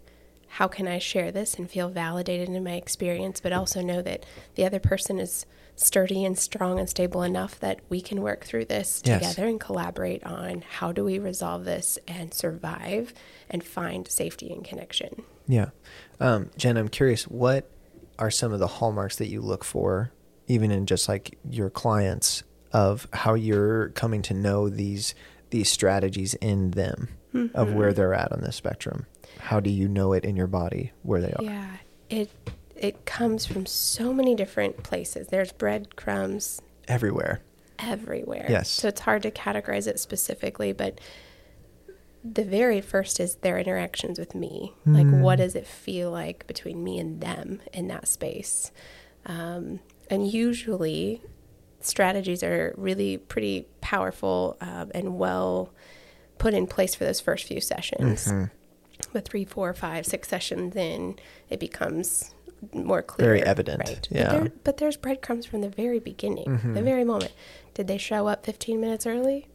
how 0.50 0.68
can 0.68 0.88
i 0.88 0.98
share 0.98 1.30
this 1.30 1.56
and 1.56 1.70
feel 1.70 1.90
validated 1.90 2.48
in 2.48 2.64
my 2.64 2.76
experience 2.76 3.42
but 3.42 3.52
also 3.52 3.82
know 3.82 4.02
that 4.02 4.26
the 4.56 4.64
other 4.64 4.80
person 4.80 5.20
is 5.20 5.46
sturdy 5.78 6.26
and 6.26 6.38
strong 6.38 6.80
and 6.80 6.90
stable 6.90 7.24
enough 7.24 7.60
that 7.60 7.80
we 7.88 8.02
can 8.02 8.22
work 8.22 8.44
through 8.44 8.66
this 8.66 9.02
yes. 9.06 9.22
together 9.22 9.48
and 9.48 9.60
collaborate 9.60 10.24
on 10.26 10.64
how 10.68 10.92
do 10.92 11.06
we 11.06 11.18
resolve 11.18 11.64
this 11.64 11.98
and 12.08 12.34
survive 12.34 13.14
and 13.50 13.64
find 13.64 14.08
safety 14.10 14.52
and 14.52 14.66
connection 14.66 15.24
yeah. 15.48 15.70
Um, 16.20 16.50
Jen, 16.58 16.78
I'm 16.78 16.90
curious, 16.90 17.24
what 17.28 17.70
are 18.20 18.32
some 18.32 18.52
of 18.52 18.60
the 18.60 18.68
hallmarks 18.68 19.16
that 19.18 19.28
you 19.28 19.42
look 19.42 19.64
for, 19.64 20.12
even 20.48 20.72
in 20.72 20.86
just 20.86 21.08
like 21.08 21.38
your 21.50 21.70
clients, 21.70 22.44
of 22.74 23.08
how 23.14 23.34
you're 23.34 23.90
coming 23.90 24.22
to 24.24 24.34
know 24.34 24.70
these 24.70 25.16
these 25.50 25.70
strategies 25.70 26.34
in 26.36 26.72
them 26.72 27.08
mm-hmm. 27.34 27.56
of 27.56 27.74
where 27.74 27.94
they're 27.94 28.14
at 28.14 28.32
on 28.34 28.42
the 28.42 28.52
spectrum? 28.52 29.06
How 29.40 29.60
do 29.62 29.70
you 29.70 29.88
know 29.88 30.14
it 30.14 30.26
in 30.26 30.36
your 30.36 30.48
body 30.48 30.92
where 31.04 31.22
they 31.22 31.32
are? 31.32 31.44
Yeah, 31.44 31.78
it 32.10 32.30
it 32.80 33.06
comes 33.06 33.46
from 33.46 33.66
so 33.66 34.14
many 34.14 34.36
different 34.36 34.84
places. 34.84 35.28
There's 35.28 35.52
breadcrumbs 35.52 36.62
everywhere. 36.88 37.42
Everywhere. 37.80 38.46
Yes. 38.50 38.70
So 38.70 38.88
it's 38.88 39.02
hard 39.02 39.24
to 39.24 39.32
categorize 39.32 39.88
it 39.88 40.00
specifically, 40.00 40.74
but 40.74 41.00
the 42.24 42.44
very 42.44 42.82
first 42.82 43.20
is 43.20 43.36
their 43.36 43.60
interactions 43.60 44.20
with 44.20 44.36
me. 44.36 44.74
Mm. 44.86 44.96
Like, 44.96 45.22
what 45.22 45.36
does 45.38 45.56
it 45.56 45.68
feel 45.68 46.12
like 46.12 46.46
between 46.48 46.84
me 46.84 47.00
and 47.00 47.22
them 47.22 47.62
in 47.74 47.88
that 47.88 48.08
space? 48.08 48.72
Um, 49.26 49.80
and 50.10 50.30
usually, 50.30 51.22
strategies 51.80 52.44
are 52.44 52.74
really 52.78 53.18
pretty 53.18 53.68
powerful 53.82 54.58
um, 54.62 54.92
and 54.94 55.18
well 55.18 55.74
put 56.38 56.54
in 56.54 56.68
place 56.68 56.96
for 56.96 57.04
those 57.06 57.20
first 57.20 57.46
few 57.46 57.62
sessions. 57.62 58.28
Mm-hmm. 58.28 58.46
But 59.14 59.28
three, 59.28 59.46
four, 59.46 59.74
five, 59.74 60.06
six 60.06 60.28
sessions 60.28 60.76
in, 60.76 61.18
it 61.50 61.60
becomes 61.60 62.34
more 62.74 63.02
clear. 63.02 63.28
Very 63.28 63.44
evident. 63.44 63.84
Right. 63.88 64.08
Yeah. 64.12 64.24
But, 64.24 64.32
there, 64.32 64.52
but, 64.64 64.78
there's 64.78 64.98
breadcrumbs 64.98 65.46
from 65.46 65.62
the 65.62 65.70
very 65.70 66.00
beginning, 66.00 66.46
mm-hmm. 66.48 66.74
the 66.74 66.82
very 66.82 67.04
moment. 67.04 67.32
Did 67.74 67.88
they 67.88 67.98
show 67.98 68.28
up 68.28 68.46
15 68.46 68.80
minutes 68.80 69.06
early? 69.06 69.48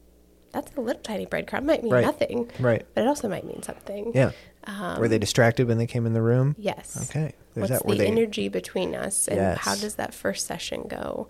that's 0.53 0.71
a 0.77 0.81
little 0.81 1.01
tiny 1.01 1.25
breadcrumb. 1.25 1.65
Might 1.65 1.83
mean 1.83 1.91
right. 1.91 2.05
nothing. 2.05 2.49
Right. 2.59 2.85
But 2.93 3.03
it 3.03 3.07
also 3.07 3.27
might 3.27 3.43
mean 3.43 3.63
something. 3.63 4.11
Yeah. 4.13 4.31
Um, 4.65 4.99
Were 4.99 5.07
they 5.07 5.17
distracted 5.17 5.67
when 5.67 5.77
they 5.77 5.87
came 5.87 6.05
in 6.05 6.13
the 6.13 6.21
room? 6.21 6.55
Yes. 6.57 7.09
Okay. 7.09 7.33
There's 7.53 7.69
What's 7.69 7.83
that. 7.83 7.89
the 7.89 7.97
they... 7.97 8.07
energy 8.07 8.47
between 8.47 8.95
us, 8.95 9.27
and 9.27 9.37
yes. 9.37 9.57
how 9.57 9.75
does 9.75 9.95
that 9.95 10.13
first 10.13 10.47
session 10.47 10.83
go? 10.87 11.27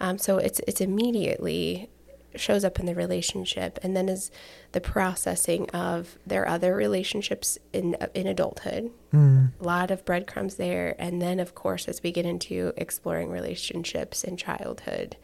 Um, 0.00 0.18
so 0.18 0.38
it's 0.38 0.60
it's 0.66 0.80
immediately 0.80 1.90
shows 2.34 2.64
up 2.64 2.78
in 2.78 2.86
the 2.86 2.94
relationship, 2.94 3.78
and 3.82 3.96
then 3.96 4.08
is 4.08 4.30
the 4.72 4.80
processing 4.80 5.68
of 5.70 6.18
their 6.26 6.46
other 6.46 6.74
relationships 6.74 7.58
in 7.72 7.96
in 8.14 8.26
adulthood. 8.26 8.90
Mm. 9.12 9.52
A 9.60 9.64
lot 9.64 9.90
of 9.90 10.04
breadcrumbs 10.04 10.54
there, 10.56 10.94
and 10.98 11.20
then 11.20 11.40
of 11.40 11.54
course 11.54 11.88
as 11.88 12.02
we 12.02 12.12
get 12.12 12.26
into 12.26 12.72
exploring 12.76 13.30
relationships 13.30 14.24
in 14.24 14.36
childhood 14.36 15.16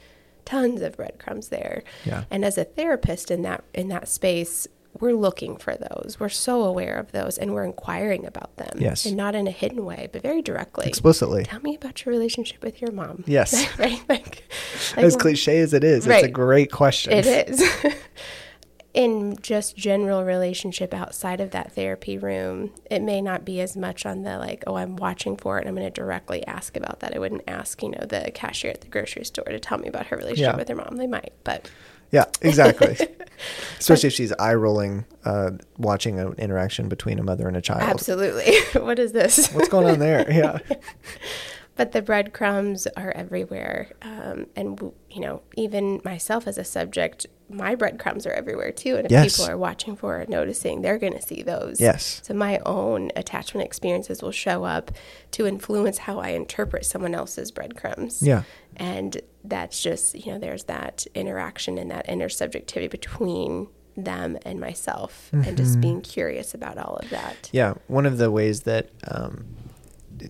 tons 0.47 0.81
of 0.81 0.97
breadcrumbs 0.97 1.49
there. 1.49 1.83
Yeah. 2.07 2.25
And 2.31 2.45
as 2.45 2.57
a 2.57 2.65
therapist 2.65 3.31
in 3.31 3.43
that 3.43 3.65
in 3.75 3.89
that 3.89 4.09
space, 4.09 4.67
we're 5.01 5.15
looking 5.15 5.57
for 5.57 5.75
those. 5.77 6.17
We're 6.19 6.29
so 6.29 6.63
aware 6.63 6.97
of 6.99 7.13
those 7.13 7.39
and 7.39 7.55
we're 7.55 7.65
inquiring 7.65 8.27
about 8.27 8.57
them. 8.57 8.79
Yes. 8.79 9.07
And 9.07 9.17
not 9.17 9.35
in 9.35 9.47
a 9.47 9.51
hidden 9.51 9.85
way, 9.85 10.09
but 10.13 10.23
very 10.23 10.43
directly. 10.43 10.87
Explicitly. 10.87 11.45
Tell 11.45 11.61
me 11.61 11.77
about 11.77 12.05
your 12.05 12.13
relationship 12.13 12.63
with 12.63 12.81
your 12.81 12.93
mom. 12.93 13.25
Yes. 13.27 13.67
right? 13.79 14.03
Like, 14.09 14.45
like, 14.97 15.05
as 15.05 15.17
cliche 15.17 15.59
as 15.61 15.75
it 15.75 15.85
is, 15.85 16.07
right. 16.07 16.19
it's 16.19 16.29
a 16.29 16.31
great 16.31 16.71
question. 16.71 17.13
It 17.13 17.27
is. 17.27 17.63
in 18.97 19.37
just 19.43 19.77
general 19.77 20.25
relationship 20.25 20.95
outside 20.95 21.39
of 21.39 21.51
that 21.51 21.71
therapy 21.73 22.17
room, 22.17 22.73
it 22.91 23.03
may 23.03 23.21
not 23.21 23.45
be 23.45 23.61
as 23.61 23.77
much 23.77 24.07
on 24.07 24.23
the 24.23 24.39
like, 24.39 24.65
oh, 24.67 24.77
I'm 24.77 24.97
watching 24.97 25.37
for 25.37 25.59
it. 25.59 25.67
I'm 25.67 25.75
going 25.75 25.87
to 25.87 25.91
directly 25.91 26.45
ask 26.47 26.79
about 26.79 27.01
that. 27.01 27.15
I 27.15 27.19
wouldn't 27.19 27.43
ask, 27.47 27.83
you 27.83 27.91
know, 27.91 28.07
the 28.09 28.31
cashier 28.33 28.71
at 28.71 28.81
the 28.81 28.89
grocery 28.89 29.27
store 29.27 29.45
to 29.45 29.61
tell 29.61 29.77
me 29.77 29.89
about 29.89 30.07
her 30.07 30.17
relationship 30.17 30.55
Yeah. 30.55 30.57
with 30.57 30.69
her 30.69 30.75
mom. 30.75 30.97
They 30.97 31.07
might, 31.07 31.35
but 31.45 31.71
Yeah, 32.11 32.25
exactly. 32.41 32.97
Especially 33.79 34.07
if 34.09 34.13
she's 34.15 34.33
eye 34.33 34.55
rolling, 34.55 35.05
uh, 35.25 35.53
watching 35.77 36.19
an 36.19 36.35
interaction 36.39 36.89
between 36.89 37.19
a 37.19 37.23
mother 37.23 37.49
and 37.49 37.57
a 37.57 37.61
child. 37.61 37.83
absolutely. 37.83 38.57
what 38.81 38.99
is 38.99 39.13
this? 39.13 39.49
What's 39.53 39.69
going 39.69 39.89
on 39.89 39.99
there? 39.99 40.31
Yeah. 40.31 40.59
but 41.77 41.93
the 41.93 42.01
breadcrumbs 42.01 42.87
are 42.97 43.13
everywhere. 43.13 43.93
Um, 44.03 44.47
and, 44.57 44.81
you 45.11 45.21
know, 45.21 45.43
even 45.57 46.01
myself 46.05 46.47
as 46.47 46.57
a 46.57 46.65
subject, 46.65 47.27
my 47.49 47.75
breadcrumbs 47.77 48.27
are 48.27 48.33
everywhere 48.33 48.73
too. 48.73 48.97
And 48.97 49.07
if 49.07 49.13
Yes. 49.13 49.37
people 49.37 49.51
are 49.53 49.57
watching 49.57 49.95
for 49.97 50.21
or 50.21 50.27
noticing, 50.27 50.83
they're 50.83 50.99
going 50.99 51.13
to 51.13 51.23
see 51.23 51.43
those. 51.43 51.81
Yes. 51.81 52.21
So 52.25 52.35
my 52.35 52.59
own 52.67 53.11
attachment 53.15 53.65
experiences 53.65 54.23
will 54.23 54.33
show 54.33 54.65
up 54.65 54.91
to 55.33 55.47
influence 55.47 55.99
how 55.99 56.19
I 56.19 56.31
interpret 56.31 56.85
someone 56.85 57.15
else's 57.15 57.51
breadcrumbs. 57.53 58.23
Yeah. 58.23 58.43
And 58.77 59.21
that's 59.45 59.81
just, 59.81 60.15
you 60.27 60.33
know, 60.33 60.39
there's 60.39 60.65
that 60.65 61.07
interaction 61.15 61.79
and 61.79 61.91
that 61.93 62.09
intersubjectivity 62.09 62.91
between 62.91 63.69
them 63.97 64.37
and 64.45 64.61
myself 64.61 65.31
and 65.33 65.45
Mm-hmm. 65.45 65.57
just 65.57 65.81
being 65.81 66.01
curious 66.03 66.53
about 66.53 66.77
all 66.79 66.97
of 66.97 67.09
that. 67.11 67.49
Yeah, 67.53 67.75
one 67.87 68.05
of 68.07 68.19
the 68.19 68.31
ways 68.31 68.63
that 68.63 68.91
um, 69.09 69.47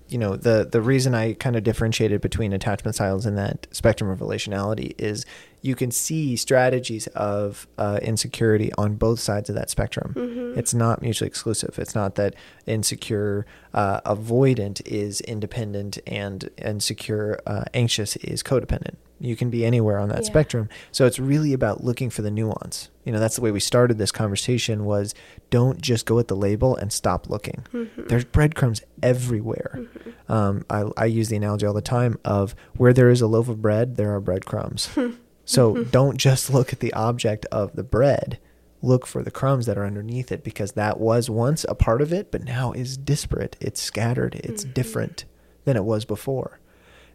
you 0.09 0.19
know 0.19 0.37
the 0.37 0.69
the 0.71 0.81
reason 0.81 1.15
I 1.15 1.33
kind 1.35 1.57
of 1.57 1.63
differentiated 1.65 2.21
between 2.21 2.53
attachment 2.53 2.95
styles 2.97 3.25
and 3.27 3.37
that 3.39 3.67
spectrum 3.73 4.11
of 4.11 4.19
relationality 4.21 4.95
is 4.99 5.25
you 5.63 5.75
can 5.75 5.91
see 5.91 6.37
strategies 6.37 7.07
of 7.09 7.67
uh, 7.79 7.99
insecurity 8.03 8.71
on 8.79 8.95
both 8.95 9.19
sides 9.21 9.49
of 9.49 9.57
that 9.57 9.69
spectrum. 9.71 10.55
It's 10.57 10.73
not 10.75 11.03
mutually 11.03 11.27
exclusive. 11.29 11.79
It's 11.79 11.95
not 11.95 12.15
that 12.17 12.35
insecure 12.67 13.47
uh, 13.75 14.01
avoidant 14.03 14.81
is 14.87 15.21
independent 15.23 15.99
and 16.07 16.49
insecure 16.59 17.41
uh, 17.47 17.65
anxious 17.75 18.17
is 18.17 18.43
codependent. 18.43 18.97
You 19.19 19.35
can 19.35 19.49
be 19.49 19.65
anywhere 19.65 19.99
on 19.99 20.11
that 20.11 20.19
Yeah. 20.21 20.27
spectrum. 20.27 20.69
So 20.93 21.07
it's 21.07 21.19
really 21.19 21.53
about 21.55 21.83
looking 21.83 22.11
for 22.11 22.21
the 22.21 22.31
nuance. 22.31 22.91
You 23.05 23.13
know, 23.13 23.19
that's 23.19 23.35
the 23.37 23.41
way 23.43 23.51
we 23.51 23.61
started 23.61 23.97
this 23.97 24.13
conversation 24.13 24.85
was 24.85 25.15
don't 25.49 25.81
just 25.81 26.05
go 26.05 26.19
at 26.19 26.29
the 26.29 26.37
label 26.37 26.77
and 26.77 26.93
stop 26.93 27.29
looking. 27.31 27.65
There's 27.97 28.25
breadcrumbs 28.25 28.83
everywhere. 29.03 29.87
Um, 30.29 30.65
I, 30.69 30.85
I 30.99 31.05
use 31.07 31.29
the 31.31 31.37
analogy 31.37 31.65
all 31.67 31.73
the 31.73 31.81
time 31.81 32.19
of 32.27 32.55
where 32.77 32.93
there 32.93 33.09
is 33.09 33.23
a 33.23 33.27
loaf 33.27 33.49
of 33.49 33.63
bread, 33.63 33.97
there 33.97 34.15
are 34.15 34.21
breadcrumbs. 34.21 34.91
so 35.47 35.75
mm-hmm. 35.75 35.91
don't 35.91 36.19
just 36.19 36.51
look 36.53 36.75
at 36.75 36.81
the 36.81 36.93
object 36.93 37.47
of 37.51 37.75
the 37.75 37.85
bread. 37.85 38.39
Look 38.83 39.07
for 39.07 39.23
the 39.23 39.31
crumbs 39.31 39.65
that 39.65 39.79
are 39.79 39.87
underneath 39.87 40.31
it 40.31 40.45
because 40.45 40.73
that 40.73 41.01
was 41.01 41.31
once 41.31 41.65
a 41.67 41.75
part 41.75 42.03
of 42.03 42.13
it, 42.13 42.31
but 42.31 42.45
now 42.45 42.73
is 42.73 42.99
disparate. 42.99 43.57
It's 43.59 43.81
scattered. 43.81 44.35
It's 44.35 44.65
mm-hmm. 44.65 44.75
different 44.75 45.25
than 45.65 45.77
it 45.77 45.85
was 45.85 46.05
before. 46.05 46.61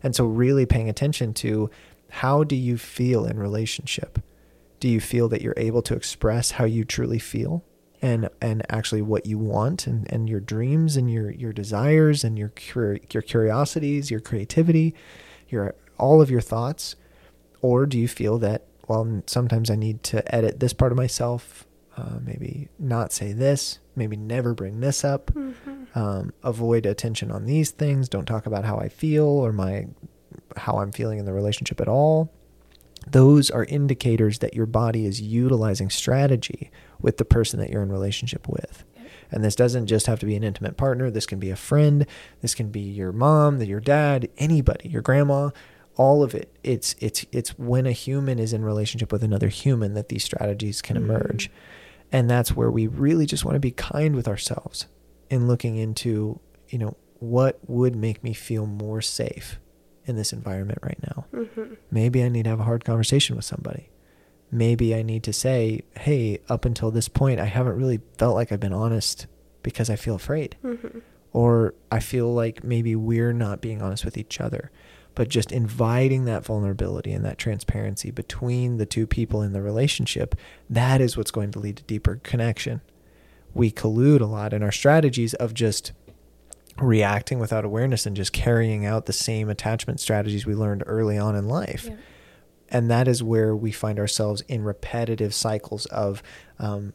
And 0.01 0.15
so, 0.15 0.25
really 0.25 0.65
paying 0.65 0.89
attention 0.89 1.35
to 1.35 1.69
how 2.09 2.43
do 2.43 2.55
you 2.55 2.77
feel 2.77 3.25
in 3.25 3.37
relationship? 3.37 4.19
Do 4.79 4.89
you 4.89 4.99
feel 4.99 5.29
that 5.29 5.43
you're 5.43 5.53
able 5.55 5.83
to 5.83 5.93
express 5.93 6.51
how 6.51 6.65
you 6.65 6.83
truly 6.83 7.19
feel 7.19 7.63
and 8.01 8.29
and 8.41 8.65
actually 8.67 9.03
what 9.03 9.27
you 9.27 9.37
want 9.37 9.85
and, 9.85 10.11
and 10.11 10.27
your 10.27 10.39
dreams 10.39 10.97
and 10.97 11.11
your 11.11 11.29
your 11.29 11.53
desires 11.53 12.23
and 12.23 12.37
your 12.39 12.49
cur- 12.49 12.97
your 13.11 13.21
curiosities, 13.21 14.09
your 14.09 14.19
creativity, 14.19 14.95
your 15.47 15.75
all 15.99 16.21
of 16.21 16.31
your 16.31 16.41
thoughts? 16.41 16.95
Or 17.61 17.85
do 17.85 17.97
you 17.97 18.07
feel 18.07 18.37
that 18.39 18.65
well 18.87 19.23
sometimes 19.27 19.69
I 19.69 19.75
need 19.75 20.03
to 20.03 20.35
edit 20.35 20.59
this 20.59 20.73
part 20.73 20.91
of 20.91 20.97
myself, 20.97 21.65
uh, 21.97 22.19
maybe 22.23 22.69
not 22.79 23.11
say 23.11 23.33
this, 23.33 23.79
maybe 23.95 24.17
never 24.17 24.53
bring 24.53 24.79
this 24.79 25.03
up, 25.03 25.31
um, 25.95 26.33
avoid 26.43 26.85
attention 26.85 27.31
on 27.31 27.45
these 27.45 27.71
things, 27.71 28.09
don't 28.09 28.25
talk 28.25 28.45
about 28.45 28.65
how 28.65 28.77
I 28.77 28.89
feel 28.89 29.25
or 29.25 29.51
my 29.51 29.87
how 30.57 30.79
I'm 30.79 30.91
feeling 30.91 31.19
in 31.19 31.25
the 31.25 31.33
relationship 31.33 31.79
at 31.81 31.87
all. 31.87 32.31
Those 33.07 33.49
are 33.49 33.65
indicators 33.65 34.39
that 34.39 34.53
your 34.53 34.65
body 34.65 35.05
is 35.05 35.21
utilizing 35.21 35.89
strategy 35.89 36.71
with 36.99 37.17
the 37.17 37.25
person 37.25 37.59
that 37.59 37.69
you're 37.69 37.81
in 37.81 37.91
relationship 37.91 38.47
with. 38.47 38.83
And 39.31 39.43
this 39.43 39.55
doesn't 39.55 39.87
just 39.87 40.07
have 40.07 40.19
to 40.19 40.25
be 40.25 40.35
an 40.35 40.43
intimate 40.43 40.77
partner. 40.77 41.09
This 41.09 41.25
can 41.25 41.39
be 41.39 41.49
a 41.49 41.55
friend. 41.55 42.05
This 42.41 42.53
can 42.53 42.69
be 42.69 42.81
your 42.81 43.11
mom, 43.11 43.61
your 43.61 43.79
dad, 43.79 44.29
anybody, 44.37 44.89
your 44.89 45.01
grandma, 45.01 45.49
all 45.95 46.23
of 46.23 46.33
it. 46.33 46.55
It's 46.63 46.95
it's 46.99 47.25
it's 47.31 47.57
when 47.57 47.85
a 47.85 47.91
human 47.91 48.39
is 48.39 48.53
in 48.53 48.63
relationship 48.63 49.11
with 49.11 49.23
another 49.23 49.49
human 49.49 49.93
that 49.93 50.09
these 50.09 50.23
strategies 50.23 50.81
can 50.81 50.97
mm-hmm. 50.97 51.11
emerge. 51.11 51.51
And 52.11 52.29
that's 52.29 52.55
where 52.55 52.69
we 52.69 52.87
really 52.87 53.25
just 53.25 53.45
want 53.45 53.55
to 53.55 53.59
be 53.59 53.71
kind 53.71 54.15
with 54.15 54.27
ourselves 54.27 54.87
in 55.29 55.47
looking 55.47 55.77
into, 55.77 56.39
you 56.67 56.77
know, 56.77 56.97
what 57.19 57.59
would 57.67 57.95
make 57.95 58.23
me 58.23 58.33
feel 58.33 58.65
more 58.65 59.01
safe 59.01 59.59
in 60.05 60.15
this 60.15 60.33
environment 60.33 60.79
right 60.81 60.99
now. 61.03 61.25
Mm-hmm. 61.33 61.75
Maybe 61.89 62.23
I 62.23 62.29
need 62.29 62.43
to 62.43 62.49
have 62.49 62.59
a 62.59 62.63
hard 62.63 62.83
conversation 62.83 63.35
with 63.35 63.45
somebody. 63.45 63.89
Maybe 64.51 64.93
I 64.93 65.03
need 65.03 65.23
to 65.23 65.33
say, 65.33 65.83
hey, 65.95 66.39
up 66.49 66.65
until 66.65 66.91
this 66.91 67.07
point, 67.07 67.39
I 67.39 67.45
haven't 67.45 67.77
really 67.77 68.01
felt 68.17 68.35
like 68.35 68.51
I've 68.51 68.59
been 68.59 68.73
honest 68.73 69.27
because 69.63 69.89
I 69.89 69.95
feel 69.95 70.15
afraid. 70.15 70.57
Mm-hmm. 70.63 70.99
Or 71.31 71.75
I 71.89 72.01
feel 72.01 72.33
like 72.33 72.63
maybe 72.63 72.93
we're 72.93 73.31
not 73.31 73.61
being 73.61 73.81
honest 73.81 74.03
with 74.03 74.17
each 74.17 74.41
other. 74.41 74.69
But 75.13 75.27
just 75.27 75.51
inviting 75.51 76.25
that 76.25 76.45
vulnerability 76.45 77.11
and 77.11 77.25
that 77.25 77.37
transparency 77.37 78.11
between 78.11 78.77
the 78.77 78.85
two 78.85 79.05
people 79.05 79.41
in 79.41 79.51
the 79.51 79.61
relationship, 79.61 80.35
that 80.69 81.01
is 81.01 81.17
what's 81.17 81.31
going 81.31 81.51
to 81.51 81.59
lead 81.59 81.77
to 81.77 81.83
deeper 81.83 82.21
connection. 82.23 82.81
We 83.53 83.71
collude 83.71 84.21
a 84.21 84.25
lot 84.25 84.53
in 84.53 84.63
our 84.63 84.71
strategies 84.71 85.33
of 85.33 85.53
just 85.53 85.91
reacting 86.77 87.39
without 87.39 87.65
awareness 87.65 88.05
and 88.05 88.15
just 88.15 88.31
carrying 88.31 88.85
out 88.85 89.05
the 89.05 89.13
same 89.13 89.49
attachment 89.49 89.99
strategies 89.99 90.45
we 90.45 90.55
learned 90.55 90.83
early 90.85 91.17
on 91.17 91.35
in 91.35 91.47
life. 91.47 91.85
Yeah. 91.87 91.95
And 92.69 92.89
that 92.89 93.07
is 93.07 93.21
where 93.21 93.53
we 93.53 93.73
find 93.73 93.99
ourselves 93.99 94.41
in 94.47 94.63
repetitive 94.63 95.33
cycles 95.33 95.85
of 95.87 96.23
um, 96.57 96.93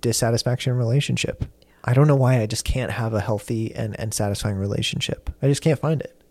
dissatisfaction 0.00 0.72
in 0.72 0.78
relationship. 0.78 1.44
I 1.84 1.94
don't 1.94 2.06
know 2.06 2.16
why 2.16 2.40
I 2.40 2.46
just 2.46 2.64
can't 2.64 2.92
have 2.92 3.12
a 3.12 3.20
healthy 3.20 3.74
and, 3.74 3.98
and 3.98 4.14
satisfying 4.14 4.56
relationship. 4.56 5.30
I 5.42 5.48
just 5.48 5.62
can't 5.62 5.80
find 5.80 6.00
it. 6.00 6.21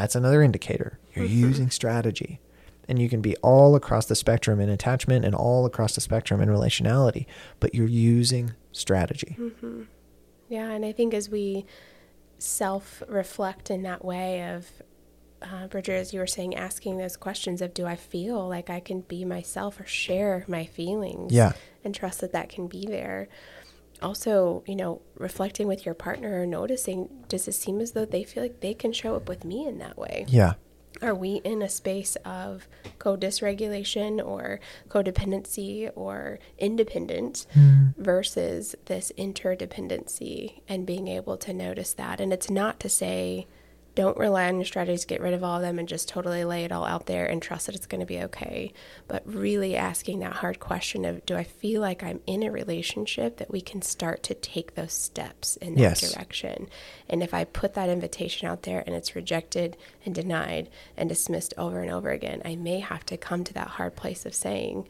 That's 0.00 0.14
another 0.14 0.42
indicator. 0.42 0.98
You're 1.14 1.24
using 1.24 1.70
strategy. 1.70 2.40
And 2.88 2.98
you 2.98 3.08
can 3.08 3.20
be 3.20 3.34
all 3.36 3.74
across 3.74 4.06
the 4.06 4.14
spectrum 4.14 4.60
in 4.60 4.68
attachment 4.68 5.24
and 5.24 5.34
all 5.34 5.66
across 5.66 5.94
the 5.94 6.00
spectrum 6.00 6.40
in 6.40 6.48
relationality, 6.48 7.26
but 7.58 7.74
you're 7.74 7.88
using 7.88 8.52
strategy. 8.72 9.36
Yeah, 10.48 10.70
and 10.70 10.84
I 10.84 10.92
think 10.92 11.14
as 11.14 11.28
we 11.30 11.64
self 12.38 13.02
reflect 13.08 13.70
in 13.70 13.82
that 13.82 14.04
way 14.04 14.54
of, 14.54 14.70
uh, 15.42 15.66
Bridger, 15.66 15.94
as 15.94 16.12
you 16.12 16.20
were 16.20 16.26
saying, 16.26 16.54
asking 16.54 16.98
those 16.98 17.16
questions 17.16 17.62
of, 17.62 17.74
do 17.74 17.86
I 17.86 17.96
feel 17.96 18.46
like 18.46 18.70
I 18.70 18.80
can 18.80 19.00
be 19.00 19.24
myself 19.24 19.80
or 19.80 19.86
share 19.86 20.44
my 20.46 20.66
feelings? 20.66 21.32
Yeah. 21.32 21.52
And 21.82 21.94
trust 21.94 22.20
that 22.20 22.32
that 22.32 22.50
can 22.50 22.68
be 22.68 22.84
there. 22.86 23.28
Also, 24.02 24.62
you 24.66 24.76
know, 24.76 25.02
reflecting 25.16 25.66
with 25.66 25.86
your 25.86 25.94
partner 25.94 26.42
or 26.42 26.46
noticing, 26.46 27.08
does 27.28 27.48
it 27.48 27.52
seem 27.52 27.80
as 27.80 27.92
though 27.92 28.04
they 28.04 28.24
feel 28.24 28.42
like 28.42 28.60
they 28.60 28.74
can 28.74 28.92
show 28.92 29.14
up 29.16 29.28
with 29.28 29.44
me 29.44 29.66
in 29.66 29.78
that 29.78 29.96
way? 29.96 30.26
Yeah. 30.28 30.54
Are 31.02 31.14
we 31.14 31.42
in 31.44 31.60
a 31.60 31.68
space 31.68 32.16
of 32.24 32.66
co 32.98 33.16
dysregulation 33.16 34.24
or 34.24 34.60
codependency 34.88 35.90
or 35.94 36.38
independent 36.58 37.46
mm. 37.54 37.94
versus 37.96 38.74
this 38.86 39.12
interdependency 39.18 40.60
and 40.68 40.86
being 40.86 41.08
able 41.08 41.36
to 41.38 41.52
notice 41.52 41.92
that? 41.94 42.20
And 42.20 42.32
it's 42.32 42.48
not 42.48 42.80
to 42.80 42.88
say 42.88 43.46
don't 43.96 44.16
rely 44.18 44.46
on 44.46 44.56
your 44.56 44.64
strategies, 44.66 45.00
to 45.00 45.06
get 45.08 45.20
rid 45.20 45.34
of 45.34 45.42
all 45.42 45.56
of 45.56 45.62
them, 45.62 45.78
and 45.80 45.88
just 45.88 46.06
totally 46.08 46.44
lay 46.44 46.64
it 46.64 46.70
all 46.70 46.84
out 46.84 47.06
there 47.06 47.26
and 47.26 47.42
trust 47.42 47.66
that 47.66 47.74
it's 47.74 47.86
going 47.86 47.98
to 48.00 48.06
be 48.06 48.20
okay. 48.22 48.72
But 49.08 49.22
really 49.26 49.74
asking 49.74 50.20
that 50.20 50.34
hard 50.34 50.60
question 50.60 51.04
of 51.04 51.26
do 51.26 51.34
I 51.34 51.42
feel 51.42 51.80
like 51.80 52.04
I'm 52.04 52.20
in 52.26 52.42
a 52.44 52.52
relationship 52.52 53.38
that 53.38 53.50
we 53.50 53.60
can 53.60 53.82
start 53.82 54.22
to 54.24 54.34
take 54.34 54.74
those 54.74 54.92
steps 54.92 55.56
in 55.56 55.74
that 55.74 55.80
Yes. 55.80 56.12
direction? 56.12 56.68
And 57.08 57.22
if 57.22 57.34
I 57.34 57.42
put 57.44 57.74
that 57.74 57.88
invitation 57.88 58.46
out 58.46 58.62
there 58.62 58.84
and 58.86 58.94
it's 58.94 59.16
rejected 59.16 59.76
and 60.04 60.14
denied 60.14 60.68
and 60.96 61.08
dismissed 61.08 61.54
over 61.58 61.80
and 61.80 61.90
over 61.90 62.10
again, 62.10 62.42
I 62.44 62.54
may 62.54 62.80
have 62.80 63.04
to 63.06 63.16
come 63.16 63.42
to 63.44 63.54
that 63.54 63.68
hard 63.68 63.96
place 63.96 64.24
of 64.26 64.34
saying, 64.34 64.86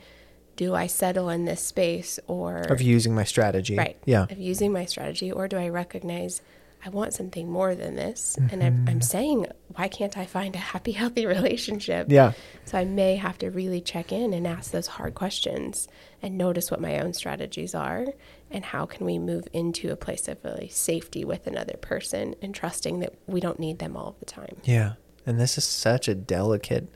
do 0.57 0.75
I 0.75 0.89
settle 0.89 1.29
in 1.29 1.45
this 1.45 1.61
space 1.61 2.19
or 2.27 2.59
Of 2.63 2.83
using 2.83 3.15
my 3.15 3.25
strategy. 3.25 3.77
right 3.77 3.97
Yeah. 4.05 4.25
of 4.25 4.39
using 4.39 4.73
my 4.73 4.85
strategy 4.85 5.31
or 5.31 5.47
do 5.47 5.57
I 5.59 5.69
recognize 5.69 6.43
I 6.87 6.89
want 6.91 7.13
something 7.13 7.51
more 7.51 7.75
than 7.75 7.97
this 7.97 8.39
and 8.51 8.63
I'm, 8.63 8.67
I'm 8.67 8.87
mm-hmm. 8.87 9.01
saying 9.01 9.47
why 9.75 9.89
can't 9.89 10.17
I 10.17 10.25
find 10.25 10.55
a 10.55 10.59
happy 10.59 10.93
healthy 11.01 11.27
relationship 11.27 12.07
Yeah. 12.09 12.33
so 12.65 12.79
I 12.79 12.85
may 12.85 13.17
have 13.17 13.39
to 13.39 13.51
really 13.51 13.81
check 13.81 14.13
in 14.13 14.33
and 14.33 14.47
ask 14.47 14.71
those 14.71 14.87
hard 14.87 15.15
questions 15.15 15.89
and 16.23 16.39
notice 16.39 16.71
what 16.71 16.81
my 16.81 17.01
own 17.01 17.13
strategies 17.13 17.75
are 17.75 18.07
and 18.51 18.65
how 18.65 18.87
can 18.87 19.05
we 19.05 19.19
move 19.19 19.49
into 19.53 19.91
a 19.91 19.97
place 19.97 20.29
of 20.29 20.39
really 20.45 20.69
safety 20.69 21.25
with 21.25 21.49
another 21.49 21.77
person 21.81 22.37
and 22.41 22.55
trusting 22.55 23.01
that 23.01 23.15
we 23.27 23.41
don't 23.41 23.59
need 23.59 23.81
them 23.81 23.97
all 23.97 24.15
the 24.21 24.25
time. 24.25 24.57
Yeah. 24.63 24.93
And 25.27 25.41
this 25.41 25.59
is 25.59 25.65
such 25.65 26.07
a 26.07 26.15
delicate 26.15 26.89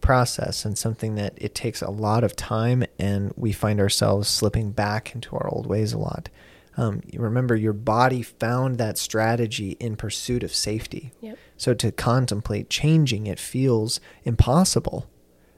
process 0.00 0.64
and 0.64 0.76
something 0.76 1.14
that 1.16 1.34
it 1.36 1.54
takes 1.54 1.82
a 1.82 1.90
lot 1.90 2.24
of 2.24 2.34
time 2.34 2.82
and 2.98 3.32
we 3.36 3.52
find 3.52 3.78
ourselves 3.78 4.28
slipping 4.28 4.72
back 4.72 5.14
into 5.14 5.36
our 5.36 5.48
old 5.48 5.66
ways 5.66 5.92
a 5.92 5.98
lot. 5.98 6.30
Um, 6.76 7.02
you 7.06 7.20
remember, 7.20 7.54
your 7.54 7.72
body 7.72 8.22
found 8.22 8.78
that 8.78 8.98
strategy 8.98 9.76
in 9.78 9.96
pursuit 9.96 10.42
of 10.42 10.54
safety. 10.54 11.12
Yep. 11.20 11.38
So 11.56 11.74
to 11.74 11.92
contemplate 11.92 12.70
changing 12.70 13.26
it 13.26 13.38
feels 13.38 14.00
impossible. 14.24 15.06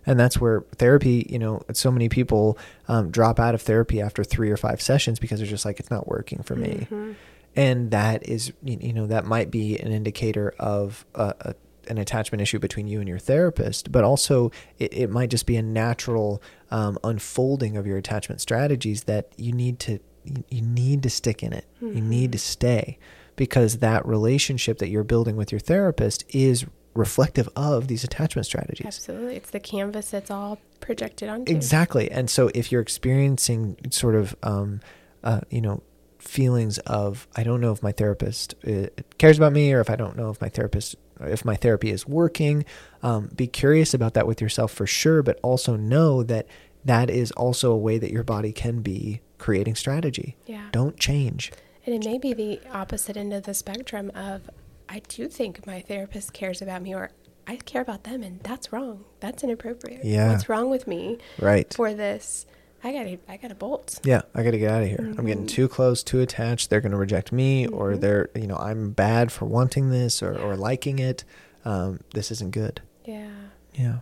And 0.07 0.21
that's 0.21 0.39
where 0.39 0.65
therapy, 0.77 1.27
you 1.31 1.39
know, 1.39 1.63
so 1.73 1.91
many 1.91 2.09
people 2.09 2.59
um, 2.89 3.11
drop 3.11 3.41
out 3.41 3.55
of 3.55 3.63
therapy 3.63 4.01
after 4.01 4.23
three 4.23 4.51
or 4.51 4.57
five 4.57 4.83
sessions 4.83 5.19
because 5.19 5.39
they're 5.39 5.49
just 5.49 5.65
like, 5.65 5.81
it's 5.81 5.91
not 5.91 6.07
working 6.07 6.43
for 6.43 6.57
me. 6.57 6.87
Mm-hmm. 6.91 7.13
And 7.57 7.91
that 7.93 8.29
is, 8.29 8.53
you 8.63 8.93
know, 8.93 9.07
that 9.07 9.25
might 9.25 9.51
be 9.51 9.79
an 9.79 9.93
indicator 9.93 10.53
of 10.59 11.07
a, 11.15 11.35
a, 11.41 11.55
an 11.89 11.99
attachment 11.99 12.43
issue 12.43 12.59
between 12.59 12.87
you 12.87 12.99
and 12.99 13.09
your 13.09 13.19
therapist, 13.19 13.93
but 13.93 14.05
also 14.05 14.51
it, 14.79 14.93
it 14.93 15.11
might 15.11 15.31
just 15.31 15.47
be 15.47 15.57
a 15.57 15.63
natural 15.63 16.43
um, 16.71 16.99
unfolding 17.05 17.77
of 17.77 17.87
your 17.87 17.97
attachment 17.97 18.41
strategies 18.41 19.05
that 19.05 19.29
you 19.37 19.53
need 19.53 19.79
to 19.79 20.01
you, 20.25 20.45
you 20.49 20.63
need 20.63 21.03
to 21.05 21.11
stick 21.11 21.43
in 21.43 21.53
it. 21.53 21.67
You 21.81 22.01
need 22.01 22.33
to 22.33 22.39
stay 22.39 22.99
because 23.37 23.79
that 23.79 24.07
relationship 24.07 24.79
that 24.79 24.89
you're 24.89 25.05
building 25.05 25.37
with 25.37 25.53
your 25.53 25.59
therapist 25.59 26.25
is 26.35 26.67
reflective 26.95 27.49
of 27.57 27.89
these 27.89 28.05
attachment 28.05 28.47
strategies. 28.47 28.87
Absolutely. 28.87 29.37
It's 29.37 29.51
the 29.51 29.61
canvas 29.61 30.11
that's 30.11 30.31
all 30.31 30.59
projected 30.81 31.29
onto. 31.29 31.53
Exactly. 31.53 32.11
And 32.11 32.31
so 32.31 32.51
if 32.55 32.71
you're 32.71 32.81
experiencing 32.81 33.77
sort 33.91 34.15
of, 34.15 34.37
um, 34.43 34.81
uh, 35.23 35.41
you 35.51 35.61
know, 35.61 35.83
feelings 36.19 36.79
of, 36.79 37.27
I 37.37 37.43
don't 37.43 37.61
know 37.61 37.73
if 37.73 37.83
my 37.83 37.93
therapist 37.93 38.55
uh, 38.67 38.87
cares 39.19 39.37
about 39.37 39.53
me 39.53 39.73
or 39.73 39.81
if 39.81 39.91
I 39.91 39.97
don't 39.97 40.17
know 40.17 40.31
if 40.31 40.41
my 40.41 40.49
therapist, 40.49 40.97
if 41.21 41.45
my 41.45 41.57
therapy 41.57 41.91
is 41.91 42.07
working, 42.07 42.65
um, 43.03 43.29
be 43.35 43.47
curious 43.47 43.93
about 43.93 44.15
that 44.15 44.27
with 44.27 44.41
yourself 44.41 44.73
for 44.73 44.87
sure, 44.87 45.23
but 45.23 45.39
also 45.43 45.77
know 45.77 46.23
that 46.23 46.47
that 46.85 47.11
is 47.11 47.31
also 47.33 47.73
a 47.73 47.77
way 47.77 47.99
that 47.99 48.11
your 48.11 48.23
body 48.25 48.53
can 48.53 48.81
be 48.81 49.21
creating 49.39 49.75
strategy. 49.75 50.37
Yeah. 50.47 50.69
Don't 50.73 50.99
change. 50.99 51.53
And 51.87 51.95
it 51.95 52.05
may 52.09 52.19
be 52.19 52.33
the 52.33 52.61
opposite 52.73 53.17
end 53.17 53.33
of 53.33 53.43
the 53.45 53.55
spectrum 53.55 54.11
of 54.15 54.49
I 54.89 55.01
do 55.09 55.29
think 55.29 55.67
my 55.67 55.81
therapist 55.81 56.33
cares 56.33 56.63
about 56.63 56.83
me 56.83 56.95
or 56.95 57.11
I 57.47 57.57
care 57.57 57.83
about 57.83 58.05
them 58.05 58.23
and 58.23 58.41
that's 58.41 58.73
wrong. 58.73 59.05
That's 59.21 59.45
inappropriate. 59.45 60.05
Yeah. 60.05 60.31
What's 60.33 60.49
wrong 60.49 60.71
with 60.71 60.87
me 60.87 61.19
Right. 61.39 61.73
for 61.75 61.93
this? 61.95 62.47
I 62.83 62.93
gotta 62.93 63.19
I 63.29 63.37
gotta 63.39 63.55
bolt. 63.55 63.99
Yeah, 64.05 64.23
I 64.35 64.43
got 64.43 64.51
to 64.51 64.59
get 64.59 64.71
out 64.71 64.83
of 64.83 64.89
here. 64.89 64.99
I'm 65.01 65.15
Mm-hmm. 65.15 65.27
getting 65.27 65.47
too 65.47 65.69
close, 65.69 66.03
too 66.03 66.21
attached. 66.21 66.69
They're 66.69 66.83
going 66.83 66.93
to 66.93 66.99
reject 66.99 67.33
me, 67.33 67.67
or 67.67 67.97
they're, 67.97 68.29
you 68.35 68.47
know, 68.47 68.57
I'm 68.57 68.91
bad 68.91 69.33
for 69.33 69.47
wanting 69.47 69.89
this 69.89 70.23
or, 70.23 70.39
or 70.39 70.55
liking 70.55 70.99
it. 70.99 71.25
Um, 71.65 72.01
this 72.13 72.31
isn't 72.31 72.51
good. 72.51 72.83
Yeah. 73.07 73.31
Yeah. 73.73 73.99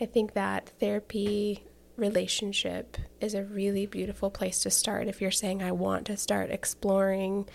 I 0.00 0.04
think 0.04 0.34
that 0.34 0.68
therapy 0.78 1.64
relationship 1.98 2.96
is 3.20 3.34
a 3.34 3.44
really 3.44 3.86
beautiful 3.86 4.30
place 4.30 4.60
to 4.60 4.70
start 4.70 5.08
if 5.08 5.20
you're 5.20 5.30
saying 5.30 5.62
I 5.62 5.72
want 5.72 6.06
to 6.06 6.16
start 6.16 6.50
exploring 6.50 7.48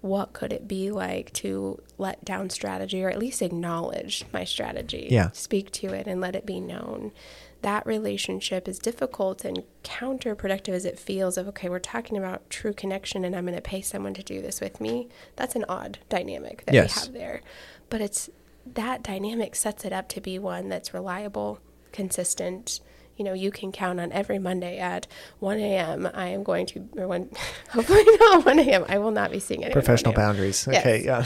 what 0.00 0.32
could 0.32 0.52
it 0.52 0.66
be 0.66 0.90
like 0.90 1.32
to 1.32 1.80
let 1.96 2.24
down 2.24 2.50
strategy 2.50 3.04
or 3.04 3.08
at 3.08 3.18
least 3.18 3.40
acknowledge 3.40 4.24
my 4.32 4.42
strategy. 4.44 5.06
Yeah. 5.10 5.30
Speak 5.30 5.70
to 5.72 5.92
it 5.92 6.08
and 6.08 6.20
let 6.20 6.34
it 6.34 6.44
be 6.44 6.58
known. 6.58 7.12
That 7.60 7.86
relationship 7.86 8.66
is 8.66 8.80
difficult 8.80 9.44
and 9.44 9.62
counterproductive 9.84 10.70
as 10.70 10.84
it 10.84 10.98
feels 10.98 11.38
of 11.38 11.46
okay, 11.48 11.68
we're 11.68 11.78
talking 11.78 12.18
about 12.18 12.50
true 12.50 12.72
connection 12.72 13.24
and 13.24 13.36
I'm 13.36 13.44
going 13.44 13.54
to 13.54 13.62
pay 13.62 13.80
someone 13.80 14.14
to 14.14 14.22
do 14.24 14.42
this 14.42 14.60
with 14.60 14.80
me. 14.80 15.06
That's 15.36 15.54
an 15.54 15.64
odd 15.68 15.98
dynamic 16.08 16.64
that 16.66 16.74
Yes. 16.74 16.96
we 16.96 17.02
have 17.04 17.14
there. 17.14 17.42
But 17.88 18.00
it's 18.00 18.28
that 18.74 19.04
dynamic 19.04 19.54
sets 19.54 19.84
it 19.84 19.92
up 19.92 20.08
to 20.08 20.20
be 20.20 20.38
one 20.38 20.68
that's 20.68 20.92
reliable, 20.92 21.60
consistent. 21.92 22.80
You 23.16 23.24
know, 23.24 23.32
you 23.34 23.50
can 23.50 23.72
count 23.72 24.00
on 24.00 24.10
every 24.12 24.38
Monday 24.38 24.78
at 24.78 25.06
1 25.40 25.58
a.m. 25.58 26.08
I 26.14 26.28
am 26.28 26.42
going 26.42 26.66
to, 26.66 26.88
or 26.96 27.06
when, 27.06 27.30
hopefully 27.70 28.02
not 28.20 28.44
1 28.46 28.58
a.m. 28.60 28.84
I 28.88 28.98
will 28.98 29.10
not 29.10 29.30
be 29.30 29.38
seeing 29.38 29.60
1 29.62 29.72
Professional 29.72 30.12
boundaries. 30.14 30.66
Yes. 30.70 30.80
Okay. 30.80 31.04
Yeah. 31.04 31.24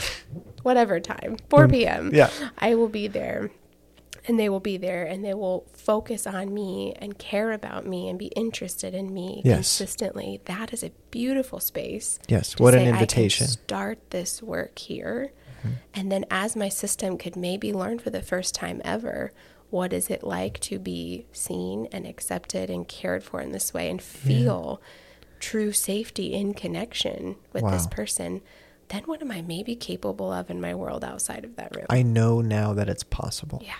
Whatever 0.63 0.99
time, 0.99 1.37
4 1.49 1.67
p.m. 1.69 2.11
Mm, 2.11 2.15
yeah. 2.15 2.29
I 2.57 2.75
will 2.75 2.89
be 2.89 3.07
there 3.07 3.51
and 4.27 4.37
they 4.39 4.49
will 4.49 4.59
be 4.59 4.77
there 4.77 5.05
and 5.05 5.23
they 5.23 5.33
will 5.33 5.65
focus 5.73 6.27
on 6.27 6.53
me 6.53 6.93
and 6.99 7.17
care 7.17 7.51
about 7.53 7.85
me 7.85 8.09
and 8.09 8.19
be 8.19 8.27
interested 8.27 8.93
in 8.93 9.13
me 9.13 9.41
Yes. 9.45 9.55
consistently. 9.77 10.41
That 10.45 10.73
is 10.73 10.83
a 10.83 10.91
beautiful 11.11 11.59
space. 11.59 12.19
Yes. 12.27 12.59
What 12.59 12.73
an 12.73 12.81
say, 12.81 12.83
I 12.83 12.85
can 12.87 12.93
invitation. 12.95 13.47
start 13.47 14.09
this 14.09 14.43
work 14.43 14.77
here. 14.79 15.31
Mm-hmm. 15.59 15.69
And 15.93 16.11
then, 16.11 16.25
as 16.29 16.55
my 16.55 16.69
system 16.69 17.17
could 17.17 17.35
maybe 17.35 17.73
learn 17.73 17.97
for 17.99 18.09
the 18.11 18.21
first 18.21 18.53
time 18.53 18.81
ever, 18.85 19.31
what 19.69 19.91
is 19.93 20.09
it 20.09 20.23
like 20.23 20.59
to 20.61 20.79
be 20.79 21.25
seen 21.31 21.87
and 21.91 22.05
accepted 22.05 22.69
and 22.69 22.87
cared 22.87 23.23
for 23.23 23.41
in 23.41 23.51
this 23.51 23.73
way 23.73 23.89
and 23.89 24.01
feel 24.01 24.81
true 25.39 25.71
safety 25.71 26.33
in 26.33 26.53
connection 26.53 27.35
with 27.53 27.69
this 27.69 27.87
person? 27.87 28.41
Then, 28.89 29.03
what 29.03 29.21
am 29.21 29.31
I 29.31 29.41
maybe 29.41 29.75
capable 29.75 30.31
of 30.31 30.49
in 30.49 30.61
my 30.61 30.73
world 30.73 31.03
outside 31.03 31.43
of 31.43 31.57
that 31.57 31.75
room? 31.75 31.85
I 31.89 32.03
know 32.03 32.39
now 32.39 32.73
that 32.73 32.87
it's 32.87 33.03
possible. 33.03 33.61
yeah. 33.63 33.73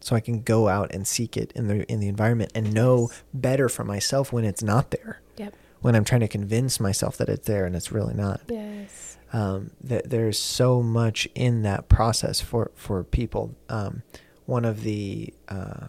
So 0.00 0.14
I 0.16 0.20
can 0.20 0.42
go 0.42 0.68
out 0.68 0.94
and 0.94 1.06
seek 1.06 1.36
it 1.36 1.52
in 1.54 1.66
the 1.66 1.84
in 1.92 2.00
the 2.00 2.08
environment 2.08 2.52
and 2.54 2.72
know 2.72 3.10
better 3.34 3.68
for 3.68 3.84
myself 3.84 4.32
when 4.32 4.44
it's 4.44 4.62
not 4.62 4.90
there. 4.92 5.20
Yep. 5.36 5.54
When 5.80 5.94
I'm 5.94 6.04
trying 6.04 6.20
to 6.22 6.28
convince 6.28 6.80
myself 6.80 7.18
that 7.18 7.28
it's 7.28 7.46
there 7.46 7.66
and 7.66 7.76
it's 7.76 7.92
really 7.92 8.14
not. 8.14 8.40
Yes. 8.48 9.18
um, 9.32 9.72
that 9.82 10.08
there's 10.08 10.38
so 10.38 10.82
much 10.82 11.28
in 11.34 11.62
that 11.62 11.88
process 11.88 12.40
for 12.40 12.70
for 12.74 13.04
people. 13.04 13.54
Um, 13.68 14.02
one 14.48 14.64
of 14.64 14.82
the 14.82 15.34
uh, 15.48 15.88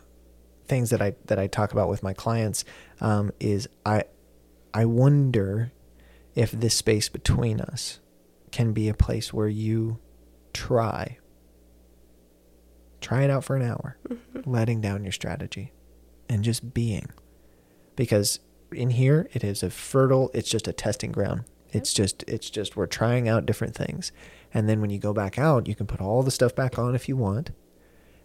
things 0.68 0.89
that 0.89 1.01
I 1.01 1.16
that 1.28 1.39
I 1.39 1.47
talk 1.47 1.72
about 1.72 1.88
with 1.88 2.03
my 2.03 2.12
clients 2.12 2.66
um, 2.99 3.32
is 3.39 3.70
I 3.86 4.03
I 4.74 4.84
wonder 4.84 5.72
if 6.36 6.51
this 6.51 6.76
space 6.76 7.07
between 7.07 7.62
us 7.62 8.01
can 8.51 8.74
be 8.74 8.89
a 8.89 8.93
place 8.93 9.34
where 9.34 9.47
you 9.47 9.99
try 10.53 11.18
try 12.99 13.24
it 13.24 13.30
out 13.30 13.45
for 13.45 13.55
an 13.55 13.62
hour, 13.62 13.97
letting 14.45 14.82
down 14.82 15.03
your 15.03 15.14
strategy 15.14 15.72
and 16.28 16.43
just 16.43 16.74
being. 16.74 17.07
Because 17.95 18.41
in 18.74 18.89
here 18.89 19.30
it 19.32 19.41
is 19.41 19.64
a 19.64 19.70
fertile 19.70 20.32
it's 20.34 20.49
just 20.49 20.68
a 20.68 20.74
testing 20.74 21.14
ground. 21.14 21.45
It's 21.70 21.93
just 21.93 22.26
it's 22.28 22.49
just 22.49 22.76
we're 22.76 22.88
trying 22.88 23.30
out 23.30 23.45
different 23.45 23.74
things. 23.74 24.12
And 24.53 24.68
then 24.68 24.82
when 24.82 24.89
you 24.89 24.99
go 24.99 25.14
back 25.14 25.39
out 25.39 25.66
you 25.66 25.76
can 25.76 25.88
put 25.88 26.01
all 26.01 26.24
the 26.24 26.30
stuff 26.30 26.53
back 26.53 26.78
on 26.78 26.93
if 26.93 27.07
you 27.07 27.16
want 27.16 27.51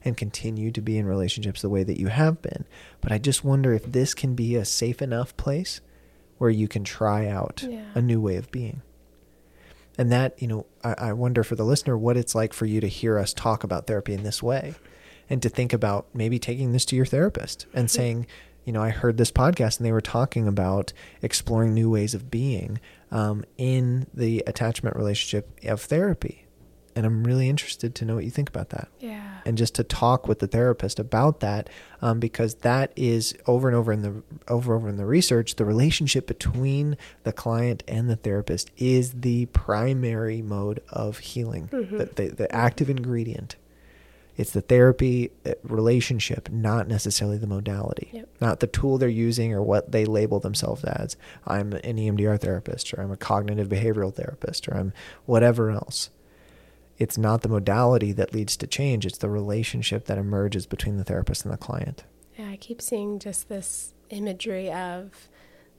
and 0.04 0.16
continue 0.16 0.70
to 0.70 0.80
be 0.80 0.98
in 0.98 1.06
relationships 1.06 1.62
the 1.62 1.68
way 1.70 1.82
that 1.84 1.98
you 2.00 2.08
have 2.08 2.42
been. 2.42 2.64
But 3.00 3.12
i 3.12 3.18
just 3.18 3.44
wonder 3.44 3.72
if 3.72 3.84
this 3.90 4.14
can 4.14 4.34
be 4.34 4.56
a 4.56 4.64
safe 4.64 5.00
enough 5.02 5.36
place 5.36 5.80
where 6.38 6.50
you 6.50 6.68
can 6.68 6.84
try 6.84 7.26
out 7.28 7.64
Yeah. 7.68 7.84
a 7.94 8.02
new 8.02 8.20
way 8.20 8.36
of 8.36 8.50
being. 8.50 8.82
And 9.96 10.10
that 10.10 10.40
you 10.42 10.48
know 10.48 10.66
I, 10.82 10.94
I 10.98 11.12
wonder 11.12 11.44
for 11.44 11.54
the 11.54 11.64
listener 11.64 11.96
what 11.96 12.16
it's 12.16 12.34
like 12.34 12.52
for 12.52 12.66
you 12.66 12.80
to 12.80 12.88
hear 12.88 13.18
us 13.18 13.32
talk 13.32 13.62
about 13.64 13.86
therapy 13.86 14.12
in 14.12 14.24
this 14.24 14.42
way 14.42 14.74
and 15.30 15.40
to 15.42 15.48
think 15.48 15.72
about 15.72 16.06
maybe 16.12 16.38
taking 16.38 16.72
this 16.72 16.84
to 16.86 16.96
your 16.96 17.06
therapist 17.06 17.66
and 17.72 17.88
saying 17.98 18.26
you 18.64 18.72
know 18.72 18.82
i 18.82 18.90
heard 18.90 19.16
this 19.18 19.30
podcast 19.30 19.78
and 19.78 19.86
they 19.86 19.92
were 19.92 20.00
talking 20.00 20.48
about 20.48 20.92
exploring 21.22 21.72
new 21.72 21.88
ways 21.88 22.12
of 22.14 22.30
being 22.30 22.80
um, 23.12 23.44
in 23.56 24.06
the 24.12 24.42
attachment 24.48 24.96
relationship 24.96 25.48
of 25.64 25.80
therapy 25.82 26.43
and 26.96 27.04
i'm 27.06 27.24
really 27.24 27.48
interested 27.48 27.94
to 27.94 28.04
know 28.04 28.14
what 28.14 28.24
you 28.24 28.30
think 28.30 28.48
about 28.48 28.70
that. 28.70 28.88
Yeah. 29.00 29.38
and 29.44 29.58
just 29.58 29.74
to 29.76 29.84
talk 29.84 30.26
with 30.28 30.38
the 30.38 30.46
therapist 30.46 30.98
about 30.98 31.40
that 31.40 31.68
um, 32.02 32.20
because 32.20 32.56
that 32.56 32.92
is 32.96 33.34
over 33.46 33.68
and 33.68 33.76
over 33.76 33.92
in 33.92 34.02
the 34.02 34.22
over 34.48 34.74
over 34.74 34.88
in 34.88 34.96
the 34.96 35.06
research 35.06 35.56
the 35.56 35.64
relationship 35.64 36.26
between 36.26 36.96
the 37.24 37.32
client 37.32 37.82
and 37.88 38.08
the 38.08 38.16
therapist 38.16 38.70
is 38.76 39.12
the 39.20 39.46
primary 39.46 40.42
mode 40.42 40.80
of 40.88 41.18
healing. 41.18 41.68
The, 41.70 42.10
the, 42.14 42.28
the 42.28 42.54
active 42.54 42.88
ingredient. 42.90 43.56
It's 44.36 44.50
the 44.50 44.60
therapy 44.60 45.30
uh, 45.46 45.52
relationship 45.62 46.50
not 46.50 46.88
necessarily 46.88 47.38
the 47.38 47.46
modality. 47.46 48.08
Yep. 48.12 48.28
not 48.40 48.60
the 48.60 48.66
tool 48.66 48.98
they're 48.98 49.08
using 49.08 49.52
or 49.54 49.62
what 49.62 49.92
they 49.92 50.04
label 50.04 50.40
themselves 50.40 50.82
as. 50.84 51.16
I'm 51.46 51.72
an 51.72 51.96
emdr 51.96 52.40
therapist 52.40 52.92
or 52.94 53.00
i'm 53.02 53.12
a 53.12 53.16
cognitive 53.16 53.68
behavioral 53.68 54.12
therapist 54.14 54.68
or 54.68 54.76
i'm 54.76 54.92
whatever 55.26 55.70
else 55.70 56.10
it's 56.98 57.18
not 57.18 57.42
the 57.42 57.48
modality 57.48 58.12
that 58.12 58.32
leads 58.32 58.56
to 58.56 58.66
change 58.66 59.06
it's 59.06 59.18
the 59.18 59.30
relationship 59.30 60.06
that 60.06 60.18
emerges 60.18 60.66
between 60.66 60.96
the 60.96 61.04
therapist 61.04 61.44
and 61.44 61.52
the 61.52 61.58
client 61.58 62.04
Yeah, 62.36 62.48
I 62.50 62.56
keep 62.56 62.80
seeing 62.82 63.18
just 63.18 63.48
this 63.48 63.94
imagery 64.10 64.70
of 64.72 65.28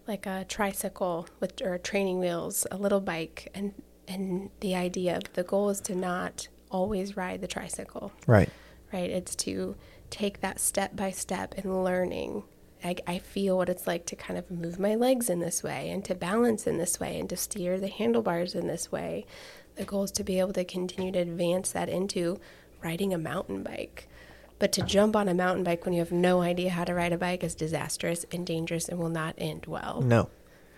like 0.07 0.25
a 0.25 0.45
tricycle 0.47 1.27
with 1.39 1.61
or 1.61 1.77
training 1.77 2.19
wheels, 2.19 2.67
a 2.71 2.77
little 2.77 3.01
bike, 3.01 3.49
and 3.53 3.73
and 4.07 4.51
the 4.59 4.75
idea 4.75 5.17
of 5.17 5.33
the 5.33 5.43
goal 5.43 5.69
is 5.69 5.81
to 5.81 5.95
not 5.95 6.47
always 6.69 7.17
ride 7.17 7.41
the 7.41 7.47
tricycle, 7.47 8.11
right 8.27 8.49
right? 8.93 9.09
It's 9.09 9.35
to 9.37 9.75
take 10.09 10.41
that 10.41 10.59
step 10.59 10.95
by 10.95 11.11
step 11.11 11.55
in 11.55 11.83
learning. 11.83 12.43
I, 12.83 12.95
I 13.07 13.17
feel 13.17 13.57
what 13.57 13.69
it's 13.69 13.87
like 13.87 14.05
to 14.07 14.15
kind 14.15 14.37
of 14.37 14.51
move 14.51 14.79
my 14.79 14.95
legs 14.95 15.29
in 15.29 15.39
this 15.39 15.63
way 15.63 15.89
and 15.89 16.05
to 16.05 16.13
balance 16.13 16.67
in 16.67 16.77
this 16.77 16.99
way 16.99 17.19
and 17.19 17.27
to 17.29 17.37
steer 17.37 17.79
the 17.79 17.87
handlebars 17.87 18.53
in 18.53 18.67
this 18.67 18.91
way. 18.91 19.25
The 19.75 19.85
goal 19.85 20.03
is 20.03 20.11
to 20.11 20.23
be 20.23 20.39
able 20.39 20.53
to 20.53 20.63
continue 20.63 21.11
to 21.11 21.19
advance 21.19 21.71
that 21.71 21.89
into 21.89 22.39
riding 22.83 23.13
a 23.13 23.17
mountain 23.17 23.63
bike 23.63 24.07
But 24.57 24.71
to 24.73 24.81
jump 24.81 25.15
on 25.15 25.27
a 25.27 25.33
mountain 25.33 25.63
bike 25.63 25.83
when 25.85 25.93
you 25.93 25.99
have 25.99 26.11
no 26.11 26.41
idea 26.41 26.69
how 26.69 26.85
to 26.85 26.93
ride 26.93 27.11
a 27.11 27.17
bike 27.17 27.43
is 27.43 27.55
disastrous 27.55 28.25
and 28.31 28.45
dangerous 28.45 28.87
and 28.87 28.99
will 28.99 29.09
not 29.09 29.35
end 29.37 29.65
well. 29.65 30.01
No. 30.01 30.29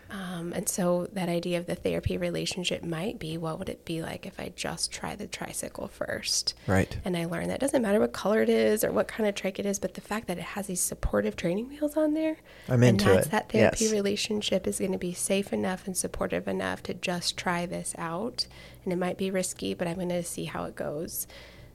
Um, 0.09 0.53
and 0.53 0.69
so 0.69 1.07
that 1.13 1.27
idea 1.27 1.57
of 1.59 1.65
the 1.65 1.75
therapy 1.75 2.17
relationship 2.17 2.83
might 2.83 3.19
be 3.19 3.37
what 3.37 3.59
would 3.59 3.67
it 3.67 3.83
be 3.83 4.01
like 4.01 4.25
if 4.25 4.39
I 4.39 4.53
just 4.55 4.91
try 4.91 5.15
the 5.15 5.27
tricycle 5.27 5.87
first? 5.87 6.53
Right. 6.65 6.97
And 7.03 7.17
I 7.17 7.25
learned 7.25 7.49
that 7.49 7.55
it 7.55 7.61
doesn't 7.61 7.81
matter 7.81 7.99
what 7.99 8.13
color 8.13 8.41
it 8.41 8.49
is 8.49 8.83
or 8.83 8.91
what 8.91 9.07
kind 9.09 9.27
of 9.27 9.35
trike 9.35 9.59
it 9.59 9.65
is, 9.65 9.79
but 9.79 9.95
the 9.95 10.01
fact 10.01 10.27
that 10.27 10.37
it 10.37 10.43
has 10.43 10.67
these 10.67 10.79
supportive 10.79 11.35
training 11.35 11.67
wheels 11.69 11.97
on 11.97 12.13
there. 12.13 12.37
I'm 12.69 12.83
and 12.83 12.99
that's 12.99 13.27
it. 13.27 13.31
that 13.31 13.49
therapy 13.51 13.85
Yes. 13.85 13.91
relationship 13.93 14.65
is 14.65 14.79
going 14.79 14.93
to 14.93 14.97
be 14.97 15.13
safe 15.13 15.51
enough 15.51 15.85
and 15.85 15.97
supportive 15.97 16.47
enough 16.47 16.81
to 16.83 16.93
just 16.93 17.37
try 17.37 17.65
this 17.65 17.93
out. 17.97 18.47
And 18.83 18.93
it 18.93 18.97
might 18.97 19.17
be 19.17 19.29
risky, 19.29 19.73
but 19.73 19.87
I'm 19.87 19.95
going 19.95 20.09
to 20.09 20.23
see 20.23 20.45
how 20.45 20.63
it 20.63 20.75
goes. 20.75 21.27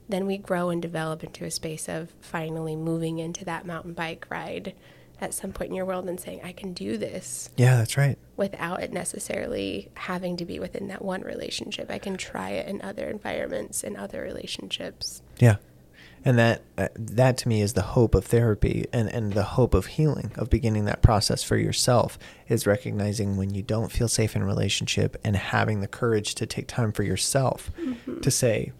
Then 0.09 0.25
we 0.25 0.37
grow 0.37 0.69
and 0.69 0.81
develop 0.81 1.23
into 1.23 1.45
a 1.45 1.51
space 1.51 1.87
of 1.87 2.11
finally 2.19 2.75
moving 2.75 3.19
into 3.19 3.45
that 3.45 3.65
mountain 3.65 3.93
bike 3.93 4.25
ride 4.29 4.73
at 5.23 5.33
some 5.33 5.51
point 5.53 5.69
in 5.69 5.75
your 5.75 5.85
world 5.85 6.07
and 6.07 6.19
saying, 6.19 6.41
I 6.43 6.51
can 6.51 6.73
do 6.73 6.97
this 6.97 7.49
Yeah, 7.57 7.77
that's 7.77 7.97
right. 7.97 8.17
without 8.37 8.83
it 8.83 8.91
necessarily 8.91 9.89
having 9.95 10.37
to 10.37 10.45
be 10.45 10.59
within 10.59 10.87
that 10.89 11.03
one 11.03 11.21
relationship. 11.21 11.89
I 11.89 11.99
can 11.99 12.17
try 12.17 12.51
it 12.51 12.67
in 12.67 12.81
other 12.81 13.07
environments 13.09 13.83
and 13.83 13.95
other 13.97 14.21
relationships. 14.21 15.21
Yeah. 15.39 15.55
And 16.25 16.37
that 16.39 16.61
uh, 16.77 16.87
that 16.95 17.37
to 17.39 17.49
me 17.49 17.61
is 17.61 17.73
the 17.73 17.81
hope 17.81 18.15
of 18.15 18.23
therapy 18.25 18.85
and, 18.93 19.09
and 19.09 19.33
the 19.33 19.43
hope 19.43 19.73
of 19.73 19.87
healing, 19.87 20.31
of 20.35 20.49
beginning 20.49 20.85
that 20.85 21.01
process 21.01 21.43
for 21.43 21.57
yourself 21.57 22.17
is 22.47 22.65
recognizing 22.65 23.35
when 23.35 23.53
you 23.53 23.61
don't 23.61 23.91
feel 23.91 24.07
safe 24.07 24.33
in 24.33 24.41
a 24.41 24.45
relationship 24.45 25.17
and 25.25 25.35
having 25.35 25.81
the 25.81 25.87
courage 25.87 26.33
to 26.35 26.45
take 26.45 26.67
time 26.67 26.93
for 26.93 27.03
yourself 27.03 27.71
to 28.21 28.31
say, 28.31 28.71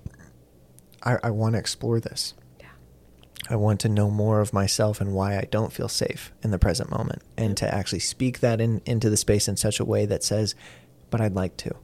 I, 1.04 1.18
I 1.22 1.30
want 1.32 1.56
to 1.56 1.60
explore 1.60 2.00
this. 2.00 2.34
I 3.50 3.56
want 3.56 3.82
to 3.82 3.89
know 3.89 4.10
more 4.10 4.39
of 4.39 4.54
myself 4.54 5.02
and 5.02 5.14
why 5.14 5.38
I 5.38 5.48
don't 5.52 5.74
feel 5.74 5.89
safe 5.89 6.32
in 6.41 6.52
the 6.52 6.60
present 6.60 6.89
moment, 6.89 7.22
and 7.38 7.58
to 7.58 7.74
actually 7.74 8.00
speak 8.00 8.39
that 8.39 8.62
in, 8.62 8.82
into 8.86 9.10
the 9.10 9.18
space 9.18 9.48
in 9.48 9.58
such 9.58 9.80
a 9.80 9.86
way 9.86 10.06
that 10.06 10.24
says, 10.24 10.56
but 11.10 11.22
I'd 11.22 11.36
like 11.36 11.58
to. 11.58 11.76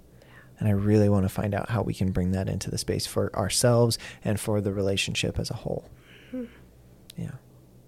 And 0.59 0.67
I 0.67 0.71
really 0.71 1.09
want 1.09 1.23
to 1.23 1.29
find 1.29 1.53
out 1.53 1.69
how 1.69 1.81
we 1.81 1.93
can 1.93 2.11
bring 2.11 2.31
that 2.31 2.49
into 2.49 2.69
the 2.69 2.77
space 2.77 3.05
for 3.05 3.33
ourselves 3.35 3.97
and 4.23 4.39
for 4.39 4.59
the 4.59 4.73
relationship 4.73 5.39
as 5.39 5.49
a 5.49 5.53
whole. 5.53 5.89
Yeah. 7.17 7.31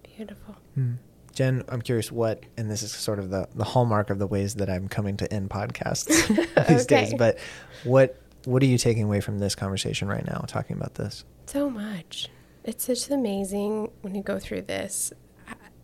Beautiful. 0.04 0.56
Hmm. 0.76 0.94
Jen, 1.34 1.64
I'm 1.70 1.82
curious 1.82 2.12
what, 2.12 2.44
and 2.58 2.70
this 2.70 2.84
is 2.84 2.92
sort 2.92 3.20
of 3.20 3.30
the, 3.30 3.48
the 3.56 3.64
hallmark 3.64 4.10
of 4.10 4.20
the 4.20 4.28
ways 4.28 4.56
that 4.56 4.70
I'm 4.70 4.88
coming 4.88 5.18
to 5.18 5.34
end 5.34 5.50
podcasts 5.50 6.08
these 6.68 6.86
days, 6.86 7.14
but 7.14 7.38
what 7.84 8.18
what 8.46 8.64
are 8.64 8.66
you 8.66 8.80
taking 8.80 9.04
away 9.04 9.22
from 9.22 9.38
this 9.38 9.54
conversation 9.54 10.08
right 10.08 10.26
now, 10.26 10.44
talking 10.48 10.76
about 10.76 10.96
this? 10.96 11.24
So 11.46 11.70
much. 11.70 12.28
It's 12.64 12.86
just 12.88 13.10
amazing 13.10 13.92
when 14.02 14.16
you 14.16 14.22
go 14.22 14.40
through 14.40 14.64
this. 14.64 15.12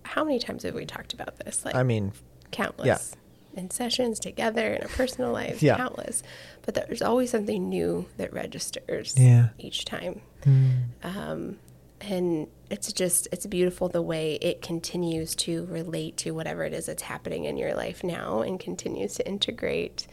How 0.03 0.23
many 0.23 0.39
times 0.39 0.63
have 0.63 0.73
we 0.73 0.85
talked 0.85 1.13
about 1.13 1.37
this? 1.39 1.65
Like 1.65 1.75
I 1.75 1.83
mean, 1.83 2.13
countless. 2.51 3.15
In 3.55 3.71
sessions 3.71 4.19
together 4.19 4.73
in 4.73 4.83
our 4.83 4.87
personal 4.89 5.31
lives, 5.31 5.63
Yeah. 5.63 5.77
countless. 5.77 6.21
But 6.63 6.75
there's 6.75 7.01
always 7.01 7.31
something 7.31 7.67
new 7.69 8.05
that 8.17 8.31
registers 8.31 9.15
Yeah. 9.17 9.49
each 9.57 9.85
time. 9.85 10.21
hmm, 10.43 10.69
um, 11.01 11.57
and 11.99 12.47
it's 12.69 12.93
just 12.93 13.27
it's 13.31 13.47
beautiful 13.47 13.89
the 13.89 14.03
way 14.03 14.35
it 14.35 14.61
continues 14.61 15.33
to 15.35 15.65
relate 15.65 16.15
to 16.17 16.31
whatever 16.31 16.63
it 16.63 16.73
is 16.73 16.85
that's 16.85 17.01
happening 17.01 17.45
in 17.45 17.57
your 17.57 17.73
life 17.73 18.03
now 18.03 18.41
and 18.41 18.59
continues 18.59 19.15
to 19.15 19.27
integrate 19.27 20.05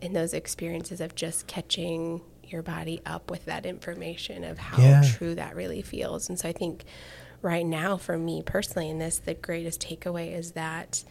in 0.00 0.14
those 0.14 0.32
experiences 0.32 1.02
of 1.02 1.14
just 1.14 1.46
catching 1.46 2.22
your 2.52 2.62
body 2.62 3.00
up 3.06 3.30
with 3.30 3.44
that 3.46 3.66
information 3.66 4.44
of 4.44 4.58
how 4.58 4.80
Yeah. 4.82 5.02
true 5.04 5.34
that 5.34 5.54
really 5.56 5.82
feels 5.82 6.28
and 6.28 6.38
so 6.38 6.48
i 6.48 6.52
think 6.52 6.84
right 7.42 7.66
now 7.66 7.96
for 7.96 8.18
me 8.18 8.42
personally 8.42 8.88
in 8.90 8.98
this 8.98 9.18
the 9.18 9.34
greatest 9.34 9.80
takeaway 9.80 10.34
is 10.36 10.52
that 10.52 11.04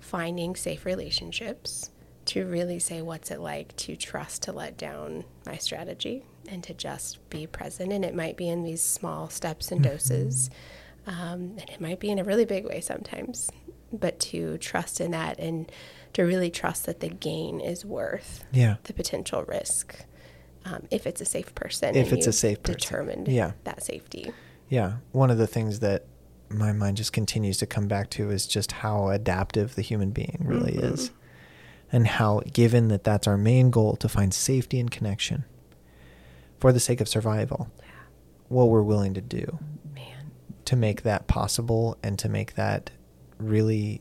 finding 0.00 0.54
safe 0.56 0.84
relationships 0.84 1.90
to 2.24 2.46
really 2.46 2.78
say 2.78 3.02
what's 3.02 3.30
it 3.30 3.40
like 3.40 3.74
to 3.76 3.96
trust 3.96 4.42
to 4.42 4.52
let 4.52 4.76
down 4.76 5.24
my 5.46 5.56
strategy 5.56 6.24
and 6.48 6.62
to 6.64 6.74
just 6.74 7.18
be 7.30 7.46
present 7.46 7.92
and 7.92 8.04
it 8.04 8.14
might 8.14 8.36
be 8.36 8.48
in 8.48 8.62
these 8.62 8.82
small 8.82 9.28
steps 9.28 9.72
and 9.72 9.82
doses 9.82 10.50
um, 11.06 11.56
and 11.58 11.68
it 11.70 11.80
might 11.80 11.98
be 11.98 12.10
in 12.10 12.18
a 12.18 12.24
really 12.24 12.44
big 12.44 12.64
way 12.64 12.80
sometimes 12.80 13.50
but 13.92 14.18
to 14.20 14.56
trust 14.58 15.00
in 15.00 15.10
that 15.10 15.38
and 15.38 15.70
to 16.12 16.22
really 16.22 16.50
trust 16.50 16.86
that 16.86 17.00
the 17.00 17.08
gain 17.08 17.60
is 17.60 17.84
worth 17.84 18.44
yeah. 18.52 18.76
the 18.84 18.92
potential 18.92 19.42
risk 19.44 20.04
um, 20.64 20.86
if 20.90 21.06
it's 21.06 21.20
a 21.20 21.24
safe 21.24 21.54
person 21.54 21.94
If 21.96 22.12
it's 22.12 22.26
a 22.26 22.32
safe 22.32 22.62
person. 22.62 22.78
determined 22.78 23.28
Yeah. 23.28 23.52
that 23.64 23.82
safety 23.82 24.32
Yeah, 24.68 24.94
one 25.12 25.30
of 25.30 25.38
the 25.38 25.46
things 25.46 25.80
that 25.80 26.06
my 26.48 26.72
mind 26.72 26.96
just 26.98 27.12
continues 27.12 27.58
to 27.58 27.66
come 27.66 27.88
back 27.88 28.08
to 28.10 28.30
is 28.30 28.46
just 28.46 28.72
how 28.72 29.08
adaptive 29.08 29.74
the 29.74 29.82
human 29.82 30.10
being 30.10 30.38
really 30.44 30.72
Mhm. 30.72 30.92
is. 30.94 31.10
And 31.90 32.06
how, 32.06 32.40
given 32.52 32.88
that 32.88 33.04
that's 33.04 33.26
our 33.26 33.36
main 33.36 33.70
goal 33.70 33.96
to 33.96 34.08
find 34.08 34.32
safety 34.32 34.80
and 34.80 34.90
connection 34.90 35.44
for 36.58 36.72
the 36.72 36.80
sake 36.80 37.00
of 37.02 37.08
survival, 37.08 37.68
what 38.48 38.68
we're 38.70 38.82
willing 38.82 39.12
to 39.14 39.20
do 39.20 39.58
man 39.94 40.30
to 40.66 40.76
make 40.76 41.02
that 41.02 41.26
possible 41.26 41.96
and 42.02 42.18
to 42.18 42.28
make 42.28 42.54
that 42.54 42.90
really 43.38 44.00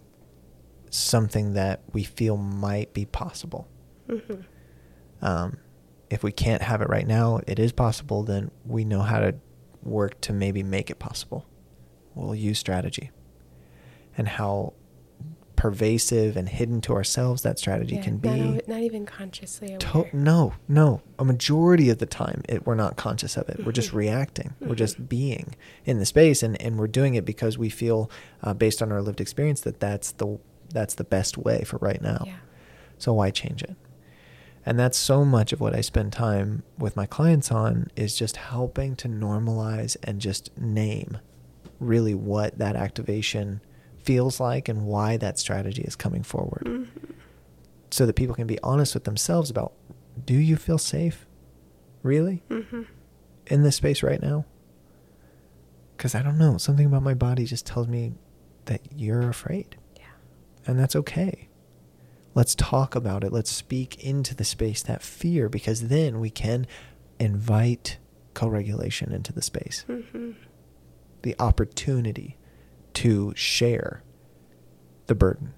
something 0.90 1.54
that 1.54 1.82
we 1.94 2.04
feel 2.04 2.38
might 2.38 2.94
be 2.94 3.06
possible. 3.06 3.68
hmm 4.08 4.36
Um, 5.22 5.58
if 6.12 6.24
we 6.24 6.32
can't 6.32 6.62
have 6.62 6.82
it 6.82 6.90
right 6.90 7.08
now, 7.08 7.40
it 7.48 7.58
is 7.60 7.72
possible, 7.72 8.24
then 8.24 8.52
we 8.66 8.84
know 8.86 9.02
how 9.02 9.20
to 9.20 9.34
work 9.84 10.20
to 10.22 10.34
maybe 10.34 10.62
make 10.64 10.90
it 10.90 11.00
possible. 11.00 11.46
We'll 12.16 12.36
use 12.36 12.60
strategy. 12.60 13.10
And 14.18 14.28
how 14.28 14.74
pervasive 15.56 16.36
and 16.38 16.50
hidden 16.50 16.82
to 16.82 16.94
ourselves 16.94 17.44
that 17.44 17.60
strategy 17.60 17.96
Yeah, 17.96 18.02
can 18.02 18.18
be. 18.18 18.30
al- 18.30 18.60
not 18.68 18.82
even 18.82 19.06
consciously 19.06 19.78
To- 19.78 20.00
aware. 20.00 20.10
no, 20.14 20.54
no. 20.68 21.02
A 21.20 21.24
majority 21.26 21.90
of 21.90 22.00
the 22.00 22.06
time, 22.08 22.42
it, 22.50 22.66
we're 22.66 22.76
not 22.76 22.96
conscious 22.98 23.38
of 23.38 23.48
it. 23.48 23.64
We're 23.66 23.72
just 23.72 23.94
reacting. 24.04 24.56
We're 24.60 24.76
just 24.76 25.08
being 25.08 25.56
in 25.86 26.00
the 26.00 26.06
space, 26.06 26.42
and, 26.42 26.60
and 26.62 26.78
we're 26.80 26.88
doing 26.88 27.14
it 27.14 27.26
because 27.26 27.58
we 27.60 27.70
feel, 27.70 28.10
uh, 28.42 28.54
based 28.56 28.82
on 28.82 28.92
our 28.92 29.02
lived 29.02 29.22
experience, 29.22 29.62
that 29.62 29.80
that's 29.80 30.14
the 30.14 30.40
that's 30.74 30.96
the 30.96 31.04
best 31.04 31.38
way 31.38 31.64
for 31.66 31.78
right 31.78 32.02
now. 32.02 32.24
yeah 32.26 32.38
So 32.98 33.14
why 33.14 33.30
change 33.30 33.62
it? 33.62 33.76
And 34.66 34.80
that's 34.80 34.98
so 34.98 35.26
much 35.26 35.54
of 35.54 35.60
what 35.60 35.76
I 35.76 35.82
spend 35.82 36.14
time 36.14 36.64
with 36.78 36.96
my 36.96 37.06
clients 37.08 37.52
on 37.52 37.88
is 37.96 38.16
just 38.16 38.38
helping 38.38 38.96
to 38.98 39.08
normalize 39.08 39.98
and 40.04 40.22
just 40.22 40.56
name 40.58 41.18
really 41.80 42.14
what 42.14 42.60
that 42.60 42.76
activation 42.76 43.60
feels 44.04 44.40
like 44.40 44.70
and 44.70 44.86
why 44.86 45.18
that 45.18 45.40
strategy 45.40 45.82
is 45.82 45.96
coming 45.96 46.22
forward. 46.22 46.64
Mhm. 46.66 46.88
So 47.90 48.06
that 48.06 48.16
people 48.16 48.36
can 48.36 48.46
be 48.48 48.60
honest 48.62 48.94
with 48.94 49.04
themselves 49.04 49.50
about 49.50 49.74
do 50.26 50.36
you 50.36 50.56
feel 50.58 50.78
safe? 50.78 51.26
Really? 52.04 52.44
Mhm. 52.50 52.86
In 53.48 53.64
this 53.64 53.78
space 53.78 54.04
right 54.04 54.22
now? 54.22 54.46
Because 55.98 56.14
I 56.16 56.22
don't 56.22 56.38
know. 56.38 56.58
Something 56.58 56.86
about 56.86 57.04
my 57.04 57.14
body 57.14 57.46
just 57.46 57.66
tells 57.66 57.88
me 57.88 58.14
that 58.66 58.82
you're 58.96 59.28
afraid 59.30 59.76
yeah 59.98 60.04
and 60.68 60.80
that's 60.80 60.96
okay. 60.96 61.48
Let's 62.34 62.56
talk 62.56 62.96
about 62.96 63.24
it. 63.24 63.34
Let's 63.34 63.52
speak 63.52 64.02
into 64.04 64.34
the 64.36 64.44
space 64.46 64.82
that 64.84 65.02
fear 65.02 65.50
because 65.50 65.90
then 65.90 66.20
we 66.20 66.30
can 66.30 66.66
invite 67.20 67.98
co-regulation 68.34 69.12
into 69.12 69.34
the 69.34 69.42
space. 69.42 69.84
hmm 69.88 70.32
The 71.24 71.36
opportunity 71.40 72.38
to 72.96 73.34
share 73.36 74.02
the 75.08 75.16
burden. 75.16 75.54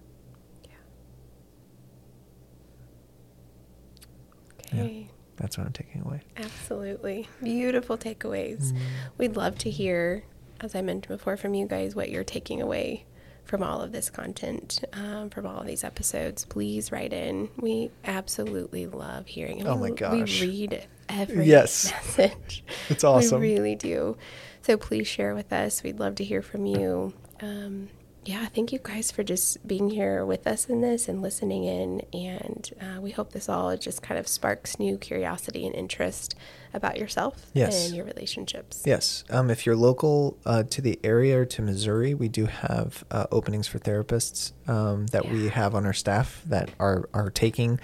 Yeah. 4.73 4.79
okay 4.79 5.09
That's 5.37 5.57
what 5.57 5.67
I'm 5.67 5.73
taking 5.73 6.01
away. 6.01 6.21
Absolutely. 6.37 7.27
Beautiful 7.43 7.97
takeaways. 7.97 8.71
Mm. 8.71 8.77
We'd 9.17 9.35
love 9.35 9.57
to 9.59 9.69
hear, 9.69 10.23
as 10.61 10.73
I 10.75 10.81
mentioned 10.81 11.15
before, 11.17 11.37
from 11.37 11.53
you 11.53 11.67
guys 11.67 11.95
what 11.95 12.09
you're 12.09 12.23
taking 12.23 12.61
away 12.61 13.05
from 13.43 13.61
all 13.63 13.81
of 13.81 13.91
this 13.91 14.09
content, 14.09 14.83
um, 14.93 15.29
from 15.29 15.45
all 15.45 15.59
of 15.59 15.67
these 15.67 15.83
episodes. 15.83 16.45
Please 16.45 16.91
write 16.91 17.13
in. 17.13 17.49
We 17.57 17.91
absolutely 18.05 18.87
love 18.87 19.27
hearing 19.27 19.59
it. 19.59 19.65
Oh 19.67 19.75
We- 19.75 19.89
my 19.89 19.95
gosh. 19.95 20.41
We 20.41 20.47
read 20.47 20.87
every 21.09 21.45
Yes. 21.45 21.91
message. 22.17 22.63
It's 22.89 23.03
awesome. 23.03 23.41
We 23.41 23.53
really 23.53 23.75
do. 23.75 24.17
So 24.61 24.77
please 24.77 25.07
share 25.07 25.35
with 25.35 25.51
us. 25.51 25.83
We'd 25.83 25.99
love 25.99 26.15
to 26.15 26.23
hear 26.23 26.41
from 26.41 26.65
you. 26.65 27.13
Um, 27.41 27.89
yeah, 28.25 28.45
thank 28.47 28.71
you 28.71 28.79
guys 28.81 29.11
for 29.11 29.23
just 29.23 29.65
being 29.67 29.89
here 29.89 30.25
with 30.25 30.47
us 30.47 30.65
in 30.69 30.81
this 30.81 31.07
and 31.07 31.21
listening 31.21 31.63
in. 31.65 32.01
And 32.13 32.69
uh, 32.79 33.01
we 33.01 33.11
hope 33.11 33.33
this 33.33 33.49
all 33.49 33.75
just 33.77 34.01
kind 34.01 34.19
of 34.19 34.27
sparks 34.27 34.79
new 34.79 34.97
curiosity 34.97 35.65
and 35.65 35.75
interest 35.75 36.35
about 36.73 36.97
yourself 36.97 37.45
Yes. 37.53 37.87
and 37.87 37.95
your 37.95 38.05
relationships. 38.05 38.83
Yes. 38.85 39.23
Um, 39.29 39.49
if 39.49 39.65
you're 39.65 39.75
local 39.75 40.37
uh, 40.45 40.63
to 40.63 40.81
the 40.81 40.99
area 41.03 41.39
or 41.41 41.45
to 41.45 41.61
Missouri, 41.61 42.13
we 42.13 42.29
do 42.29 42.45
have 42.45 43.03
uh, 43.11 43.25
openings 43.31 43.67
for 43.67 43.79
therapists 43.79 44.53
um, 44.69 45.07
that 45.07 45.29
we 45.29 45.49
have 45.49 45.75
on 45.75 45.85
our 45.85 45.93
staff 45.93 46.41
that 46.47 46.69
are 46.79 47.09
are 47.13 47.29
taking 47.29 47.79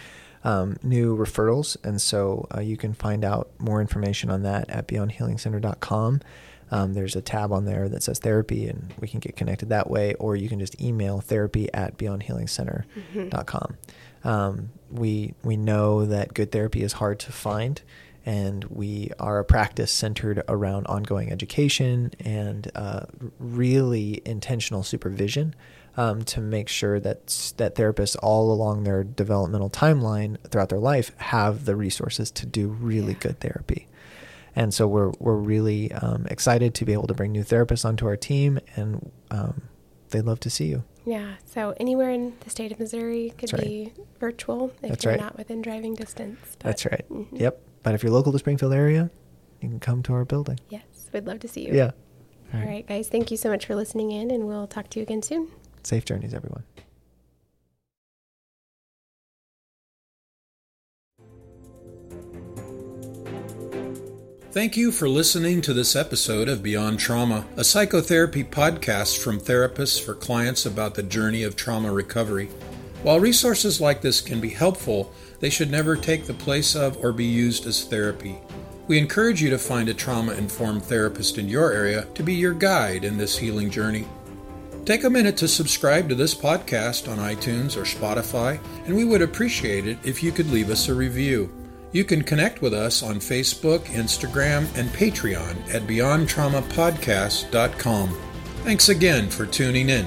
um, 0.45 0.77
new 0.81 1.17
referrals, 1.17 1.75
and 1.83 2.01
so 2.01 2.47
uh, 2.55 2.61
you 2.61 2.77
can 2.77 2.93
find 2.93 3.25
out 3.25 3.49
more 3.59 3.81
information 3.81 4.29
on 4.29 4.43
that 4.43 4.69
at 4.69 4.87
beyondhealingcenter.com. 4.87 6.21
um, 6.71 6.93
there's 6.93 7.15
a 7.15 7.21
tab 7.21 7.51
on 7.51 7.65
there 7.65 7.89
that 7.89 8.03
says 8.03 8.19
therapy, 8.19 8.67
and 8.67 8.93
we 8.99 9.07
can 9.07 9.19
get 9.19 9.35
connected 9.35 9.69
that 9.69 9.89
way, 9.89 10.13
or 10.15 10.35
you 10.35 10.49
can 10.49 10.59
just 10.59 10.79
email 10.81 11.19
therapy 11.19 11.71
at 11.73 11.97
beyondhealingcenter.com. 11.97 13.77
Um, 14.23 14.69
we, 14.91 15.33
we 15.43 15.57
know 15.57 16.05
that 16.05 16.33
good 16.33 16.51
therapy 16.51 16.83
is 16.83 16.93
hard 16.93 17.19
to 17.19 17.31
find, 17.31 17.81
and 18.25 18.65
we 18.65 19.11
are 19.19 19.39
a 19.39 19.45
practice 19.45 19.91
centered 19.91 20.43
around 20.47 20.85
ongoing 20.87 21.31
education 21.31 22.11
and 22.19 22.69
uh, 22.75 23.05
really 23.39 24.21
intentional 24.25 24.83
supervision 24.83 25.55
um, 25.97 26.23
to 26.23 26.39
make 26.39 26.69
sure 26.69 26.99
that 26.99 27.53
that 27.57 27.75
therapists 27.75 28.15
all 28.21 28.51
along 28.51 28.83
their 28.83 29.03
developmental 29.03 29.69
timeline 29.69 30.37
throughout 30.49 30.69
their 30.69 30.79
life 30.79 31.11
have 31.17 31.65
the 31.65 31.75
resources 31.75 32.29
to 32.31 32.45
do 32.45 32.67
really 32.67 33.13
yeah. 33.13 33.19
good 33.19 33.39
therapy. 33.39 33.87
And 34.55 34.73
so 34.73 34.87
we're 34.87 35.11
we're 35.19 35.35
really 35.35 35.91
um, 35.91 36.25
excited 36.27 36.73
to 36.75 36.85
be 36.85 36.93
able 36.93 37.07
to 37.07 37.13
bring 37.13 37.31
new 37.31 37.43
therapists 37.43 37.85
onto 37.85 38.07
our 38.07 38.17
team, 38.17 38.59
and 38.75 39.11
um, 39.31 39.63
they'd 40.09 40.25
love 40.25 40.39
to 40.41 40.49
see 40.49 40.65
you. 40.65 40.83
Yeah. 41.05 41.35
So 41.45 41.73
anywhere 41.79 42.11
in 42.11 42.35
the 42.41 42.49
state 42.49 42.71
of 42.71 42.79
Missouri 42.79 43.33
could 43.37 43.53
right. 43.53 43.61
be 43.61 43.93
virtual 44.19 44.71
if 44.81 44.89
That's 44.89 45.03
you're 45.05 45.13
right. 45.13 45.21
not 45.21 45.37
within 45.37 45.61
driving 45.61 45.95
distance. 45.95 46.39
But, 46.59 46.59
That's 46.59 46.85
right. 46.85 47.05
Mm-hmm. 47.09 47.35
Yep. 47.37 47.61
But 47.83 47.95
if 47.95 48.03
you're 48.03 48.11
local 48.11 48.31
to 48.31 48.39
Springfield 48.39 48.73
area, 48.73 49.09
you 49.61 49.69
can 49.69 49.79
come 49.79 50.03
to 50.03 50.13
our 50.13 50.25
building. 50.25 50.59
Yes, 50.69 50.83
we'd 51.13 51.25
love 51.25 51.39
to 51.39 51.47
see 51.47 51.67
you. 51.67 51.73
Yeah. 51.73 51.91
All 52.53 52.59
right. 52.59 52.63
All 52.63 52.71
right, 52.71 52.87
guys. 52.87 53.07
Thank 53.07 53.31
you 53.31 53.37
so 53.37 53.49
much 53.49 53.65
for 53.65 53.75
listening 53.75 54.11
in, 54.11 54.31
and 54.31 54.47
we'll 54.47 54.67
talk 54.67 54.89
to 54.91 54.99
you 54.99 55.03
again 55.03 55.21
soon. 55.21 55.49
Safe 55.83 56.05
journeys, 56.05 56.33
everyone. 56.33 56.63
Thank 64.59 64.75
you 64.75 64.91
for 64.91 65.07
listening 65.07 65.61
to 65.61 65.73
this 65.73 65.95
episode 65.95 66.49
of 66.49 66.61
Beyond 66.61 66.99
Trauma, 66.99 67.45
a 67.55 67.63
psychotherapy 67.63 68.43
podcast 68.43 69.23
from 69.23 69.39
therapists 69.39 70.03
for 70.03 70.13
clients 70.13 70.65
about 70.65 70.95
the 70.95 71.01
journey 71.01 71.43
of 71.43 71.55
trauma 71.55 71.89
recovery. 71.93 72.47
While 73.01 73.21
resources 73.21 73.79
like 73.79 74.01
this 74.01 74.19
can 74.19 74.41
be 74.41 74.49
helpful, 74.49 75.13
they 75.39 75.49
should 75.49 75.71
never 75.71 75.95
take 75.95 76.25
the 76.25 76.33
place 76.33 76.75
of 76.75 76.97
or 76.97 77.13
be 77.13 77.23
used 77.23 77.67
as 77.67 77.85
therapy. 77.85 78.37
We 78.89 78.97
encourage 78.97 79.41
you 79.41 79.49
to 79.49 79.57
find 79.57 79.87
a 79.87 79.93
trauma 79.93 80.33
informed 80.33 80.83
therapist 80.83 81.37
in 81.37 81.47
your 81.47 81.71
area 81.71 82.05
to 82.15 82.21
be 82.21 82.33
your 82.33 82.53
guide 82.53 83.05
in 83.05 83.17
this 83.17 83.37
healing 83.37 83.69
journey. 83.69 84.09
Take 84.83 85.05
a 85.05 85.09
minute 85.09 85.37
to 85.37 85.47
subscribe 85.47 86.09
to 86.09 86.15
this 86.15 86.35
podcast 86.35 87.09
on 87.09 87.17
iTunes 87.17 87.77
or 87.77 87.83
Spotify, 87.83 88.59
and 88.85 88.93
we 88.93 89.05
would 89.05 89.21
appreciate 89.21 89.87
it 89.87 89.99
if 90.03 90.21
you 90.21 90.33
could 90.33 90.51
leave 90.51 90.69
us 90.69 90.89
a 90.89 90.93
review. 90.93 91.49
You 91.91 92.03
can 92.03 92.21
connect 92.23 92.61
with 92.61 92.71
us 92.73 93.01
on 93.01 93.15
Facebook, 93.15 93.85
Instagram, 93.85 94.67
and 94.77 94.89
Patreon 94.89 95.73
at 95.73 95.81
BeyondTraumaPodcast.com. 95.83 98.17
Thanks 98.63 98.89
again 98.89 99.29
for 99.29 99.45
tuning 99.47 99.89
in. 99.89 100.05